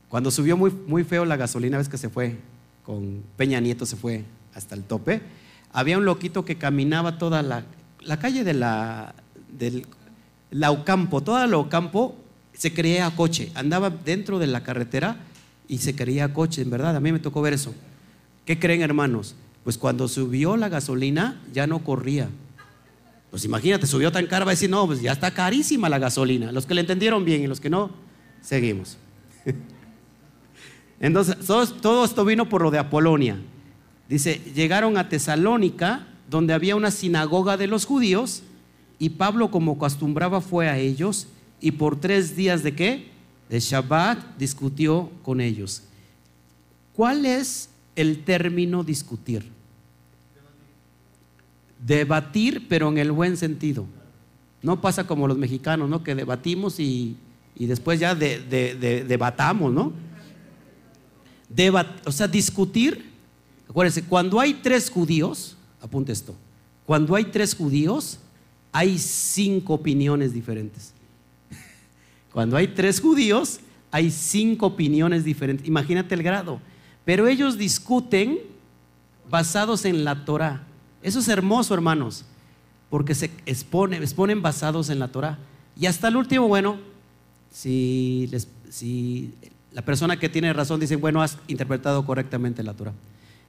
cuando 0.09 0.31
subió 0.31 0.57
muy, 0.57 0.71
muy 0.71 1.05
feo 1.05 1.27
la 1.27 1.37
gasolina, 1.37 1.77
ves 1.77 1.89
que 1.89 1.99
se 1.99 2.09
fue, 2.09 2.39
con 2.87 3.25
Peña 3.37 3.61
Nieto 3.61 3.85
se 3.85 3.97
fue 3.97 4.25
hasta 4.55 4.75
el 4.77 4.85
tope, 4.85 5.21
había 5.73 5.99
un 5.99 6.07
loquito 6.07 6.47
que 6.47 6.57
caminaba 6.57 7.19
toda 7.19 7.43
la, 7.43 7.65
calle 8.21 8.43
de 8.45 8.55
la, 8.55 9.15
del 9.53 9.87
Laucampo, 10.51 11.21
toda 11.21 11.47
Laucampo 11.47 12.17
se 12.55 12.73
creía 12.73 13.11
coche, 13.17 13.51
andaba 13.55 13.91
dentro 13.91 14.39
de 14.39 14.47
la 14.47 14.63
carretera 14.63 15.17
y 15.67 15.79
se 15.79 15.95
creía 15.95 16.33
coche, 16.33 16.63
en 16.63 16.71
verdad, 16.71 16.97
a 16.97 17.01
mí 17.01 17.13
me 17.13 17.19
tocó 17.19 17.43
ver 17.43 17.53
eso. 17.53 17.75
¿Qué 18.49 18.59
creen 18.59 18.81
hermanos? 18.81 19.35
Pues 19.63 19.77
cuando 19.77 20.09
subió 20.09 20.57
la 20.57 20.71
gasolina 20.71 21.39
ya 21.53 21.67
no 21.67 21.85
corría, 21.85 22.31
pues 23.31 23.45
imagínate, 23.45 23.87
subió 23.87 24.11
tan 24.11 24.25
caro, 24.25 24.47
va 24.47 24.53
a 24.53 24.55
decir, 24.55 24.71
no, 24.71 24.87
pues 24.87 25.03
ya 25.03 25.13
está 25.13 25.33
carísima 25.33 25.91
la 25.91 25.99
gasolina. 25.99 26.51
Los 26.51 26.65
que 26.65 26.73
le 26.73 26.81
entendieron 26.81 27.27
bien 27.27 27.43
y 27.43 27.47
los 27.47 27.61
que 27.61 27.69
no, 27.69 27.91
seguimos. 28.41 28.97
Entonces, 30.99 31.37
todo, 31.47 32.07
esto 32.07 32.25
vino 32.25 32.49
por 32.49 32.63
lo 32.63 32.71
de 32.71 32.79
Apolonia. 32.79 33.39
Dice, 34.09 34.41
llegaron 34.55 34.97
a 34.97 35.11
Tesalónica, 35.11 36.07
donde 36.31 36.55
había 36.55 36.75
una 36.75 36.91
sinagoga 36.91 37.59
de 37.59 37.67
los 37.67 37.85
judíos, 37.85 38.45
y 38.99 39.11
Pablo, 39.11 39.51
como 39.51 39.73
acostumbraba, 39.73 40.41
fue 40.41 40.71
a 40.71 40.79
ellos, 40.79 41.27
y 41.61 41.73
por 41.73 42.01
tres 42.01 42.35
días 42.35 42.63
de 42.63 42.75
qué? 42.75 43.11
De 43.51 43.61
Shabbat 43.61 44.39
discutió 44.39 45.11
con 45.23 45.43
ellos. 45.43 45.83
¿Cuál 46.95 47.27
es 47.27 47.69
el 47.99 48.25
término 48.25 48.85
discutir? 48.85 49.45
Debatir, 51.85 52.67
pero 52.69 52.89
en 52.89 52.99
el 52.99 53.13
buen 53.13 53.37
sentido. 53.37 53.87
No 54.63 54.81
pasa 54.81 55.07
como 55.07 55.29
los 55.29 55.37
mexicanos, 55.37 55.89
¿no? 55.89 56.03
Que 56.03 56.15
debatimos 56.15 56.81
y, 56.81 57.17
después 57.57 58.01
ya 58.01 58.15
debatamos, 58.15 59.73
¿no? 59.73 59.93
o 62.05 62.13
sea, 62.13 62.29
discutir. 62.29 63.09
Acuérdense, 63.69 64.05
cuando 64.05 64.41
hay 64.41 64.55
tres 64.55 64.91
judíos, 64.91 65.57
apunte 65.81 66.13
esto, 66.13 66.35
cuando 66.87 67.15
hay 67.15 67.25
tres 67.25 67.55
judíos, 67.55 68.19
hay 68.73 68.99
cinco 68.99 69.75
opiniones 69.75 70.33
diferentes. 70.33 70.93
Cuando 72.33 72.57
hay 72.57 72.69
tres 72.69 73.01
judíos, 73.01 73.61
hay 73.91 74.11
cinco 74.11 74.67
opiniones 74.67 75.25
diferentes. 75.25 75.67
Imagínate 75.67 76.15
el 76.15 76.23
grado. 76.23 76.61
Pero 77.09 77.27
ellos 77.27 77.57
discuten 77.57 78.39
basados 79.31 79.87
en 79.87 80.05
la 80.05 80.27
Torah. 80.27 80.67
Eso 81.03 81.21
es 81.21 81.29
hermoso, 81.29 81.73
hermanos, 81.73 82.27
porque 82.91 83.15
se 83.15 83.31
expone, 83.47 83.97
exponen 83.97 84.43
basados 84.43 84.91
en 84.91 84.99
la 84.99 85.09
Torah. 85.09 85.39
Y 85.75 85.87
hasta 85.87 86.09
el 86.09 86.17
último, 86.17 86.49
bueno, 86.49 86.77
si, 87.51 88.31
si 88.69 89.33
la 89.73 89.81
persona 89.81 90.19
que 90.19 90.29
tiene 90.29 90.53
razón 90.53 90.81
dice, 90.81 90.97
bueno, 90.97 91.23
has 91.23 91.39
interpretado 91.47 92.05
correctamente 92.05 92.63
la 92.63 92.75
Torah. 92.75 92.93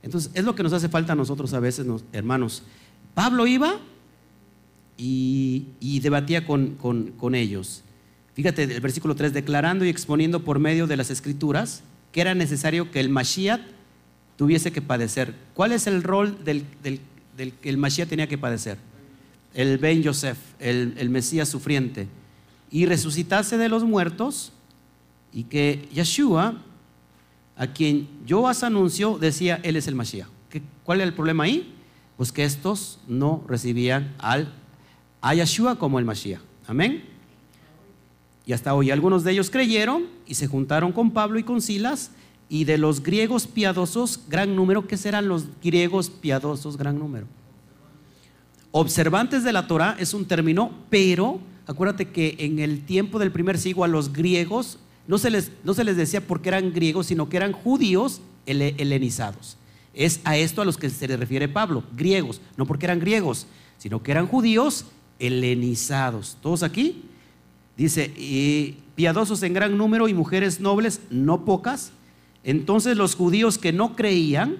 Entonces, 0.03 0.31
es 0.35 0.45
lo 0.45 0.55
que 0.55 0.63
nos 0.63 0.71
hace 0.71 0.87
falta 0.87 1.11
a 1.11 1.17
nosotros 1.17 1.53
a 1.53 1.59
veces, 1.59 1.85
hermanos. 2.13 2.63
Pablo 3.13 3.45
iba 3.45 3.77
y, 4.95 5.99
debatía 6.01 6.47
con, 6.47 6.75
con, 6.77 7.35
ellos. 7.35 7.83
Fíjate 8.35 8.63
el 8.63 8.79
versículo 8.79 9.15
3, 9.15 9.33
declarando 9.33 9.83
y 9.83 9.89
exponiendo 9.89 10.45
por 10.45 10.59
medio 10.59 10.87
de 10.87 10.95
las 10.95 11.09
escrituras 11.09 11.83
que 12.11 12.21
era 12.21 12.33
necesario 12.33 12.91
que 12.91 12.99
el 12.99 13.09
Mashiach 13.09 13.61
tuviese 14.37 14.71
que 14.71 14.81
padecer. 14.81 15.35
¿Cuál 15.53 15.71
es 15.71 15.87
el 15.87 16.03
rol 16.03 16.43
del, 16.43 16.63
que 17.35 17.69
el 17.69 17.77
Mashiach 17.77 18.07
tenía 18.07 18.27
que 18.27 18.37
padecer? 18.37 18.77
El 19.53 19.77
Ben 19.77 20.01
Yosef, 20.01 20.37
el, 20.59 20.93
el 20.97 21.09
Mesías 21.09 21.49
sufriente. 21.49 22.07
Y 22.71 22.85
resucitase 22.85 23.57
de 23.57 23.69
los 23.69 23.83
muertos 23.83 24.53
y 25.33 25.43
que 25.43 25.87
Yeshua, 25.93 26.61
a 27.55 27.67
quien 27.67 28.07
Joas 28.27 28.63
anunció, 28.63 29.17
decía, 29.17 29.59
Él 29.63 29.75
es 29.75 29.87
el 29.87 29.95
Mashiach. 29.95 30.27
¿Cuál 30.83 31.01
era 31.01 31.07
el 31.07 31.13
problema 31.13 31.43
ahí? 31.43 31.75
Pues 32.17 32.31
que 32.31 32.43
estos 32.43 32.99
no 33.07 33.43
recibían 33.47 34.15
al, 34.17 34.53
a 35.21 35.33
Yeshua 35.35 35.77
como 35.77 35.99
el 35.99 36.05
Mashiach. 36.05 36.41
Amén. 36.67 37.03
Y 38.45 38.53
hasta 38.53 38.73
hoy 38.73 38.89
algunos 38.89 39.23
de 39.23 39.31
ellos 39.31 39.49
creyeron 39.49 40.07
y 40.29 40.35
se 40.35 40.47
juntaron 40.47 40.93
con 40.93 41.11
Pablo 41.11 41.39
y 41.39 41.43
con 41.43 41.59
Silas 41.59 42.11
y 42.47 42.63
de 42.63 42.77
los 42.77 43.03
griegos 43.03 43.47
piadosos, 43.47 44.21
gran 44.29 44.55
número. 44.55 44.87
¿Qué 44.87 44.95
serán 44.95 45.27
los 45.27 45.45
griegos 45.61 46.09
piadosos, 46.09 46.77
gran 46.77 46.97
número? 46.97 47.25
Observantes 48.71 49.43
de 49.43 49.51
la 49.51 49.67
Torah 49.67 49.97
es 49.99 50.13
un 50.13 50.25
término, 50.25 50.71
pero 50.91 51.39
acuérdate 51.65 52.09
que 52.09 52.35
en 52.37 52.59
el 52.59 52.85
tiempo 52.85 53.17
del 53.17 53.31
primer 53.31 53.57
siglo 53.57 53.83
a 53.83 53.87
los 53.87 54.13
griegos 54.13 54.77
no 55.07 55.17
se 55.17 55.31
les, 55.31 55.51
no 55.63 55.73
se 55.73 55.83
les 55.83 55.97
decía 55.97 56.21
porque 56.21 56.49
eran 56.49 56.71
griegos, 56.71 57.07
sino 57.07 57.27
que 57.27 57.37
eran 57.37 57.51
judíos 57.51 58.21
helenizados. 58.45 59.57
Es 59.95 60.21
a 60.23 60.37
esto 60.37 60.61
a 60.61 60.65
los 60.65 60.77
que 60.77 60.91
se 60.91 61.07
le 61.07 61.17
refiere 61.17 61.47
Pablo, 61.47 61.83
griegos, 61.95 62.39
no 62.55 62.67
porque 62.67 62.85
eran 62.85 62.99
griegos, 62.99 63.47
sino 63.79 64.03
que 64.03 64.11
eran 64.11 64.27
judíos 64.27 64.85
helenizados. 65.17 66.37
¿Todos 66.41 66.61
aquí? 66.61 67.08
Dice, 67.79 68.11
y 68.17 68.75
piadosos 68.95 69.41
en 69.41 69.53
gran 69.53 69.77
número 69.77 70.09
y 70.09 70.13
mujeres 70.13 70.59
nobles, 70.59 70.99
no 71.09 71.45
pocas. 71.45 71.93
Entonces 72.43 72.97
los 72.97 73.15
judíos 73.15 73.57
que 73.57 73.71
no 73.71 73.95
creían, 73.95 74.57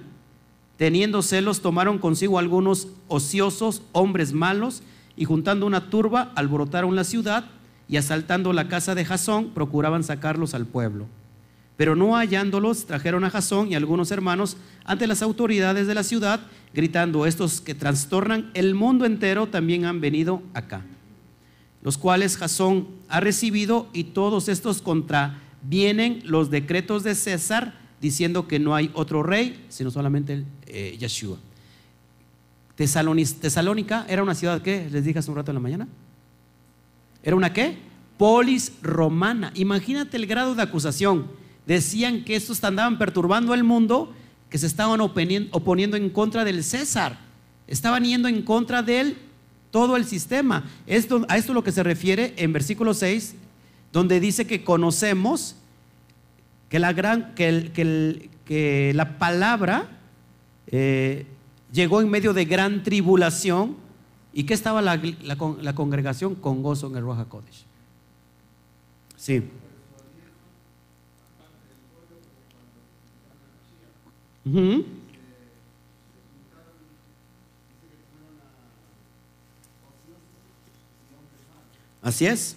teniendo 0.77 1.21
celos, 1.21 1.59
tomaron 1.59 1.99
consigo 1.99 2.39
algunos 2.39 2.87
ociosos, 3.09 3.81
hombres 3.91 4.31
malos, 4.31 4.83
y 5.17 5.25
juntando 5.25 5.65
una 5.65 5.89
turba, 5.89 6.31
alborotaron 6.35 6.95
la 6.95 7.03
ciudad 7.03 7.43
y 7.89 7.97
asaltando 7.97 8.53
la 8.53 8.69
casa 8.69 8.95
de 8.95 9.03
Jasón, 9.03 9.49
procuraban 9.49 10.05
sacarlos 10.05 10.53
al 10.53 10.65
pueblo. 10.65 11.05
Pero 11.75 11.97
no 11.97 12.15
hallándolos, 12.15 12.85
trajeron 12.85 13.25
a 13.25 13.29
Jasón 13.29 13.69
y 13.69 13.75
algunos 13.75 14.11
hermanos 14.11 14.55
ante 14.85 15.07
las 15.07 15.21
autoridades 15.21 15.87
de 15.87 15.95
la 15.95 16.03
ciudad, 16.03 16.39
gritando, 16.73 17.25
estos 17.25 17.59
que 17.59 17.75
trastornan 17.75 18.49
el 18.53 18.75
mundo 18.75 19.05
entero 19.05 19.47
también 19.47 19.83
han 19.83 19.99
venido 19.99 20.41
acá. 20.53 20.85
Los 21.81 21.97
cuales 21.97 22.37
Jasón 22.37 22.87
ha 23.07 23.19
recibido 23.19 23.87
y 23.93 24.05
todos 24.05 24.49
estos 24.49 24.81
contravienen 24.81 26.21
los 26.25 26.49
decretos 26.49 27.03
de 27.03 27.15
César, 27.15 27.79
diciendo 28.01 28.47
que 28.47 28.59
no 28.59 28.75
hay 28.75 28.91
otro 28.93 29.23
rey, 29.23 29.65
sino 29.69 29.91
solamente 29.91 30.33
el, 30.33 30.45
eh, 30.67 30.97
Yeshua. 30.99 31.37
Tesalónica 32.75 34.05
era 34.07 34.23
una 34.23 34.35
ciudad 34.35 34.61
que, 34.61 34.89
les 34.89 35.03
dije 35.03 35.19
hace 35.19 35.29
un 35.29 35.37
rato 35.37 35.51
en 35.51 35.55
la 35.55 35.61
mañana, 35.61 35.87
¿Era 37.23 37.35
una 37.35 37.53
qué? 37.53 37.77
Polis 38.17 38.73
romana. 38.81 39.51
Imagínate 39.55 40.17
el 40.17 40.25
grado 40.25 40.55
de 40.55 40.61
acusación. 40.61 41.27
Decían 41.65 42.23
que 42.23 42.35
estos 42.35 42.63
andaban 42.63 42.97
perturbando 42.97 43.53
al 43.53 43.63
mundo, 43.63 44.13
que 44.49 44.57
se 44.57 44.67
estaban 44.67 45.01
oponiendo 45.01 45.97
en 45.97 46.09
contra 46.09 46.43
del 46.43 46.63
César. 46.63 47.19
Estaban 47.67 48.03
yendo 48.03 48.27
en 48.27 48.41
contra 48.41 48.81
de 48.81 49.01
él 49.01 49.17
todo 49.71 49.95
el 49.95 50.05
sistema. 50.05 50.65
A 50.87 50.91
esto 50.93 51.25
es 51.29 51.49
lo 51.49 51.63
que 51.63 51.71
se 51.71 51.83
refiere 51.83 52.33
en 52.37 52.53
versículo 52.53 52.93
6, 52.93 53.35
donde 53.91 54.19
dice 54.19 54.45
que 54.45 54.63
conocemos 54.63 55.55
que 56.69 56.79
la, 56.79 56.93
gran, 56.93 57.33
que, 57.35 57.71
que, 58.45 58.91
la 58.93 59.17
palabra 59.17 59.89
eh, 60.67 61.25
llegó 61.71 62.01
en 62.01 62.09
medio 62.09 62.33
de 62.33 62.45
gran 62.45 62.83
tribulación 62.83 63.75
¿Y 64.31 64.43
qué 64.43 64.53
estaba 64.53 64.81
la, 64.81 65.75
congregación? 65.75 66.35
Con 66.35 66.61
gozo 66.61 66.87
en 66.87 66.95
el 66.97 67.03
Roja 67.03 67.25
Kodesh. 67.25 67.65
Sí. 69.15 69.43
Así 82.01 82.25
es. 82.25 82.55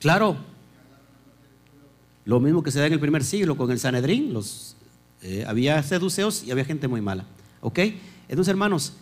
Claro. 0.00 0.36
Lo 2.24 2.40
mismo 2.40 2.62
que 2.62 2.70
se 2.70 2.78
da 2.78 2.86
en 2.86 2.92
el 2.94 3.00
primer 3.00 3.22
siglo 3.24 3.56
con 3.56 3.70
el 3.70 3.78
Sanedrín. 3.78 4.32
Los, 4.32 4.76
eh, 5.22 5.44
había 5.46 5.82
seduceos 5.82 6.42
y 6.44 6.50
había 6.50 6.64
gente 6.64 6.88
muy 6.88 7.00
mala. 7.00 7.24
¿Ok? 7.60 7.78
Entonces, 8.28 8.50
hermanos, 8.50 8.94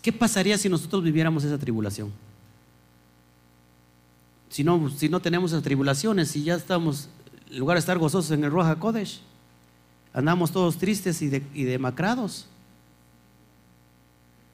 ¿Qué 0.00 0.12
pasaría 0.12 0.56
si 0.56 0.68
nosotros 0.68 1.02
viviéramos 1.02 1.44
esa 1.44 1.58
tribulación? 1.58 2.12
Si 4.48 4.62
no, 4.62 4.90
si 4.90 5.08
no 5.08 5.20
tenemos 5.20 5.50
esas 5.52 5.62
tribulaciones, 5.62 6.28
si 6.28 6.44
ya 6.44 6.54
estamos, 6.54 7.08
en 7.50 7.58
lugar 7.58 7.76
de 7.76 7.80
estar 7.80 7.98
gozosos 7.98 8.30
en 8.30 8.44
el 8.44 8.50
Roja 8.50 8.76
Kodesh, 8.76 9.20
andamos 10.12 10.52
todos 10.52 10.76
tristes 10.76 11.20
y, 11.22 11.28
demacrados. 11.64 12.46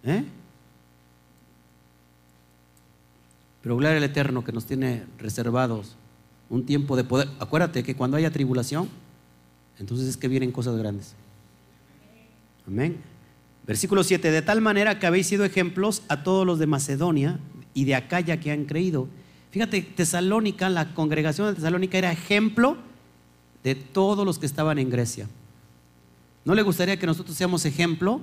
¿Eh? 0.04 0.24
Pero 3.68 3.76
gloria 3.76 3.98
al 3.98 4.02
Eterno 4.02 4.42
que 4.42 4.50
nos 4.50 4.64
tiene 4.64 5.04
reservados 5.18 5.94
un 6.48 6.64
tiempo 6.64 6.96
de 6.96 7.04
poder. 7.04 7.28
Acuérdate 7.38 7.82
que 7.82 7.94
cuando 7.94 8.16
haya 8.16 8.30
tribulación, 8.30 8.88
entonces 9.78 10.08
es 10.08 10.16
que 10.16 10.26
vienen 10.26 10.52
cosas 10.52 10.74
grandes. 10.78 11.14
Amén. 12.66 12.96
Versículo 13.66 14.04
7, 14.04 14.30
de 14.30 14.40
tal 14.40 14.62
manera 14.62 14.98
que 14.98 15.06
habéis 15.06 15.26
sido 15.26 15.44
ejemplos 15.44 16.02
a 16.08 16.22
todos 16.22 16.46
los 16.46 16.58
de 16.58 16.66
Macedonia 16.66 17.40
y 17.74 17.84
de 17.84 17.94
Acaya 17.94 18.40
que 18.40 18.52
han 18.52 18.64
creído. 18.64 19.06
Fíjate, 19.50 19.82
Tesalónica, 19.82 20.70
la 20.70 20.94
congregación 20.94 21.48
de 21.48 21.56
Tesalónica 21.56 21.98
era 21.98 22.10
ejemplo 22.10 22.78
de 23.64 23.74
todos 23.74 24.24
los 24.24 24.38
que 24.38 24.46
estaban 24.46 24.78
en 24.78 24.88
Grecia. 24.88 25.28
¿No 26.46 26.54
le 26.54 26.62
gustaría 26.62 26.98
que 26.98 27.04
nosotros 27.04 27.36
seamos 27.36 27.66
ejemplo 27.66 28.22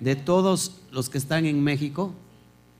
de 0.00 0.16
todos 0.16 0.80
los 0.90 1.08
que 1.08 1.18
están 1.18 1.46
en 1.46 1.62
México 1.62 2.12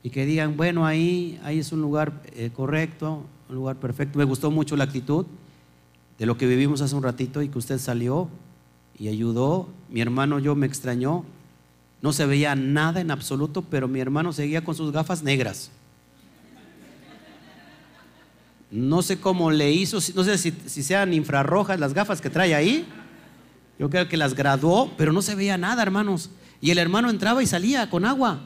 y 0.03 0.11
que 0.11 0.26
digan, 0.26 0.57
bueno, 0.57 0.86
ahí, 0.86 1.40
ahí 1.44 1.59
es 1.59 1.72
un 1.72 1.80
lugar 1.80 2.22
eh, 2.34 2.50
correcto, 2.55 3.24
un 3.48 3.55
lugar 3.55 3.76
perfecto? 3.76 4.18
Me 4.18 4.24
gustó 4.24 4.50
mucho 4.50 4.76
la 4.76 4.84
actitud 4.84 5.26
de 6.18 6.26
lo 6.26 6.36
que 6.36 6.46
vivimos 6.46 6.80
hace 6.80 6.94
un 6.94 7.03
ratito 7.03 7.42
y 7.42 7.48
que 7.48 7.59
usted 7.59 7.78
salió 7.78 8.28
y 8.98 9.09
ayudó. 9.09 9.68
Mi 9.90 10.00
hermano 10.00 10.38
yo 10.38 10.55
me 10.55 10.66
extrañó 10.66 11.24
no 12.03 12.12
se 12.12 12.26
veía 12.26 12.57
nada 12.57 13.00
en 13.00 13.12
absoluto, 13.12 13.62
pero 13.62 13.86
mi 13.86 14.00
hermano 14.00 14.32
seguía 14.32 14.64
con 14.64 14.74
sus 14.74 14.90
gafas 14.90 15.22
negras. 15.22 15.70
No 18.72 19.03
sé 19.03 19.20
cómo 19.20 19.53
le 19.53 19.70
hizo, 19.70 19.98
no 20.16 20.24
sé 20.24 20.36
si, 20.36 20.50
sean 20.82 21.14
infrarrojas 21.14 21.78
las 21.78 21.94
gafas 21.94 22.20
que 22.20 22.28
trae 22.28 22.57
ahí. 22.57 22.86
Yo 23.78 23.88
creo 23.88 24.09
que 24.09 24.16
las 24.16 24.34
graduó, 24.34 24.90
pero 24.96 25.12
no 25.12 25.22
se 25.22 25.36
veía 25.36 25.57
nada, 25.57 25.82
hermanos. 25.82 26.30
Y 26.61 26.72
el 26.72 26.78
hermano 26.78 27.09
entraba 27.09 27.42
y 27.42 27.46
salía 27.46 27.88
con 27.88 28.05
agua 28.05 28.40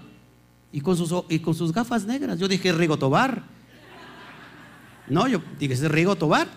y 0.76 0.82
con 0.82 0.94
sus, 0.94 1.10
y 1.30 1.38
con 1.38 1.54
sus 1.54 1.72
gafas 1.72 2.04
negras. 2.04 2.38
Yo 2.38 2.48
dije, 2.48 2.70
Rigo 2.70 2.98
Tobar. 2.98 3.42
No, 5.08 5.26
yo 5.26 5.40
dije, 5.58 5.72
es 5.72 5.90
Rigo 5.90 6.16
Tobar. 6.16 6.48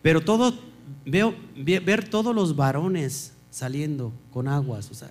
Pero 0.00 0.22
todo, 0.22 0.58
veo, 1.04 1.34
ver 1.54 2.08
todos 2.08 2.34
los 2.34 2.56
varones 2.56 3.34
saliendo 3.50 4.14
con 4.32 4.48
aguas. 4.48 4.90
O 4.90 4.94
sea, 4.94 5.10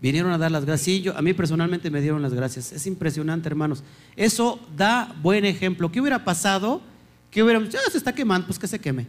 vinieron 0.00 0.32
a 0.32 0.38
dar 0.38 0.50
las 0.50 0.64
gracias. 0.64 0.86
Sí, 0.86 1.02
yo, 1.02 1.14
a 1.18 1.20
mí 1.20 1.34
personalmente 1.34 1.90
me 1.90 2.00
dieron 2.00 2.22
las 2.22 2.32
gracias. 2.32 2.72
Es 2.72 2.86
impresionante, 2.86 3.46
hermanos. 3.46 3.84
Eso 4.16 4.58
da 4.74 5.14
buen 5.20 5.44
ejemplo. 5.44 5.92
¿Qué 5.92 6.00
hubiera 6.00 6.24
pasado? 6.24 6.80
¿Qué 7.30 7.42
hubiera 7.42 7.62
ya 7.68 7.80
se 7.92 7.98
está 7.98 8.14
quemando, 8.14 8.46
pues 8.46 8.58
que 8.58 8.66
se 8.66 8.78
queme. 8.78 9.06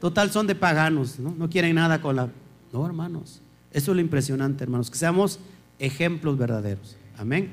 Total, 0.00 0.30
son 0.30 0.46
de 0.46 0.54
paganos, 0.54 1.18
¿no? 1.18 1.34
No 1.36 1.50
quieren 1.50 1.74
nada 1.74 2.00
con 2.00 2.14
la. 2.14 2.28
No, 2.72 2.86
hermanos. 2.86 3.40
Eso 3.74 3.90
es 3.90 3.94
lo 3.96 4.00
impresionante, 4.00 4.64
hermanos. 4.64 4.90
Que 4.90 4.96
seamos 4.96 5.38
ejemplos 5.78 6.38
verdaderos. 6.38 6.96
Amén. 7.18 7.50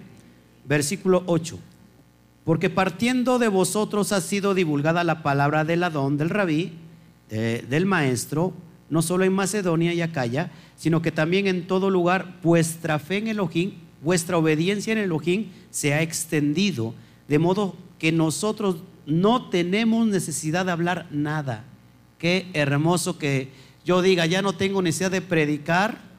Versículo 0.65 1.23
8. 1.25 1.59
Porque 2.45 2.69
partiendo 2.69 3.37
de 3.39 3.49
vosotros 3.49 4.13
ha 4.13 4.21
sido 4.21 4.53
divulgada 4.53 5.03
la 5.03 5.23
palabra 5.23 5.65
del 5.65 5.83
Adón, 5.83 6.17
del 6.17 6.29
rabí, 6.29 6.71
del 7.29 7.85
maestro, 7.85 8.53
no 8.89 9.01
solo 9.01 9.25
en 9.25 9.33
Macedonia 9.33 9.93
y 9.93 10.01
Acaya, 10.01 10.51
sino 10.77 11.01
que 11.01 11.11
también 11.11 11.47
en 11.47 11.67
todo 11.67 11.89
lugar 11.89 12.39
vuestra 12.41 12.99
fe 12.99 13.17
en 13.17 13.27
Elohim 13.27 13.73
vuestra 14.01 14.37
obediencia 14.37 14.91
en 14.91 14.99
Elohim 14.99 15.47
se 15.69 15.93
ha 15.93 16.01
extendido, 16.01 16.93
de 17.27 17.39
modo 17.39 17.75
que 17.99 18.11
nosotros 18.11 18.77
no 19.05 19.49
tenemos 19.49 20.07
necesidad 20.07 20.65
de 20.65 20.71
hablar 20.71 21.07
nada. 21.11 21.63
Qué 22.17 22.47
hermoso 22.53 23.17
que 23.17 23.49
yo 23.85 24.01
diga, 24.01 24.25
ya 24.25 24.41
no 24.41 24.53
tengo 24.53 24.81
necesidad 24.81 25.11
de 25.11 25.21
predicar, 25.21 26.10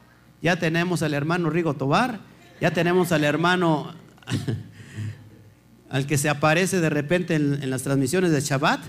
ya 0.43 0.59
tenemos 0.59 1.03
al 1.03 1.15
hermano 1.15 1.49
Rigo 1.49 1.75
Tobar, 1.75 2.21
ya 2.61 2.73
tenemos 2.73 3.13
al 3.13 3.25
hermano 3.25 3.95
al 5.89 6.07
que 6.07 6.19
se 6.19 6.29
aparece 6.29 6.81
de 6.81 6.91
repente 6.91 7.35
en, 7.35 7.71
las 7.71 7.83
transmisiones 7.83 8.33
de 8.33 8.41
Shabbat, 8.41 8.81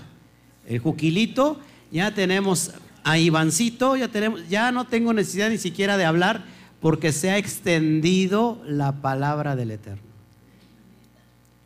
el 0.66 0.78
Juquilito, 0.80 1.60
ya 1.90 2.12
tenemos 2.12 2.72
a 3.04 3.18
Ivancito, 3.18 3.96
ya, 3.96 4.08
tenemos, 4.08 4.48
ya 4.48 4.72
no 4.72 4.86
tengo 4.86 5.12
necesidad 5.12 5.50
ni 5.50 5.58
siquiera 5.58 5.96
de 5.96 6.04
hablar 6.04 6.44
porque 6.80 7.12
se 7.12 7.30
ha 7.30 7.38
extendido 7.38 8.60
la 8.66 8.92
palabra 9.00 9.56
del 9.56 9.70
Eterno. 9.70 10.02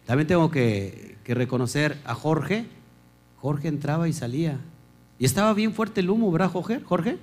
También 0.07 0.26
tengo 0.26 0.51
que, 0.51 1.16
reconocer 1.26 1.99
a 2.05 2.14
Jorge. 2.14 2.64
Jorge 3.41 3.68
entraba 3.68 4.09
y 4.09 4.12
salía. 4.12 4.59
Y 5.18 5.26
estaba 5.26 5.53
bien 5.53 5.74
fuerte 5.74 6.01
el 6.01 6.09
humo, 6.09 6.32
¿verdad, 6.32 6.51
Jorge? 6.51 6.80
¿Jorge? 6.80 7.18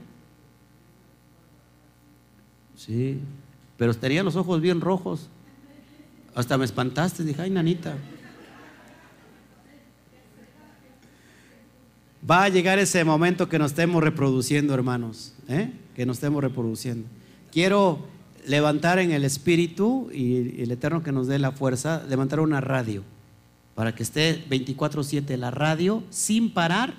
Sí, 2.85 3.19
pero 3.77 3.93
tenía 3.93 4.23
los 4.23 4.35
ojos 4.35 4.61
bien 4.61 4.81
rojos. 4.81 5.29
Hasta 6.35 6.57
me 6.57 6.65
espantaste, 6.65 7.23
dije, 7.23 7.41
ay, 7.41 7.49
nanita. 7.49 7.95
Va 12.29 12.43
a 12.43 12.49
llegar 12.49 12.79
ese 12.79 13.03
momento 13.03 13.47
que 13.49 13.59
nos 13.59 13.71
estemos 13.71 14.03
reproduciendo, 14.03 14.73
hermanos, 14.73 15.33
¿eh? 15.47 15.71
que 15.95 16.05
nos 16.05 16.17
estemos 16.17 16.43
reproduciendo. 16.43 17.07
Quiero 17.51 17.99
levantar 18.47 18.99
en 18.99 19.11
el 19.11 19.23
espíritu 19.23 20.09
y 20.11 20.61
el 20.61 20.71
Eterno 20.71 21.03
que 21.03 21.11
nos 21.11 21.27
dé 21.27 21.39
la 21.39 21.51
fuerza, 21.51 22.03
levantar 22.07 22.39
una 22.39 22.61
radio 22.61 23.03
para 23.75 23.93
que 23.93 24.03
esté 24.03 24.43
24/7 24.49 25.37
la 25.37 25.51
radio 25.51 26.03
sin 26.09 26.53
parar 26.53 26.93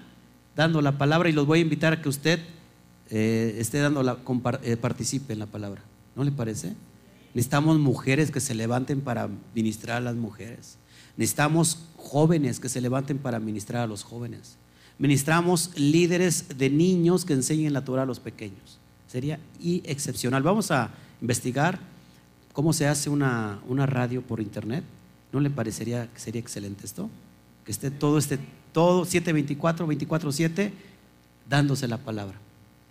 dando 0.55 0.80
la 0.80 0.99
palabra 0.99 1.28
y 1.28 1.32
los 1.32 1.47
voy 1.47 1.59
a 1.59 1.62
invitar 1.62 1.95
a 1.95 2.03
que 2.03 2.09
usted 2.09 2.41
eh, 3.11 3.57
esté 3.59 3.79
dando 3.79 4.03
la, 4.03 4.19
eh, 4.63 4.77
participe 4.77 5.33
en 5.33 5.39
la 5.39 5.47
palabra. 5.47 5.83
¿No 6.15 6.25
le 6.25 6.33
parece? 6.33 6.75
Necesitamos 7.35 7.79
mujeres 7.79 8.31
que 8.31 8.41
se 8.41 8.55
levanten 8.55 9.01
para 9.01 9.29
ministrar 9.55 9.99
a 9.99 10.01
las 10.01 10.17
mujeres. 10.17 10.79
Necesitamos 11.17 11.79
jóvenes 11.97 12.61
que 12.61 12.69
se 12.69 12.81
levanten 12.81 13.19
para 13.19 13.39
ministrar 13.39 13.83
a 13.83 13.87
los 13.87 14.03
jóvenes. 14.03 14.57
Ministramos 14.99 15.71
líderes 15.77 16.57
de 16.57 16.71
niños 16.71 17.25
que 17.25 17.35
enseñen 17.35 17.73
la 17.73 17.85
Torah 17.85 18.03
a 18.03 18.07
los 18.07 18.21
pequeños. 18.21 18.79
Sería 19.07 19.39
excepcional. 19.61 20.43
Vamos 20.43 20.71
a 20.71 20.91
investigar 21.21 21.79
cómo 22.53 22.73
se 22.73 22.87
hace 22.87 23.11
una, 23.11 23.61
radio 23.69 24.23
por 24.23 24.41
internet. 24.41 24.85
¿No 25.33 25.41
le 25.41 25.51
parecería 25.51 26.09
que 26.13 26.19
sería 26.21 26.41
excelente 26.41 26.87
esto? 26.87 27.11
Que 27.65 27.73
esté 27.73 27.91
todo 27.91 28.17
este, 28.17 28.39
todo 28.73 29.05
724, 29.05 29.87
24-7, 29.87 30.71
dándose 31.49 31.89
la 31.89 31.99
palabra. 31.99 32.39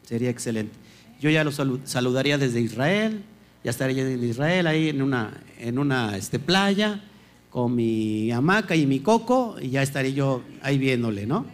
Sería 0.06 0.30
excelente. 0.30 0.74
Yo 1.20 1.30
ya 1.30 1.43
los 1.43 1.62
saludaría 1.86 2.38
desde 2.38 2.62
Israel, 2.62 3.24
ya 3.64 3.72
estaría 3.72 4.08
en 4.08 4.24
Israel 4.24 4.68
ahí 4.68 4.89
en 4.89 5.01
una, 5.01 5.41
en 5.60 5.80
una 5.80 6.16
este, 6.18 6.39
playa 6.39 7.01
con 7.49 7.74
mi 7.74 8.32
hamaca 8.32 8.76
y 8.76 8.86
mi 8.86 8.99
coco 8.99 9.56
y 9.60 9.70
ya 9.70 9.82
estaría 9.82 10.12
yo 10.12 10.43
ahí 10.62 10.78
viéndole, 10.78 11.26
¿no? 11.26 11.45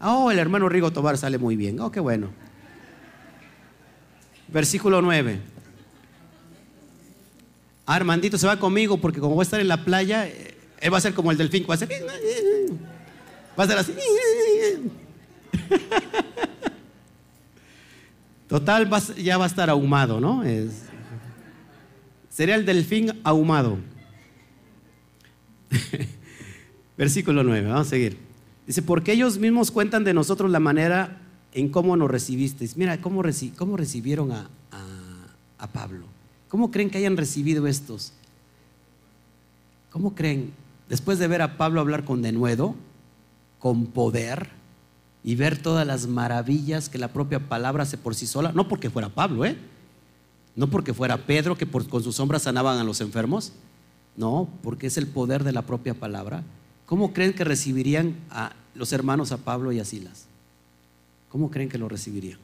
Oh, 0.00 0.30
el 0.30 0.38
hermano 0.38 0.68
Rigo 0.68 0.92
Tobar 0.92 1.18
sale 1.18 1.36
muy 1.36 1.56
bien. 1.56 1.80
Oh, 1.80 1.90
qué 1.90 2.00
bueno. 2.00 2.30
Versículo 4.46 5.02
9. 5.02 5.40
Armandito 7.86 8.38
se 8.38 8.46
va 8.46 8.58
conmigo 8.58 8.98
porque 8.98 9.20
como 9.20 9.34
va 9.34 9.42
a 9.42 9.44
estar 9.44 9.60
en 9.60 9.68
la 9.68 9.84
playa, 9.84 10.26
eh, 10.26 10.54
él 10.80 10.92
va 10.92 10.98
a 10.98 11.00
ser 11.00 11.14
como 11.14 11.32
el 11.32 11.36
delfín. 11.36 11.66
Va 11.68 11.74
a 11.74 11.78
ser, 11.78 11.88
va 13.58 13.64
a 13.64 13.66
ser 13.66 13.78
así. 13.78 13.92
Total, 18.48 18.88
ya 19.16 19.36
va 19.36 19.44
a 19.44 19.48
estar 19.48 19.68
ahumado, 19.68 20.20
¿no? 20.20 20.42
Es, 20.42 20.88
Sería 22.38 22.54
el 22.54 22.64
delfín 22.64 23.18
ahumado. 23.24 23.78
Versículo 26.96 27.42
9, 27.42 27.66
vamos 27.68 27.88
a 27.88 27.90
seguir. 27.90 28.16
Dice, 28.64 28.80
porque 28.80 29.12
ellos 29.12 29.38
mismos 29.38 29.72
cuentan 29.72 30.04
de 30.04 30.14
nosotros 30.14 30.48
la 30.48 30.60
manera 30.60 31.18
en 31.52 31.68
cómo 31.68 31.96
nos 31.96 32.08
recibisteis. 32.08 32.76
Mira, 32.76 33.00
cómo, 33.00 33.22
recibieron 33.22 34.30
a, 34.30 34.48
a, 35.58 35.66
Pablo. 35.66 36.04
¿Cómo 36.48 36.70
creen 36.70 36.90
que 36.90 36.98
hayan 36.98 37.16
recibido 37.16 37.66
estos? 37.66 38.12
¿Cómo 39.90 40.14
creen? 40.14 40.52
Después 40.88 41.18
de 41.18 41.26
ver 41.26 41.42
a 41.42 41.56
Pablo 41.56 41.80
hablar 41.80 42.04
con 42.04 42.22
denuedo, 42.22 42.76
con 43.58 43.86
poder, 43.86 44.50
y 45.28 45.34
ver 45.34 45.60
todas 45.60 45.86
las 45.86 46.06
maravillas 46.06 46.88
que 46.88 46.96
la 46.96 47.12
propia 47.12 47.38
palabra 47.38 47.82
hace 47.82 47.98
por 47.98 48.14
sí 48.14 48.26
sola, 48.26 48.50
no 48.52 48.66
porque 48.66 48.88
fuera 48.88 49.10
Pablo, 49.10 49.44
¿eh? 49.44 49.58
No 50.56 50.70
porque 50.70 50.94
fuera 50.94 51.26
Pedro 51.26 51.54
que 51.54 51.66
con 51.66 52.02
sus 52.02 52.16
sombras 52.16 52.44
sanaban 52.44 52.78
a 52.78 52.82
los 52.82 53.02
enfermos. 53.02 53.52
No, 54.16 54.48
porque 54.62 54.86
es 54.86 54.96
el 54.96 55.06
poder 55.06 55.44
de 55.44 55.52
la 55.52 55.66
propia 55.66 55.92
palabra. 55.92 56.44
¿Cómo 56.86 57.12
creen 57.12 57.34
que 57.34 57.44
recibirían 57.44 58.16
a 58.30 58.52
los 58.74 58.94
hermanos 58.94 59.30
a 59.30 59.36
Pablo 59.36 59.70
y 59.70 59.80
a 59.80 59.84
Silas? 59.84 60.24
¿Cómo 61.28 61.50
creen 61.50 61.68
que 61.68 61.76
lo 61.76 61.90
recibirían? 61.90 62.38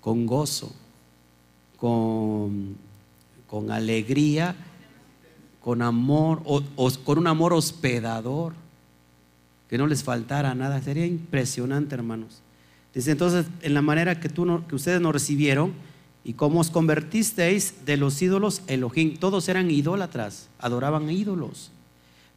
Con 0.00 0.24
gozo, 0.24 0.72
con, 1.76 2.74
con 3.46 3.70
alegría, 3.70 4.56
con 5.60 5.82
amor, 5.82 6.40
o, 6.46 6.62
con 7.04 7.18
un 7.18 7.26
amor 7.26 7.52
hospedador, 7.52 8.54
que 9.68 9.78
no 9.78 9.86
les 9.86 10.04
faltara 10.04 10.54
nada. 10.54 10.80
Sería 10.82 11.06
impresionante, 11.06 11.94
hermanos. 11.94 12.42
Dice 12.94 13.10
entonces, 13.10 13.46
en 13.62 13.74
la 13.74 13.82
manera 13.82 14.20
que, 14.20 14.28
tú 14.28 14.62
que 14.68 14.74
ustedes 14.74 15.00
nos 15.00 15.12
recibieron, 15.12 15.72
y 16.24 16.32
como 16.32 16.60
os 16.60 16.70
convertisteis 16.70 17.84
de 17.84 17.96
los 17.98 18.20
ídolos 18.22 18.62
Elohim, 18.66 19.16
todos 19.18 19.48
eran 19.48 19.70
idólatras, 19.70 20.48
adoraban 20.58 21.10
ídolos, 21.10 21.70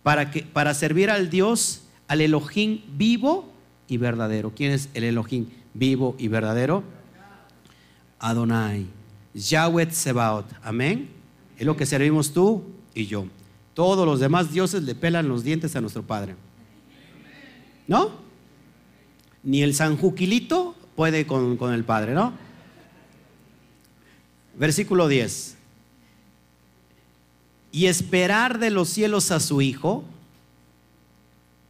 para, 0.04 0.32
que, 0.32 0.42
para 0.42 0.74
servir 0.74 1.10
al 1.10 1.30
Dios, 1.30 1.84
al 2.08 2.22
Elohim 2.22 2.82
vivo 2.98 3.50
y 3.88 3.98
verdadero. 3.98 4.52
¿Quién 4.56 4.72
es 4.72 4.90
el 4.94 5.06
Elohim 5.06 5.48
vivo 5.74 6.16
y 6.18 6.28
verdadero? 6.28 6.84
Adonai, 8.20 8.88
Yahweh 9.34 9.92
Sebaot, 9.92 10.48
amén. 10.64 11.10
Es 11.58 11.66
lo 11.66 11.78
que 11.78 11.86
servimos 11.86 12.34
tú 12.34 12.64
y 12.94 13.06
yo. 13.06 13.28
Todos 13.74 14.06
los 14.06 14.20
demás 14.20 14.52
dioses 14.52 14.84
le 14.84 14.96
pelan 14.96 15.30
los 15.30 15.44
dientes 15.44 15.76
a 15.76 15.82
nuestro 15.82 16.04
Padre. 16.04 16.36
¿No? 17.88 18.12
Ni 19.44 19.64
el 19.64 19.74
San 19.74 19.98
Juquilito 19.98 20.76
puede 20.96 21.26
con, 21.26 21.58
con 21.58 21.74
el 21.74 21.84
Padre, 21.84 22.14
¿no? 22.14 22.34
Versículo 24.58 25.08
10. 25.08 25.56
Y 27.72 27.86
esperar 27.86 28.60
de 28.60 28.72
los 28.72 28.90
cielos 28.90 29.32
a 29.32 29.40
su 29.40 29.62
hijo, 29.62 30.04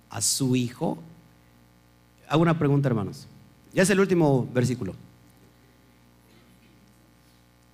a 0.09 0.21
su 0.21 0.55
hijo. 0.55 0.97
Hago 2.29 2.41
una 2.41 2.57
pregunta, 2.57 2.87
hermanos. 2.87 3.27
Ya 3.73 3.83
es 3.83 3.89
el 3.89 3.99
último 3.99 4.47
versículo. 4.53 4.95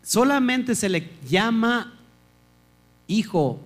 ¿Solamente 0.02 0.76
se 0.76 0.90
le 0.90 1.10
llama 1.28 1.94
hijo 3.08 3.60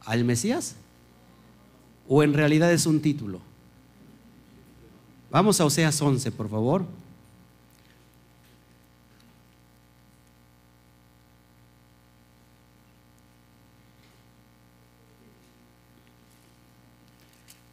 al 0.00 0.24
Mesías? 0.24 0.76
¿O 2.08 2.22
en 2.22 2.34
realidad 2.34 2.72
es 2.72 2.84
un 2.86 3.00
título? 3.00 3.40
Vamos 5.32 5.58
a 5.62 5.64
Oseas 5.64 6.00
11, 6.02 6.30
por 6.30 6.50
favor. 6.50 6.84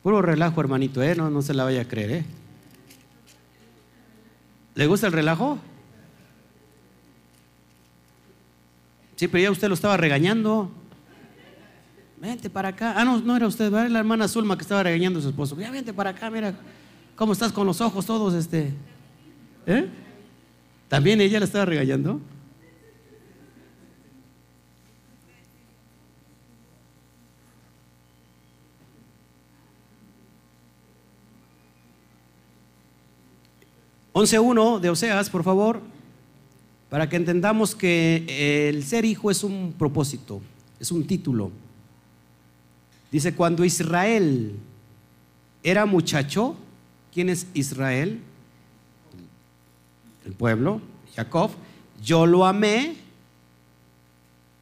Puro 0.02 0.22
relajo, 0.22 0.62
hermanito, 0.62 1.04
¿eh? 1.04 1.16
No, 1.16 1.30
no 1.30 1.42
se 1.42 1.54
la 1.54 1.66
vaya 1.66 1.82
a 1.82 1.86
creer, 1.86 2.12
¿eh? 2.12 2.26
¿Le 4.76 4.88
gusta 4.88 5.08
el 5.08 5.14
relajo? 5.14 5.60
Sí, 9.18 9.28
pero 9.28 9.44
ya 9.44 9.52
usted 9.52 9.68
lo 9.68 9.74
estaba 9.74 9.98
regañando. 9.98 10.72
Vente 12.22 12.50
para 12.50 12.70
acá. 12.70 12.94
Ah, 12.96 13.04
no, 13.04 13.20
no 13.20 13.36
era 13.36 13.48
usted, 13.48 13.66
era 13.66 13.90
la 13.90 14.00
hermana 14.00 14.30
Zulma 14.30 14.56
que 14.56 14.62
estaba 14.62 14.82
regañando 14.82 15.20
a 15.20 15.22
su 15.22 15.28
esposo. 15.28 15.60
Ya 15.60 15.70
vente 15.72 15.94
para 15.94 16.12
acá, 16.12 16.30
mira 16.30 16.56
cómo 17.20 17.34
estás 17.34 17.52
con 17.52 17.68
los 17.68 17.82
ojos 17.82 18.06
todos, 18.06 18.34
este. 18.34 18.72
¿Eh? 19.68 19.90
¿También 20.88 21.20
ella 21.20 21.38
le 21.40 21.46
estaba 21.46 21.66
regañando? 21.66 22.22
11.1 34.14 34.80
de 34.80 34.90
Oseas, 34.90 35.30
por 35.30 35.44
favor. 35.44 35.82
para 36.90 37.10
que 37.10 37.18
entendamos 37.18 37.76
que 37.76 38.70
el 38.70 38.84
ser 38.86 39.04
hijo 39.04 39.30
es 39.30 39.44
un 39.44 39.76
propósito, 39.78 40.40
es 40.80 40.90
un 40.90 41.06
título. 41.06 41.52
Dice, 43.12 43.36
cuando 43.36 43.66
Israel 43.66 44.56
era 45.62 45.86
muchacho, 45.86 46.56
¿quién 47.14 47.30
es 47.30 47.48
Israel? 47.54 48.20
El 50.26 50.34
pueblo, 50.34 50.82
Jacob. 51.16 51.52
Yo 52.04 52.26
lo 52.26 52.46
amé 52.46 52.96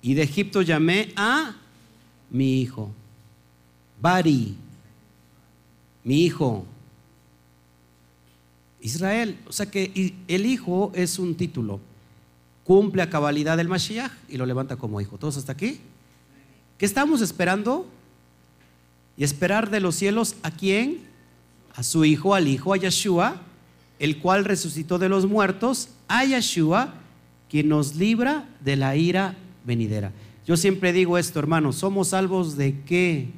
y 0.02 0.14
de 0.14 0.24
Egipto 0.24 0.62
llamé 0.62 1.14
a 1.16 1.56
mi 2.30 2.62
hijo. 2.62 2.92
Bari, 4.02 4.56
mi 6.04 6.24
hijo. 6.24 6.66
Israel, 8.82 9.38
o 9.48 9.52
sea 9.52 9.70
que 9.70 10.14
el 10.28 10.46
hijo 10.46 10.92
es 10.96 11.20
un 11.20 11.36
título. 11.36 11.80
Cumple 12.64 13.02
a 13.02 13.10
cabalidad 13.10 13.60
el 13.60 13.68
Mashiach 13.68 14.12
y 14.30 14.38
lo 14.38 14.46
levanta 14.46 14.76
como 14.78 15.02
hijo. 15.02 15.18
¿Todos 15.18 15.38
hasta 15.38 15.54
aquí? 15.54 15.80
¿Qué 16.78 16.86
estamos 16.86 17.22
esperando? 17.22 17.88
Y 19.18 19.24
esperar 19.24 19.70
de 19.70 19.80
los 19.80 19.96
cielos 19.96 20.36
a 20.44 20.52
quién? 20.52 21.00
A 21.78 21.84
su 21.84 22.04
hijo, 22.04 22.36
al 22.36 22.50
hijo, 22.50 22.74
a 22.74 22.78
Yeshua, 22.78 23.40
el 24.00 24.20
cual 24.20 24.44
resucitó 24.44 25.00
de 25.00 25.08
los 25.08 25.26
muertos, 25.26 25.90
a 26.10 26.26
Yeshua, 26.26 26.94
quien 27.50 27.70
nos 27.70 27.96
libra 27.96 28.50
de 28.60 28.76
la 28.76 28.98
ira 28.98 29.38
venidera. 29.66 30.12
Yo 30.46 30.58
siempre 30.58 30.92
digo 30.92 31.18
esto, 31.18 31.40
hermanos, 31.40 31.78
¿somos 31.78 32.10
salvos 32.10 32.58
de 32.58 32.82
qué? 32.86 33.30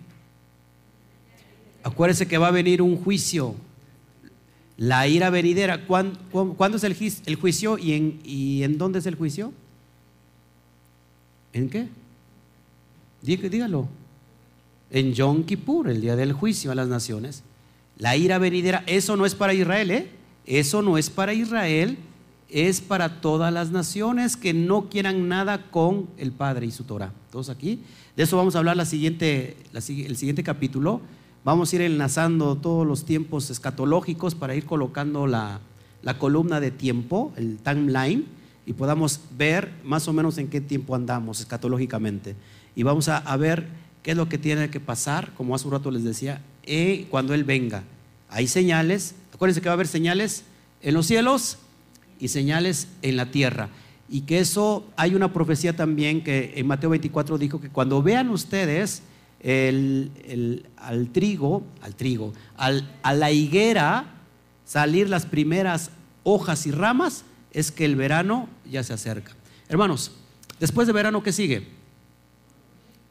Acuérdense 1.83 2.27
que 2.27 2.37
va 2.37 2.47
a 2.47 2.51
venir 2.51 2.81
un 2.81 2.97
juicio, 2.97 3.55
la 4.77 5.07
ira 5.07 5.29
venidera. 5.29 5.85
¿Cuándo, 5.85 6.17
es 6.77 6.83
el, 6.85 7.35
juicio 7.35 7.77
y 7.77 7.93
en, 7.93 8.19
y 8.23 8.63
en, 8.63 8.77
dónde 8.77 8.99
es 8.99 9.05
el 9.05 9.15
juicio? 9.15 9.51
¿En 11.51 11.69
qué? 11.69 11.87
Dígalo. 13.21 13.87
En 14.91 15.13
Yom 15.13 15.43
Kippur, 15.43 15.89
el 15.89 15.99
día 15.99 16.15
del 16.15 16.31
juicio 16.31 16.71
a 16.71 16.75
las 16.75 16.87
naciones. 16.87 17.43
La 17.99 18.17
ira 18.17 18.39
venidera, 18.39 18.83
eso 18.87 19.15
no 19.15 19.27
es 19.27 19.35
para 19.35 19.53
Israel, 19.53 19.91
¿eh? 19.91 20.09
Eso 20.45 20.81
no 20.81 20.97
es 20.97 21.11
para 21.11 21.33
Israel, 21.33 21.97
es 22.49 22.81
para 22.81 23.21
todas 23.21 23.53
las 23.53 23.69
naciones 23.69 24.35
que 24.35 24.53
no 24.53 24.89
quieran 24.89 25.27
nada 25.27 25.69
con 25.69 26.07
el 26.17 26.31
Padre 26.31 26.65
y 26.65 26.71
su 26.71 26.85
Torah. 26.85 27.13
Todos 27.31 27.49
aquí. 27.49 27.81
De 28.15 28.23
eso 28.23 28.37
vamos 28.37 28.55
a 28.55 28.59
hablar 28.59 28.75
la 28.75 28.85
siguiente, 28.85 29.57
el 29.73 30.17
siguiente 30.17 30.43
capítulo. 30.43 31.01
Vamos 31.43 31.71
a 31.71 31.75
ir 31.75 31.81
enlazando 31.83 32.55
todos 32.55 32.85
los 32.87 33.05
tiempos 33.05 33.49
escatológicos 33.49 34.33
para 34.33 34.55
ir 34.55 34.65
colocando 34.65 35.27
la, 35.27 35.61
columna 36.17 36.59
de 36.59 36.71
tiempo, 36.71 37.31
el 37.37 37.57
timeline, 37.57 38.25
y 38.65 38.73
podamos 38.73 39.19
ver 39.37 39.71
más 39.83 40.07
o 40.07 40.13
menos 40.13 40.37
en 40.37 40.47
qué 40.47 40.61
tiempo 40.61 40.95
andamos 40.95 41.39
escatológicamente. 41.39 42.35
Y 42.75 42.83
vamos 42.83 43.07
a, 43.09 43.37
ver 43.37 43.67
qué 44.03 44.11
es 44.11 44.17
lo 44.17 44.29
que 44.29 44.37
tiene 44.37 44.69
que 44.69 44.79
pasar, 44.79 45.31
como 45.35 45.55
hace 45.55 45.67
un 45.67 45.73
rato 45.73 45.91
les 45.91 46.03
decía, 46.03 46.41
eh, 46.63 47.07
cuando 47.09 47.33
Él 47.33 47.43
venga. 47.43 47.83
Hay 48.29 48.47
señales, 48.47 49.15
acuérdense 49.33 49.61
que 49.61 49.69
va 49.69 49.73
a 49.73 49.75
haber 49.75 49.87
señales 49.87 50.43
en 50.81 50.93
los 50.93 51.07
cielos 51.07 51.57
y 52.19 52.27
señales 52.27 52.87
en 53.01 53.17
la 53.17 53.31
tierra. 53.31 53.69
Y 54.07 54.21
que 54.21 54.39
eso, 54.39 54.87
hay 54.95 55.15
una 55.15 55.33
profecía 55.33 55.75
también 55.75 56.23
que 56.23 56.53
en 56.55 56.67
Mateo 56.67 56.89
24 56.89 57.37
dijo 57.37 57.61
que 57.61 57.69
cuando 57.69 58.01
vean 58.01 58.29
ustedes 58.29 59.03
el, 59.39 60.65
al 60.77 61.09
trigo, 61.09 61.63
al 61.81 61.95
trigo, 61.95 62.33
a 62.57 63.13
la 63.13 63.31
higuera 63.31 64.05
salir 64.65 65.09
las 65.09 65.25
primeras 65.25 65.91
hojas 66.23 66.65
y 66.67 66.71
ramas, 66.71 67.23
es 67.51 67.71
que 67.71 67.85
el 67.85 67.95
verano 67.95 68.47
ya 68.69 68.83
se 68.83 68.93
acerca. 68.93 69.31
Hermanos, 69.67 70.11
después 70.59 70.87
de 70.87 70.93
verano, 70.93 71.23
¿qué 71.23 71.31
sigue? 71.31 71.67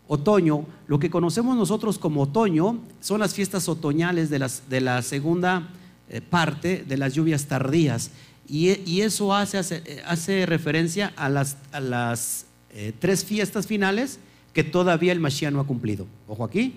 Otoño, 0.08 0.64
lo 0.86 0.98
que 0.98 1.10
conocemos 1.10 1.54
nosotros 1.54 1.98
como 1.98 2.22
otoño 2.22 2.78
son 3.00 3.20
las 3.20 3.34
fiestas 3.34 3.68
otoñales 3.68 4.30
de, 4.30 4.80
la 4.80 5.02
segunda 5.02 5.68
eh, 6.08 6.22
parte 6.22 6.82
de 6.88 6.96
las 6.96 7.12
lluvias 7.12 7.44
tardías. 7.44 8.10
Y, 8.48 9.02
eso 9.02 9.34
hace, 9.34 10.46
referencia 10.46 11.12
a 11.16 11.28
las, 11.28 11.58
a 11.70 11.80
las 11.80 12.46
eh, 12.70 12.94
tres 12.98 13.22
fiestas 13.22 13.66
finales 13.66 14.18
que 14.54 14.64
todavía 14.64 15.12
el 15.12 15.20
Mashiach 15.20 15.52
no 15.52 15.60
ha 15.60 15.66
cumplido. 15.66 16.06
Ojo 16.26 16.42
aquí, 16.42 16.76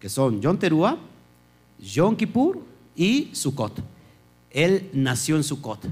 que 0.00 0.08
son 0.08 0.40
Yom 0.40 0.56
Teruah, 0.56 0.96
Yom 1.78 2.16
Kippur 2.16 2.60
y 2.96 3.28
Sukkot. 3.32 3.82
Él 4.50 4.88
nació 4.94 5.36
en 5.36 5.44
Sukkot 5.44 5.86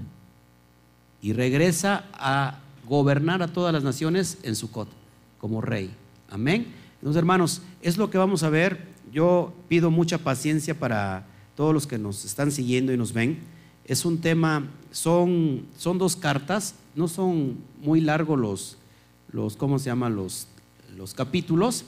y 1.21 1.35
regresa 1.35 2.07
a 2.15 2.61
gobernar 2.89 3.43
a 3.43 3.49
todas 3.49 3.75
las 3.75 3.85
naciones 3.85 4.39
en 4.43 4.57
Sukkot 4.57 4.89
como 5.39 5.61
rey. 5.61 5.91
Amén. 6.29 6.67
Entonces, 6.97 7.19
hermanos, 7.19 7.63
es 7.83 7.97
lo 7.97 8.11
que 8.11 8.19
vamos 8.19 8.43
a 8.43 8.51
ver. 8.51 8.87
Yo 9.13 9.53
pido 9.69 9.91
mucha 9.91 10.19
paciencia 10.19 10.79
para 10.79 11.27
todos 11.57 11.75
los 11.75 11.87
que 11.87 11.99
nos 11.99 12.25
están 12.25 12.53
siguiendo 12.53 12.93
y 12.93 12.97
nos 12.97 13.13
ven. 13.13 13.39
Es 13.85 14.05
un 14.05 14.19
tema, 14.19 14.69
son, 14.91 15.67
son 15.77 15.99
dos 15.99 16.15
cartas, 16.17 16.75
no 16.95 17.09
son 17.09 17.57
muy 17.81 18.01
largos 18.01 18.39
los, 18.39 18.79
los 19.33 19.57
¿cómo 19.57 19.79
se 19.79 19.87
llaman? 19.87 20.15
Los 20.15 20.49
los 20.99 21.15
capítulos. 21.15 21.85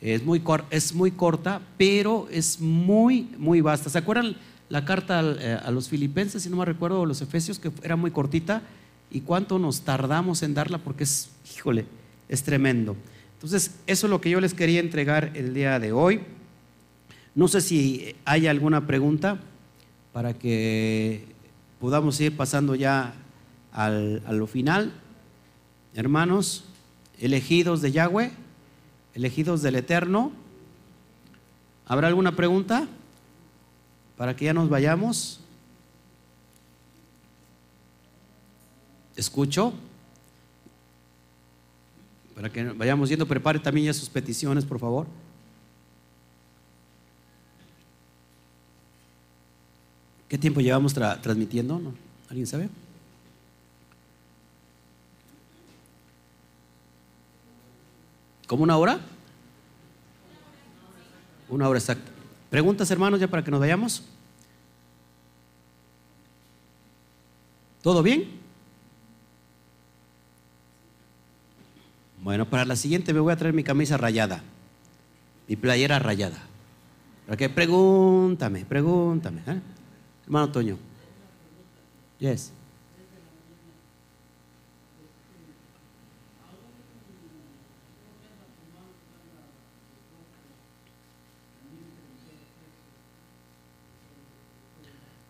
Es 0.00 0.24
muy, 0.24 0.42
es 0.70 0.94
muy 0.94 1.12
corta, 1.12 1.60
pero 1.78 2.28
es 2.30 2.60
muy, 2.60 3.30
muy 3.38 3.60
vasta. 3.60 3.88
¿Se 3.88 3.98
acuerdan 3.98 4.36
la 4.68 4.84
carta 4.84 5.22
eh, 5.38 5.58
a 5.64 5.70
los 5.70 5.88
filipenses, 5.88 6.42
si 6.42 6.50
no 6.50 6.56
me 6.56 6.64
recuerdo, 6.64 7.06
los 7.06 7.22
efesios, 7.22 7.58
que 7.58 7.70
era 7.82 7.96
muy 7.96 8.10
cortita? 8.10 8.62
¿Y 9.10 9.20
cuánto 9.20 9.58
nos 9.58 9.82
tardamos 9.82 10.42
en 10.42 10.54
darla? 10.54 10.78
Porque 10.78 11.04
es, 11.04 11.30
híjole, 11.56 11.86
es 12.28 12.42
tremendo. 12.42 12.96
Entonces, 13.42 13.74
eso 13.88 14.06
es 14.06 14.10
lo 14.10 14.20
que 14.20 14.30
yo 14.30 14.40
les 14.40 14.54
quería 14.54 14.78
entregar 14.78 15.32
el 15.34 15.52
día 15.52 15.80
de 15.80 15.90
hoy. 15.90 16.20
No 17.34 17.48
sé 17.48 17.60
si 17.60 18.14
hay 18.24 18.46
alguna 18.46 18.86
pregunta 18.86 19.40
para 20.12 20.32
que 20.32 21.24
podamos 21.80 22.20
ir 22.20 22.36
pasando 22.36 22.76
ya 22.76 23.14
al, 23.72 24.22
a 24.26 24.32
lo 24.32 24.46
final. 24.46 24.92
Hermanos, 25.92 26.62
elegidos 27.18 27.82
de 27.82 27.90
Yahweh, 27.90 28.30
elegidos 29.12 29.60
del 29.60 29.74
Eterno. 29.74 30.30
¿Habrá 31.84 32.06
alguna 32.06 32.36
pregunta 32.36 32.86
para 34.16 34.36
que 34.36 34.44
ya 34.44 34.54
nos 34.54 34.68
vayamos? 34.68 35.40
Escucho. 39.16 39.74
Para 42.34 42.50
que 42.50 42.64
vayamos 42.64 43.08
yendo, 43.08 43.26
prepare 43.26 43.58
también 43.58 43.86
ya 43.86 43.94
sus 43.94 44.08
peticiones, 44.08 44.64
por 44.64 44.78
favor. 44.78 45.06
¿Qué 50.28 50.38
tiempo 50.38 50.60
llevamos 50.60 50.94
transmitiendo? 50.94 51.80
¿Alguien 52.28 52.46
sabe? 52.46 52.68
¿Como 58.46 58.62
una 58.62 58.76
hora? 58.76 58.98
Una 61.48 61.68
hora 61.68 61.78
exacta. 61.78 62.10
¿Preguntas, 62.48 62.90
hermanos, 62.90 63.20
ya 63.20 63.28
para 63.28 63.44
que 63.44 63.50
nos 63.50 63.60
vayamos? 63.60 64.02
¿Todo 67.82 68.02
bien? 68.02 68.41
Bueno, 72.22 72.48
para 72.48 72.64
la 72.64 72.76
siguiente 72.76 73.12
me 73.12 73.18
voy 73.18 73.32
a 73.32 73.36
traer 73.36 73.52
mi 73.52 73.64
camisa 73.64 73.96
rayada, 73.96 74.42
mi 75.48 75.56
playera 75.56 75.98
rayada. 75.98 76.38
¿Para 77.26 77.36
qué? 77.36 77.48
Pregúntame, 77.48 78.64
pregúntame. 78.64 79.42
¿eh? 79.44 79.60
Hermano 80.24 80.48
Toño. 80.50 80.78
Yes. 82.20 82.52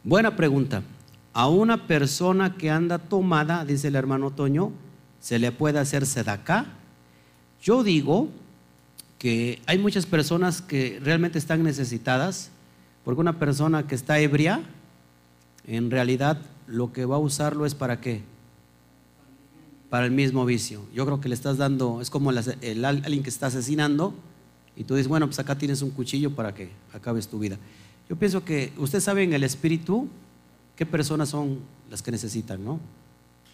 Buena 0.05 0.36
pregunta. 0.36 0.82
A 1.32 1.49
una 1.49 1.86
persona 1.86 2.59
que 2.59 2.70
anda 2.70 2.99
tomada, 2.99 3.64
dice 3.64 3.88
el 3.88 3.97
hermano 3.97 4.30
Toño, 4.30 4.72
¿se 5.20 5.38
le 5.38 5.53
puede 5.53 5.78
hacer 5.78 6.05
sedacá? 6.05 6.66
Yo 7.62 7.84
digo 7.84 8.28
que 9.20 9.62
hay 9.66 9.78
muchas 9.78 10.04
personas 10.04 10.60
que 10.60 10.98
realmente 11.00 11.38
están 11.38 11.62
necesitadas, 11.62 12.50
porque 13.04 13.20
una 13.20 13.38
persona 13.38 13.86
que 13.86 13.94
está 13.94 14.18
ebria, 14.18 14.62
en 15.68 15.92
realidad 15.92 16.38
lo 16.66 16.92
que 16.92 17.04
va 17.04 17.16
a 17.16 17.20
usarlo 17.20 17.64
es 17.64 17.76
para 17.76 18.00
qué? 18.00 18.22
Para 19.90 20.06
el 20.06 20.10
mismo 20.10 20.44
vicio. 20.44 20.82
Yo 20.92 21.06
creo 21.06 21.20
que 21.20 21.28
le 21.28 21.36
estás 21.36 21.56
dando, 21.56 22.00
es 22.00 22.10
como 22.10 22.32
el, 22.32 22.84
alguien 22.84 23.22
que 23.22 23.30
está 23.30 23.46
asesinando 23.46 24.12
y 24.74 24.82
tú 24.82 24.96
dices, 24.96 25.06
bueno, 25.06 25.26
pues 25.26 25.38
acá 25.38 25.56
tienes 25.56 25.82
un 25.82 25.90
cuchillo 25.90 26.34
para 26.34 26.52
que 26.52 26.70
acabes 26.92 27.28
tu 27.28 27.38
vida. 27.38 27.58
Yo 28.08 28.16
pienso 28.16 28.44
que 28.44 28.72
usted 28.76 28.98
sabe 28.98 29.22
en 29.22 29.34
el 29.34 29.44
espíritu 29.44 30.08
qué 30.74 30.84
personas 30.84 31.28
son 31.28 31.60
las 31.88 32.02
que 32.02 32.10
necesitan, 32.10 32.64
¿no? 32.64 32.80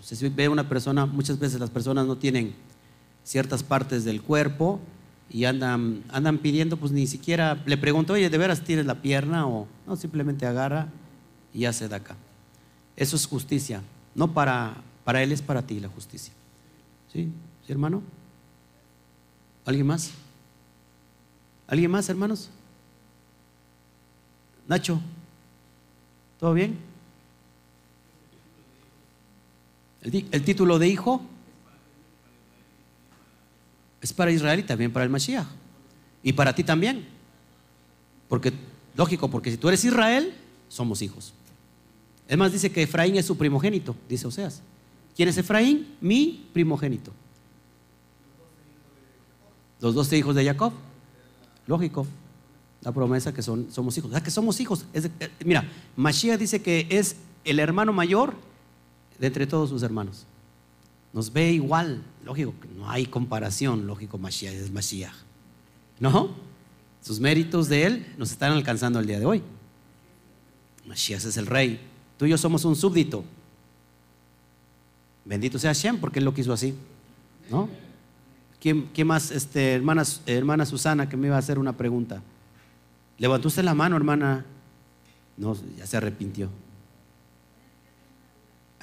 Se 0.01 0.31
ve 0.31 0.49
una 0.49 0.67
persona, 0.67 1.05
muchas 1.05 1.39
veces 1.39 1.61
las 1.61 1.69
personas 1.69 2.07
no 2.07 2.17
tienen 2.17 2.55
ciertas 3.29 3.63
partes 3.63 4.07
del 4.07 4.23
cuerpo 4.23 4.81
y 5.29 5.45
andan, 5.45 6.03
andan 6.09 6.39
pidiendo, 6.39 6.79
pues 6.79 6.93
ni 6.93 7.07
siquiera 7.07 7.63
le 7.67 7.77
pregunto, 7.77 8.15
oye, 8.15 8.31
¿de 8.31 8.39
veras 8.39 8.65
tienes 8.65 8.87
la 8.87 9.03
pierna? 9.03 9.47
O 9.47 9.69
no, 9.87 9.97
simplemente 9.97 10.47
agarra 10.47 10.89
y 11.53 11.67
hace 11.67 11.89
de 11.89 11.97
acá. 11.97 12.17
Eso 12.97 13.17
es 13.17 13.27
justicia. 13.27 13.83
No 14.15 14.33
para, 14.33 14.79
para 15.05 15.23
él, 15.23 15.31
es 15.31 15.43
para 15.43 15.61
ti 15.61 15.79
la 15.79 15.89
justicia. 15.89 16.33
¿Sí? 17.13 17.31
¿Sí, 17.67 17.73
hermano? 17.73 18.03
¿Alguien 19.67 19.87
más? 19.87 20.11
¿Alguien 21.67 21.91
más, 21.91 22.09
hermanos? 22.09 22.49
Nacho, 24.67 25.03
¿todo 26.41 26.55
bien? 26.55 26.79
El, 30.01 30.45
título 30.45 30.79
de 30.79 30.89
hijo 30.89 31.21
es 34.01 34.13
para 34.13 34.31
Israel 34.31 34.61
y 34.61 34.63
también 34.63 34.93
para 34.93 35.05
el 35.05 35.11
Mashiach. 35.11 35.47
Y 36.23 36.33
para 36.33 36.55
ti 36.55 36.65
también. 36.65 37.07
Porque, 38.29 38.53
lógico, 38.97 39.29
porque 39.29 39.51
si 39.51 39.57
tú 39.57 39.69
eres 39.69 39.85
Israel, 39.85 40.35
somos 40.69 41.03
hijos. 41.03 41.33
Es 42.29 42.37
más, 42.37 42.53
dice 42.53 42.71
que 42.71 42.83
Efraín 42.83 43.17
es 43.17 43.27
su 43.27 43.37
primogénito, 43.37 43.97
dice 44.09 44.27
Oseas. 44.27 44.61
¿Quién 45.17 45.29
es 45.29 45.39
Efraín? 45.39 45.97
Mi 46.01 46.47
primogénito. 46.53 47.11
Los 49.81 49.95
doce 49.95 50.17
hijos 50.19 50.35
de 50.35 50.45
Jacob. 50.45 50.73
Lógico. 51.67 52.07
La 52.83 52.93
promesa 52.93 53.33
que 53.33 53.43
son, 53.43 53.73
somos 53.73 53.97
hijos. 53.99 54.13
O 54.15 54.23
que 54.23 54.31
somos 54.31 54.61
hijos. 54.61 54.85
Eh, 54.93 55.11
mira, 55.45 55.69
Mashiach 55.97 56.39
dice 56.39 56.63
que 56.63 56.87
es 56.91 57.17
el 57.45 57.59
hermano 57.59 57.93
mayor 57.93 58.35
de 59.19 59.27
entre 59.27 59.47
todos 59.47 59.71
sus 59.71 59.83
hermanos. 59.83 60.27
Nos 61.19 61.33
ve 61.33 61.51
igual, 61.51 62.01
lógico, 62.25 62.55
no 62.77 62.89
hay 62.89 63.05
comparación, 63.05 63.89
lógico, 63.89 64.19
Mashiach 64.19 64.55
es 64.55 64.71
Mashiach. 64.71 65.17
¿No? 65.99 66.31
Sus 67.03 67.19
méritos 67.19 67.69
de 67.69 67.87
él 67.87 68.15
nos 68.17 68.31
están 68.31 68.53
alcanzando 68.53 69.01
el 69.01 69.07
día 69.09 69.19
de 69.19 69.27
hoy. 69.27 69.43
Mashiach 70.87 71.25
es 71.25 71.37
el 71.37 71.47
rey. 71.47 71.81
Tú 72.17 72.27
y 72.27 72.29
yo 72.29 72.39
somos 72.39 72.65
un 72.65 72.77
súbdito. 72.77 73.25
Bendito 75.25 75.59
sea 75.59 75.75
Hashem 75.75 75.99
porque 75.99 76.21
él 76.21 76.25
lo 76.25 76.33
quiso 76.33 76.53
así. 76.53 76.73
¿No? 77.51 77.69
¿Quién, 78.61 78.89
más, 79.05 79.33
este, 79.33 79.73
hermana, 79.73 80.05
hermana 80.25 80.67
Susana, 80.67 81.09
que 81.09 81.17
me 81.17 81.27
iba 81.27 81.35
a 81.35 81.41
hacer 81.41 81.59
una 81.59 81.77
pregunta? 81.77 82.23
¿Levantó 83.19 83.49
usted 83.49 83.65
la 83.65 83.75
mano, 83.75 83.97
hermana? 83.97 84.45
No, 85.37 85.57
ya 85.77 85.85
se 85.85 85.97
arrepintió. 85.97 86.49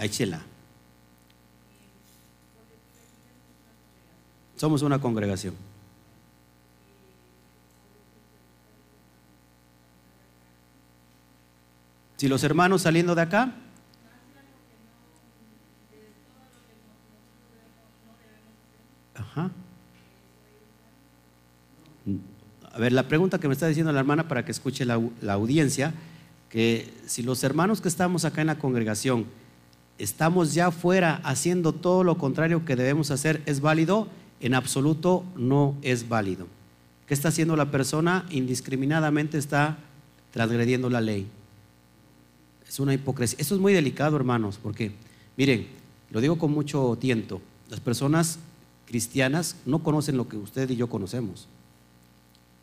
Chela. 0.09 0.41
Somos 4.55 4.81
una 4.81 4.99
congregación. 4.99 5.53
Si 12.17 12.27
los 12.27 12.43
hermanos 12.43 12.83
saliendo 12.83 13.15
de 13.15 13.21
acá, 13.21 13.53
Ajá. 19.15 19.49
A 22.73 22.79
ver, 22.79 22.91
la 22.91 23.07
pregunta 23.07 23.39
que 23.39 23.47
me 23.47 23.53
está 23.53 23.67
diciendo 23.67 23.91
la 23.91 23.99
hermana 23.99 24.27
para 24.27 24.43
que 24.43 24.51
escuche 24.51 24.85
la, 24.85 25.01
la 25.21 25.33
audiencia, 25.33 25.93
que 26.49 26.93
si 27.05 27.23
los 27.23 27.43
hermanos 27.43 27.81
que 27.81 27.87
estamos 27.87 28.25
acá 28.25 28.41
en 28.41 28.47
la 28.47 28.59
congregación 28.59 29.25
estamos 29.97 30.53
ya 30.53 30.71
fuera 30.71 31.21
haciendo 31.23 31.71
todo 31.71 32.03
lo 32.03 32.17
contrario 32.17 32.65
que 32.65 32.75
debemos 32.75 33.11
hacer, 33.11 33.41
¿es 33.45 33.61
válido? 33.61 34.09
En 34.39 34.53
absoluto 34.53 35.23
no 35.35 35.75
es 35.81 36.07
válido. 36.07 36.47
¿Qué 37.07 37.13
está 37.13 37.29
haciendo 37.29 37.55
la 37.55 37.71
persona? 37.71 38.25
Indiscriminadamente 38.29 39.37
está 39.37 39.77
transgrediendo 40.31 40.89
la 40.89 41.01
ley. 41.01 41.27
Es 42.67 42.79
una 42.79 42.93
hipocresía. 42.93 43.37
Esto 43.39 43.55
es 43.55 43.61
muy 43.61 43.73
delicado, 43.73 44.15
hermanos, 44.15 44.59
porque, 44.61 44.91
miren, 45.37 45.67
lo 46.11 46.19
digo 46.19 46.37
con 46.37 46.51
mucho 46.51 46.97
tiento, 46.99 47.41
las 47.69 47.79
personas 47.79 48.39
cristianas 48.85 49.55
no 49.65 49.83
conocen 49.83 50.17
lo 50.17 50.27
que 50.27 50.37
usted 50.37 50.69
y 50.69 50.75
yo 50.75 50.87
conocemos. 50.87 51.47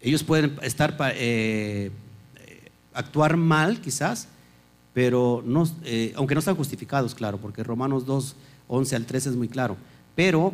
Ellos 0.01 0.25
pueden 0.25 0.59
estar, 0.63 0.97
eh, 1.15 1.91
eh, 2.37 2.71
actuar 2.93 3.37
mal 3.37 3.81
quizás, 3.81 4.29
pero 4.93 5.43
no, 5.47 5.65
eh, 5.85 6.13
aunque 6.17 6.35
no 6.35 6.41
están 6.41 6.57
justificados, 6.57 7.15
claro, 7.15 7.39
porque 7.39 7.63
Romanos 7.63 8.05
2, 8.05 8.37
11 8.69 8.97
al 8.97 9.07
13 9.07 9.31
es 9.31 9.37
muy 9.37 9.49
claro. 9.49 9.77
Pero, 10.15 10.53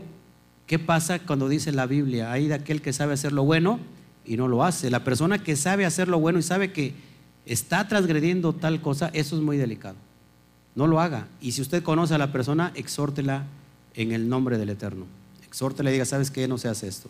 ¿qué 0.69 0.79
pasa 0.79 1.19
cuando 1.19 1.49
dice 1.49 1.73
la 1.73 1.87
Biblia? 1.87 2.31
Hay 2.31 2.47
de 2.47 2.55
aquel 2.55 2.81
que 2.81 2.93
sabe 2.93 3.15
hacer 3.15 3.33
lo 3.33 3.43
bueno 3.43 3.81
y 4.25 4.37
no 4.37 4.47
lo 4.47 4.63
hace. 4.63 4.91
La 4.91 5.03
persona 5.03 5.43
que 5.43 5.57
sabe 5.57 5.85
hacer 5.85 6.07
lo 6.07 6.21
bueno 6.21 6.39
y 6.39 6.43
sabe 6.43 6.73
que 6.73 6.95
está 7.47 7.89
transgrediendo 7.89 8.53
tal 8.53 8.81
cosa, 8.81 9.11
eso 9.15 9.35
es 9.35 9.43
muy 9.43 9.57
delicado. 9.57 9.97
No 10.77 10.87
lo 10.87 11.01
haga. 11.01 11.27
Y 11.41 11.53
si 11.53 11.63
usted 11.63 11.83
conoce 11.83 12.15
a 12.15 12.19
la 12.19 12.31
persona, 12.31 12.71
exhórtela 12.77 13.47
en 13.95 14.13
el 14.13 14.29
nombre 14.29 14.59
del 14.59 14.69
Eterno. 14.69 15.07
Exhórtela 15.45 15.89
y 15.89 15.95
diga, 15.95 16.05
¿sabes 16.05 16.31
qué? 16.31 16.47
No 16.47 16.59
se 16.59 16.69
hace 16.69 16.87
esto. 16.87 17.09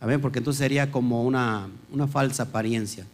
A 0.00 0.06
ver, 0.06 0.20
porque 0.20 0.38
entonces 0.38 0.60
sería 0.60 0.92
como 0.92 1.24
una, 1.24 1.66
una 1.92 2.06
falsa 2.06 2.44
apariencia. 2.44 3.04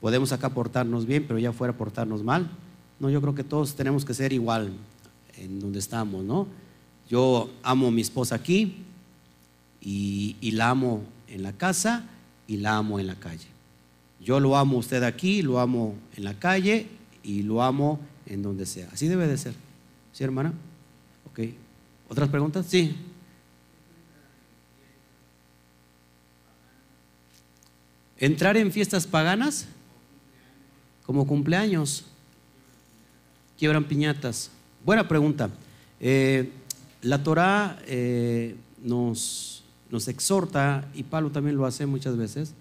Podemos 0.00 0.30
acá 0.30 0.50
portarnos 0.50 1.04
bien, 1.04 1.24
pero 1.26 1.40
ya 1.40 1.52
fuera 1.52 1.76
portarnos 1.76 2.22
mal. 2.22 2.48
No, 3.00 3.10
yo 3.10 3.20
creo 3.20 3.34
que 3.34 3.44
todos 3.44 3.74
tenemos 3.74 4.04
que 4.04 4.14
ser 4.14 4.32
igual 4.32 4.72
en 5.36 5.58
donde 5.58 5.80
estamos, 5.80 6.24
¿no? 6.24 6.46
Yo 7.08 7.50
amo 7.64 7.88
a 7.88 7.90
mi 7.90 8.02
esposa 8.02 8.36
aquí 8.36 8.85
y, 9.88 10.50
la 10.50 10.70
amo 10.70 11.04
en 11.28 11.44
la 11.44 11.52
casa 11.52 12.04
y 12.48 12.56
la 12.56 12.76
amo 12.76 12.98
en 12.98 13.06
la 13.06 13.14
calle. 13.14 13.46
Yo 14.20 14.40
lo 14.40 14.56
amo 14.56 14.76
a 14.76 14.80
usted 14.80 15.04
aquí, 15.04 15.42
lo 15.42 15.60
amo 15.60 15.94
en 16.16 16.24
la 16.24 16.34
calle 16.34 16.88
y 17.22 17.42
lo 17.42 17.62
amo 17.62 18.00
en 18.26 18.42
donde 18.42 18.66
sea. 18.66 18.88
Así 18.92 19.06
debe 19.06 19.28
de 19.28 19.38
ser. 19.38 19.54
¿Sí, 20.12 20.24
hermana? 20.24 20.52
Ok. 21.30 21.40
¿Otras 22.08 22.28
preguntas? 22.28 22.66
Sí. 22.68 22.96
Entrar 28.18 28.56
en 28.56 28.72
fiestas 28.72 29.06
paganas 29.06 29.68
como 31.04 31.28
cumpleaños 31.28 32.06
quiebran 33.56 33.84
piñatas? 33.84 34.50
Buena 34.84 35.06
pregunta. 35.06 35.48
Eh, 36.00 36.50
la 37.02 37.22
Torah 37.22 37.78
eh, 37.86 38.56
nos, 38.82 39.62
nos 39.90 40.08
exhorta, 40.08 40.88
y 40.94 41.02
Pablo 41.02 41.30
también 41.30 41.56
lo 41.56 41.66
hace 41.66 41.86
muchas 41.86 42.16
veces, 42.16 42.54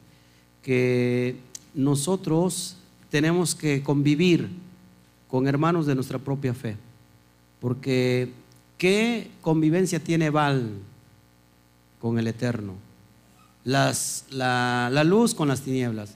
que 0.62 1.38
nosotros 1.74 2.78
tenemos 3.10 3.56
que 3.56 3.84
convivir 3.84 4.50
con 5.30 5.48
hermanos 5.48 5.86
de 5.86 5.96
nuestra 5.96 6.20
propia 6.20 6.54
fe. 6.54 6.78
Porque 7.60 8.32
¿qué 8.78 9.30
convivencia 9.42 10.00
tiene 10.00 10.30
Val 10.30 10.70
con 12.00 12.20
el 12.20 12.28
Eterno? 12.28 12.74
Las, 13.64 14.26
la, 14.30 14.90
la, 14.92 15.04
luz 15.04 15.34
con 15.34 15.48
las 15.48 15.62
tinieblas. 15.62 16.16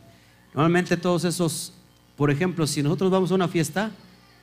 Normalmente 0.54 0.98
todos 0.98 1.26
esos, 1.26 1.74
por 2.16 2.30
ejemplo, 2.30 2.68
si 2.68 2.84
nosotros 2.84 3.10
vamos 3.10 3.32
a 3.32 3.36
una 3.36 3.48
fiesta, 3.48 3.92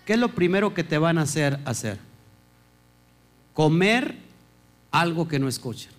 ¿qué 0.04 0.14
es 0.14 0.18
lo 0.18 0.34
primero 0.34 0.74
que 0.74 0.82
te 0.82 0.98
van 0.98 1.18
a 1.18 1.22
hacer 1.22 1.60
hacer? 1.64 1.98
Comer 3.54 4.16
algo 4.90 5.28
que 5.28 5.38
no 5.38 5.46
escucha. 5.46 5.90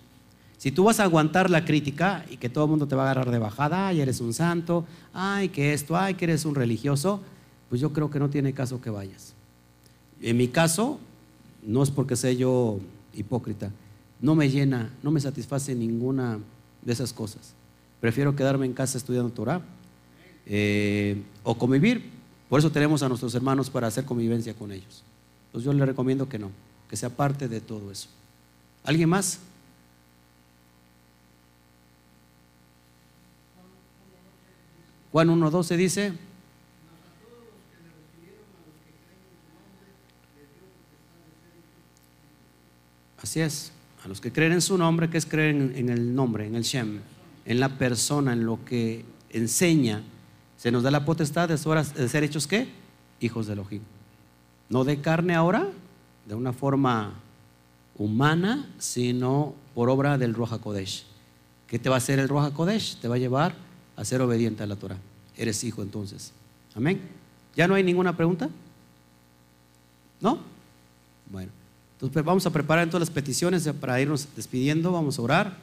Si 0.58 0.72
tú 0.72 0.84
vas 0.84 1.00
a 1.00 1.04
aguantar 1.04 1.50
la 1.50 1.64
crítica 1.64 2.24
y 2.30 2.36
que 2.36 2.48
todo 2.48 2.64
el 2.64 2.70
mundo 2.70 2.86
te 2.86 2.96
va 2.96 3.02
a 3.02 3.10
agarrar 3.10 3.30
de 3.30 3.38
bajada, 3.38 3.88
ay, 3.88 4.00
eres 4.00 4.20
un 4.20 4.34
santo, 4.34 4.84
ay, 5.14 5.48
que 5.48 5.72
esto, 5.72 5.96
ay, 5.96 6.14
que 6.14 6.24
eres 6.26 6.44
un 6.44 6.54
religioso, 6.54 7.20
pues 7.68 7.80
yo 7.80 7.92
creo 7.92 8.10
que 8.10 8.18
no 8.18 8.28
tiene 8.28 8.52
caso 8.52 8.80
que 8.80 8.90
vayas. 8.90 9.34
En 10.20 10.36
mi 10.36 10.48
caso, 10.48 10.98
no 11.64 11.82
es 11.82 11.90
porque 11.90 12.16
sea 12.16 12.32
yo 12.32 12.80
hipócrita, 13.14 13.70
no 14.20 14.34
me 14.34 14.50
llena, 14.50 14.90
no 15.02 15.10
me 15.10 15.20
satisface 15.20 15.74
ninguna 15.74 16.38
de 16.82 16.92
esas 16.92 17.12
cosas. 17.12 17.54
Prefiero 18.00 18.34
quedarme 18.34 18.66
en 18.66 18.72
casa 18.74 18.98
estudiando 18.98 19.30
Torah 19.30 19.60
eh, 20.46 21.22
o 21.44 21.56
convivir 21.56 22.18
por 22.48 22.58
eso 22.60 22.72
tenemos 22.72 23.02
a 23.02 23.08
nuestros 23.08 23.34
hermanos 23.34 23.68
para 23.68 23.86
hacer 23.86 24.04
convivencia 24.04 24.54
con 24.54 24.72
ellos. 24.72 25.02
Entonces 25.46 25.66
yo 25.66 25.72
le 25.72 25.84
recomiendo 25.84 26.28
que 26.28 26.38
no, 26.38 26.50
que 26.88 26.96
sea 26.96 27.10
parte 27.10 27.48
de 27.48 27.60
todo 27.60 27.90
eso. 27.90 28.08
¿Alguien 28.84 29.08
más? 29.08 29.40
Juan 35.12 35.28
1.12 35.28 35.76
dice, 35.76 36.12
Así 43.22 43.40
es, 43.40 43.72
a 44.04 44.08
los 44.08 44.20
que 44.20 44.32
creen 44.32 44.52
en 44.52 44.62
su 44.62 44.78
nombre, 44.78 45.10
que 45.10 45.18
es 45.18 45.26
creer 45.26 45.54
en, 45.54 45.88
el 45.88 46.14
nombre, 46.14 46.46
en 46.46 46.54
el 46.54 46.62
Shem, 46.62 47.00
en 47.44 47.60
la 47.60 47.68
persona, 47.76 48.32
en 48.32 48.46
lo 48.46 48.64
que 48.64 49.04
enseña, 49.30 50.02
se 50.56 50.70
nos 50.70 50.82
da 50.82 50.90
la 50.90 51.04
potestad 51.04 51.48
de 51.48 51.58
ser 52.08 52.24
hechos 52.24 52.46
qué? 52.46 52.68
Hijos 53.20 53.46
de 53.46 53.54
Elohim. 53.54 53.82
No 54.68 54.84
de 54.84 55.00
carne 55.00 55.34
ahora, 55.34 55.68
de 56.26 56.34
una 56.34 56.52
forma 56.52 57.14
humana, 57.96 58.68
sino 58.78 59.54
por 59.74 59.90
obra 59.90 60.16
del 60.16 60.34
Roja 60.34 60.58
Kodesh. 60.58 61.04
¿Qué 61.66 61.78
te 61.78 61.88
va 61.88 61.96
a 61.96 61.98
hacer 61.98 62.18
el 62.18 62.28
Roja 62.28 62.52
Kodesh? 62.52 62.96
Te 62.96 63.08
va 63.08 63.16
a 63.16 63.18
llevar 63.18 63.54
a 63.98 64.04
ser 64.04 64.22
obediente 64.22 64.62
a 64.62 64.66
la 64.66 64.76
Torah. 64.76 64.96
Eres 65.36 65.62
hijo 65.64 65.82
entonces. 65.82 66.32
Amén. 66.76 67.00
¿Ya 67.56 67.66
no 67.66 67.74
hay 67.74 67.82
ninguna 67.82 68.16
pregunta? 68.16 68.48
¿No? 70.20 70.38
Bueno, 71.30 71.50
entonces 71.94 72.12
pues, 72.12 72.24
vamos 72.24 72.46
a 72.46 72.50
preparar 72.50 72.84
entonces 72.84 73.08
las 73.08 73.14
peticiones 73.14 73.68
para 73.80 74.00
irnos 74.00 74.28
despidiendo. 74.36 74.92
Vamos 74.92 75.18
a 75.18 75.22
orar. 75.22 75.56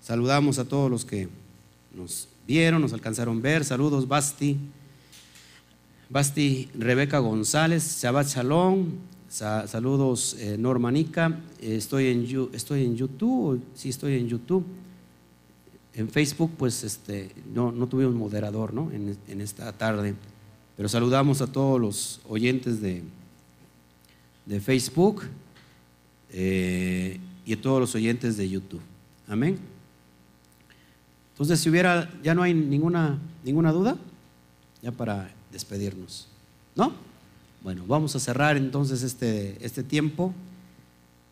Saludamos 0.00 0.60
a 0.60 0.64
todos 0.64 0.88
los 0.88 1.04
que 1.04 1.28
nos 1.92 2.28
vieron, 2.46 2.80
nos 2.80 2.92
alcanzaron 2.92 3.38
a 3.38 3.40
ver. 3.40 3.64
Saludos, 3.64 4.06
Basti. 4.06 4.56
Basti 6.08 6.68
Rebeca 6.78 7.18
González, 7.18 8.00
Shabbat 8.00 8.28
Shalom. 8.28 8.90
saludos, 9.28 10.36
eh, 10.38 10.56
Normanica. 10.56 11.36
estoy, 11.60 12.08
en, 12.08 12.48
estoy 12.52 12.84
en 12.84 12.96
YouTube. 12.96 13.60
Sí, 13.74 13.88
estoy 13.88 14.18
en 14.18 14.28
YouTube. 14.28 14.64
En 15.94 16.08
Facebook, 16.08 16.52
pues 16.56 16.84
este, 16.84 17.32
no, 17.54 17.70
no 17.70 17.86
tuvimos 17.86 18.14
moderador 18.14 18.72
¿no? 18.72 18.90
en, 18.90 19.40
esta 19.40 19.72
tarde. 19.72 20.14
Pero 20.76 20.88
saludamos 20.88 21.42
a 21.42 21.46
todos 21.46 21.80
los 21.80 22.20
oyentes 22.28 22.80
de, 22.80 23.02
de 24.46 24.60
Facebook 24.60 25.24
eh, 26.30 27.18
y 27.44 27.52
a 27.52 27.60
todos 27.60 27.80
los 27.80 27.94
oyentes 27.94 28.36
de 28.36 28.48
YouTube. 28.48 28.80
Amén. 29.28 29.58
Entonces, 31.32 31.60
si 31.60 31.68
hubiera, 31.68 32.10
ya 32.22 32.34
no 32.34 32.42
hay 32.42 32.54
ninguna, 32.54 33.18
ninguna 33.44 33.72
duda, 33.72 33.96
ya 34.80 34.92
para 34.92 35.30
despedirnos. 35.50 36.28
¿No? 36.74 36.92
Bueno, 37.62 37.84
vamos 37.86 38.16
a 38.16 38.20
cerrar 38.20 38.56
entonces 38.56 39.02
este, 39.02 39.56
este 39.64 39.82
tiempo, 39.82 40.32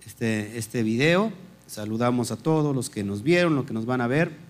este, 0.06 0.58
este 0.58 0.82
video. 0.82 1.32
Saludamos 1.66 2.30
a 2.30 2.36
todos 2.36 2.74
los 2.74 2.90
que 2.90 3.02
nos 3.02 3.22
vieron, 3.22 3.54
los 3.54 3.64
que 3.64 3.72
nos 3.72 3.86
van 3.86 4.00
a 4.00 4.06
ver. 4.06 4.49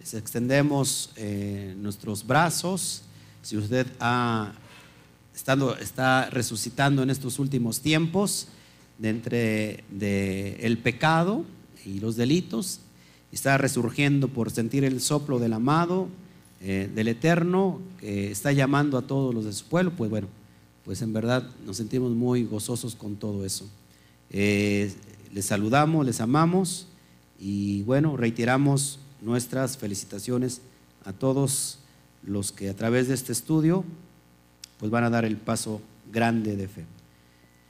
Extendemos 0.00 1.10
eh, 1.16 1.74
nuestros 1.78 2.26
brazos. 2.26 3.02
Si 3.42 3.56
usted 3.56 3.86
estando, 5.34 5.76
está 5.76 6.30
resucitando 6.30 7.02
en 7.02 7.10
estos 7.10 7.38
últimos 7.38 7.80
tiempos, 7.80 8.48
de 8.98 9.08
entre 9.08 9.84
de 9.90 10.56
el 10.60 10.78
pecado 10.78 11.44
y 11.84 12.00
los 12.00 12.16
delitos, 12.16 12.80
está 13.30 13.58
resurgiendo 13.58 14.28
por 14.28 14.50
sentir 14.50 14.84
el 14.84 15.00
soplo 15.00 15.38
del 15.38 15.52
amado, 15.52 16.08
eh, 16.62 16.90
del 16.94 17.08
eterno, 17.08 17.80
que 17.98 18.30
está 18.30 18.52
llamando 18.52 18.98
a 18.98 19.02
todos 19.02 19.34
los 19.34 19.44
de 19.44 19.52
su 19.52 19.66
pueblo, 19.66 19.92
pues 19.96 20.10
bueno, 20.10 20.28
pues 20.84 21.02
en 21.02 21.12
verdad 21.12 21.46
nos 21.64 21.76
sentimos 21.76 22.12
muy 22.12 22.44
gozosos 22.44 22.94
con 22.94 23.16
todo 23.16 23.44
eso. 23.44 23.66
Eh, 24.30 24.92
les 25.32 25.44
saludamos, 25.44 26.04
les 26.04 26.20
amamos 26.20 26.86
y 27.38 27.82
bueno, 27.82 28.16
reiteramos 28.16 28.98
nuestras 29.20 29.76
felicitaciones 29.76 30.60
a 31.04 31.12
todos 31.12 31.78
los 32.22 32.52
que 32.52 32.68
a 32.68 32.74
través 32.74 33.08
de 33.08 33.14
este 33.14 33.32
estudio 33.32 33.84
pues 34.78 34.90
van 34.90 35.04
a 35.04 35.10
dar 35.10 35.24
el 35.24 35.36
paso 35.36 35.80
grande 36.10 36.56
de 36.56 36.68
fe. 36.68 36.84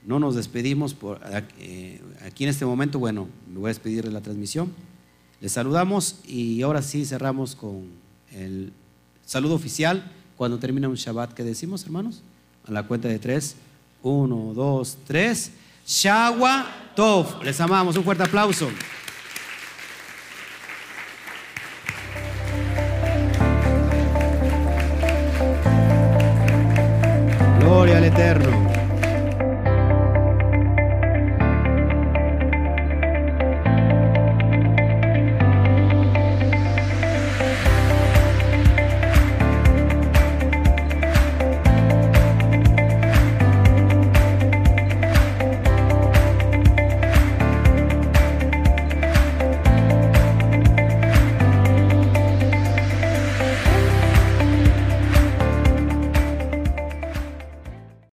No 0.05 0.19
nos 0.19 0.35
despedimos 0.35 0.93
por, 0.93 1.19
eh, 1.59 2.01
aquí 2.25 2.45
en 2.45 2.49
este 2.49 2.65
momento, 2.65 2.97
bueno, 2.97 3.27
me 3.51 3.59
voy 3.59 3.65
a 3.65 3.73
despedir 3.73 4.03
de 4.03 4.11
la 4.11 4.21
transmisión. 4.21 4.71
Les 5.41 5.51
saludamos 5.51 6.19
y 6.25 6.61
ahora 6.61 6.81
sí 6.81 7.05
cerramos 7.05 7.55
con 7.55 7.87
el 8.31 8.71
saludo 9.25 9.55
oficial 9.55 10.11
cuando 10.37 10.57
termina 10.57 10.87
un 10.87 10.95
Shabbat. 10.95 11.33
¿Qué 11.33 11.43
decimos, 11.43 11.83
hermanos? 11.83 12.21
A 12.65 12.71
la 12.71 12.87
cuenta 12.87 13.07
de 13.07 13.19
tres. 13.19 13.55
Uno, 14.01 14.53
dos, 14.55 14.97
tres. 15.05 15.51
Shawa. 15.85 16.65
Les 17.43 17.59
amamos. 17.59 17.95
Un 17.97 18.03
fuerte 18.03 18.23
aplauso. 18.23 18.69
Eterno. 28.13 28.60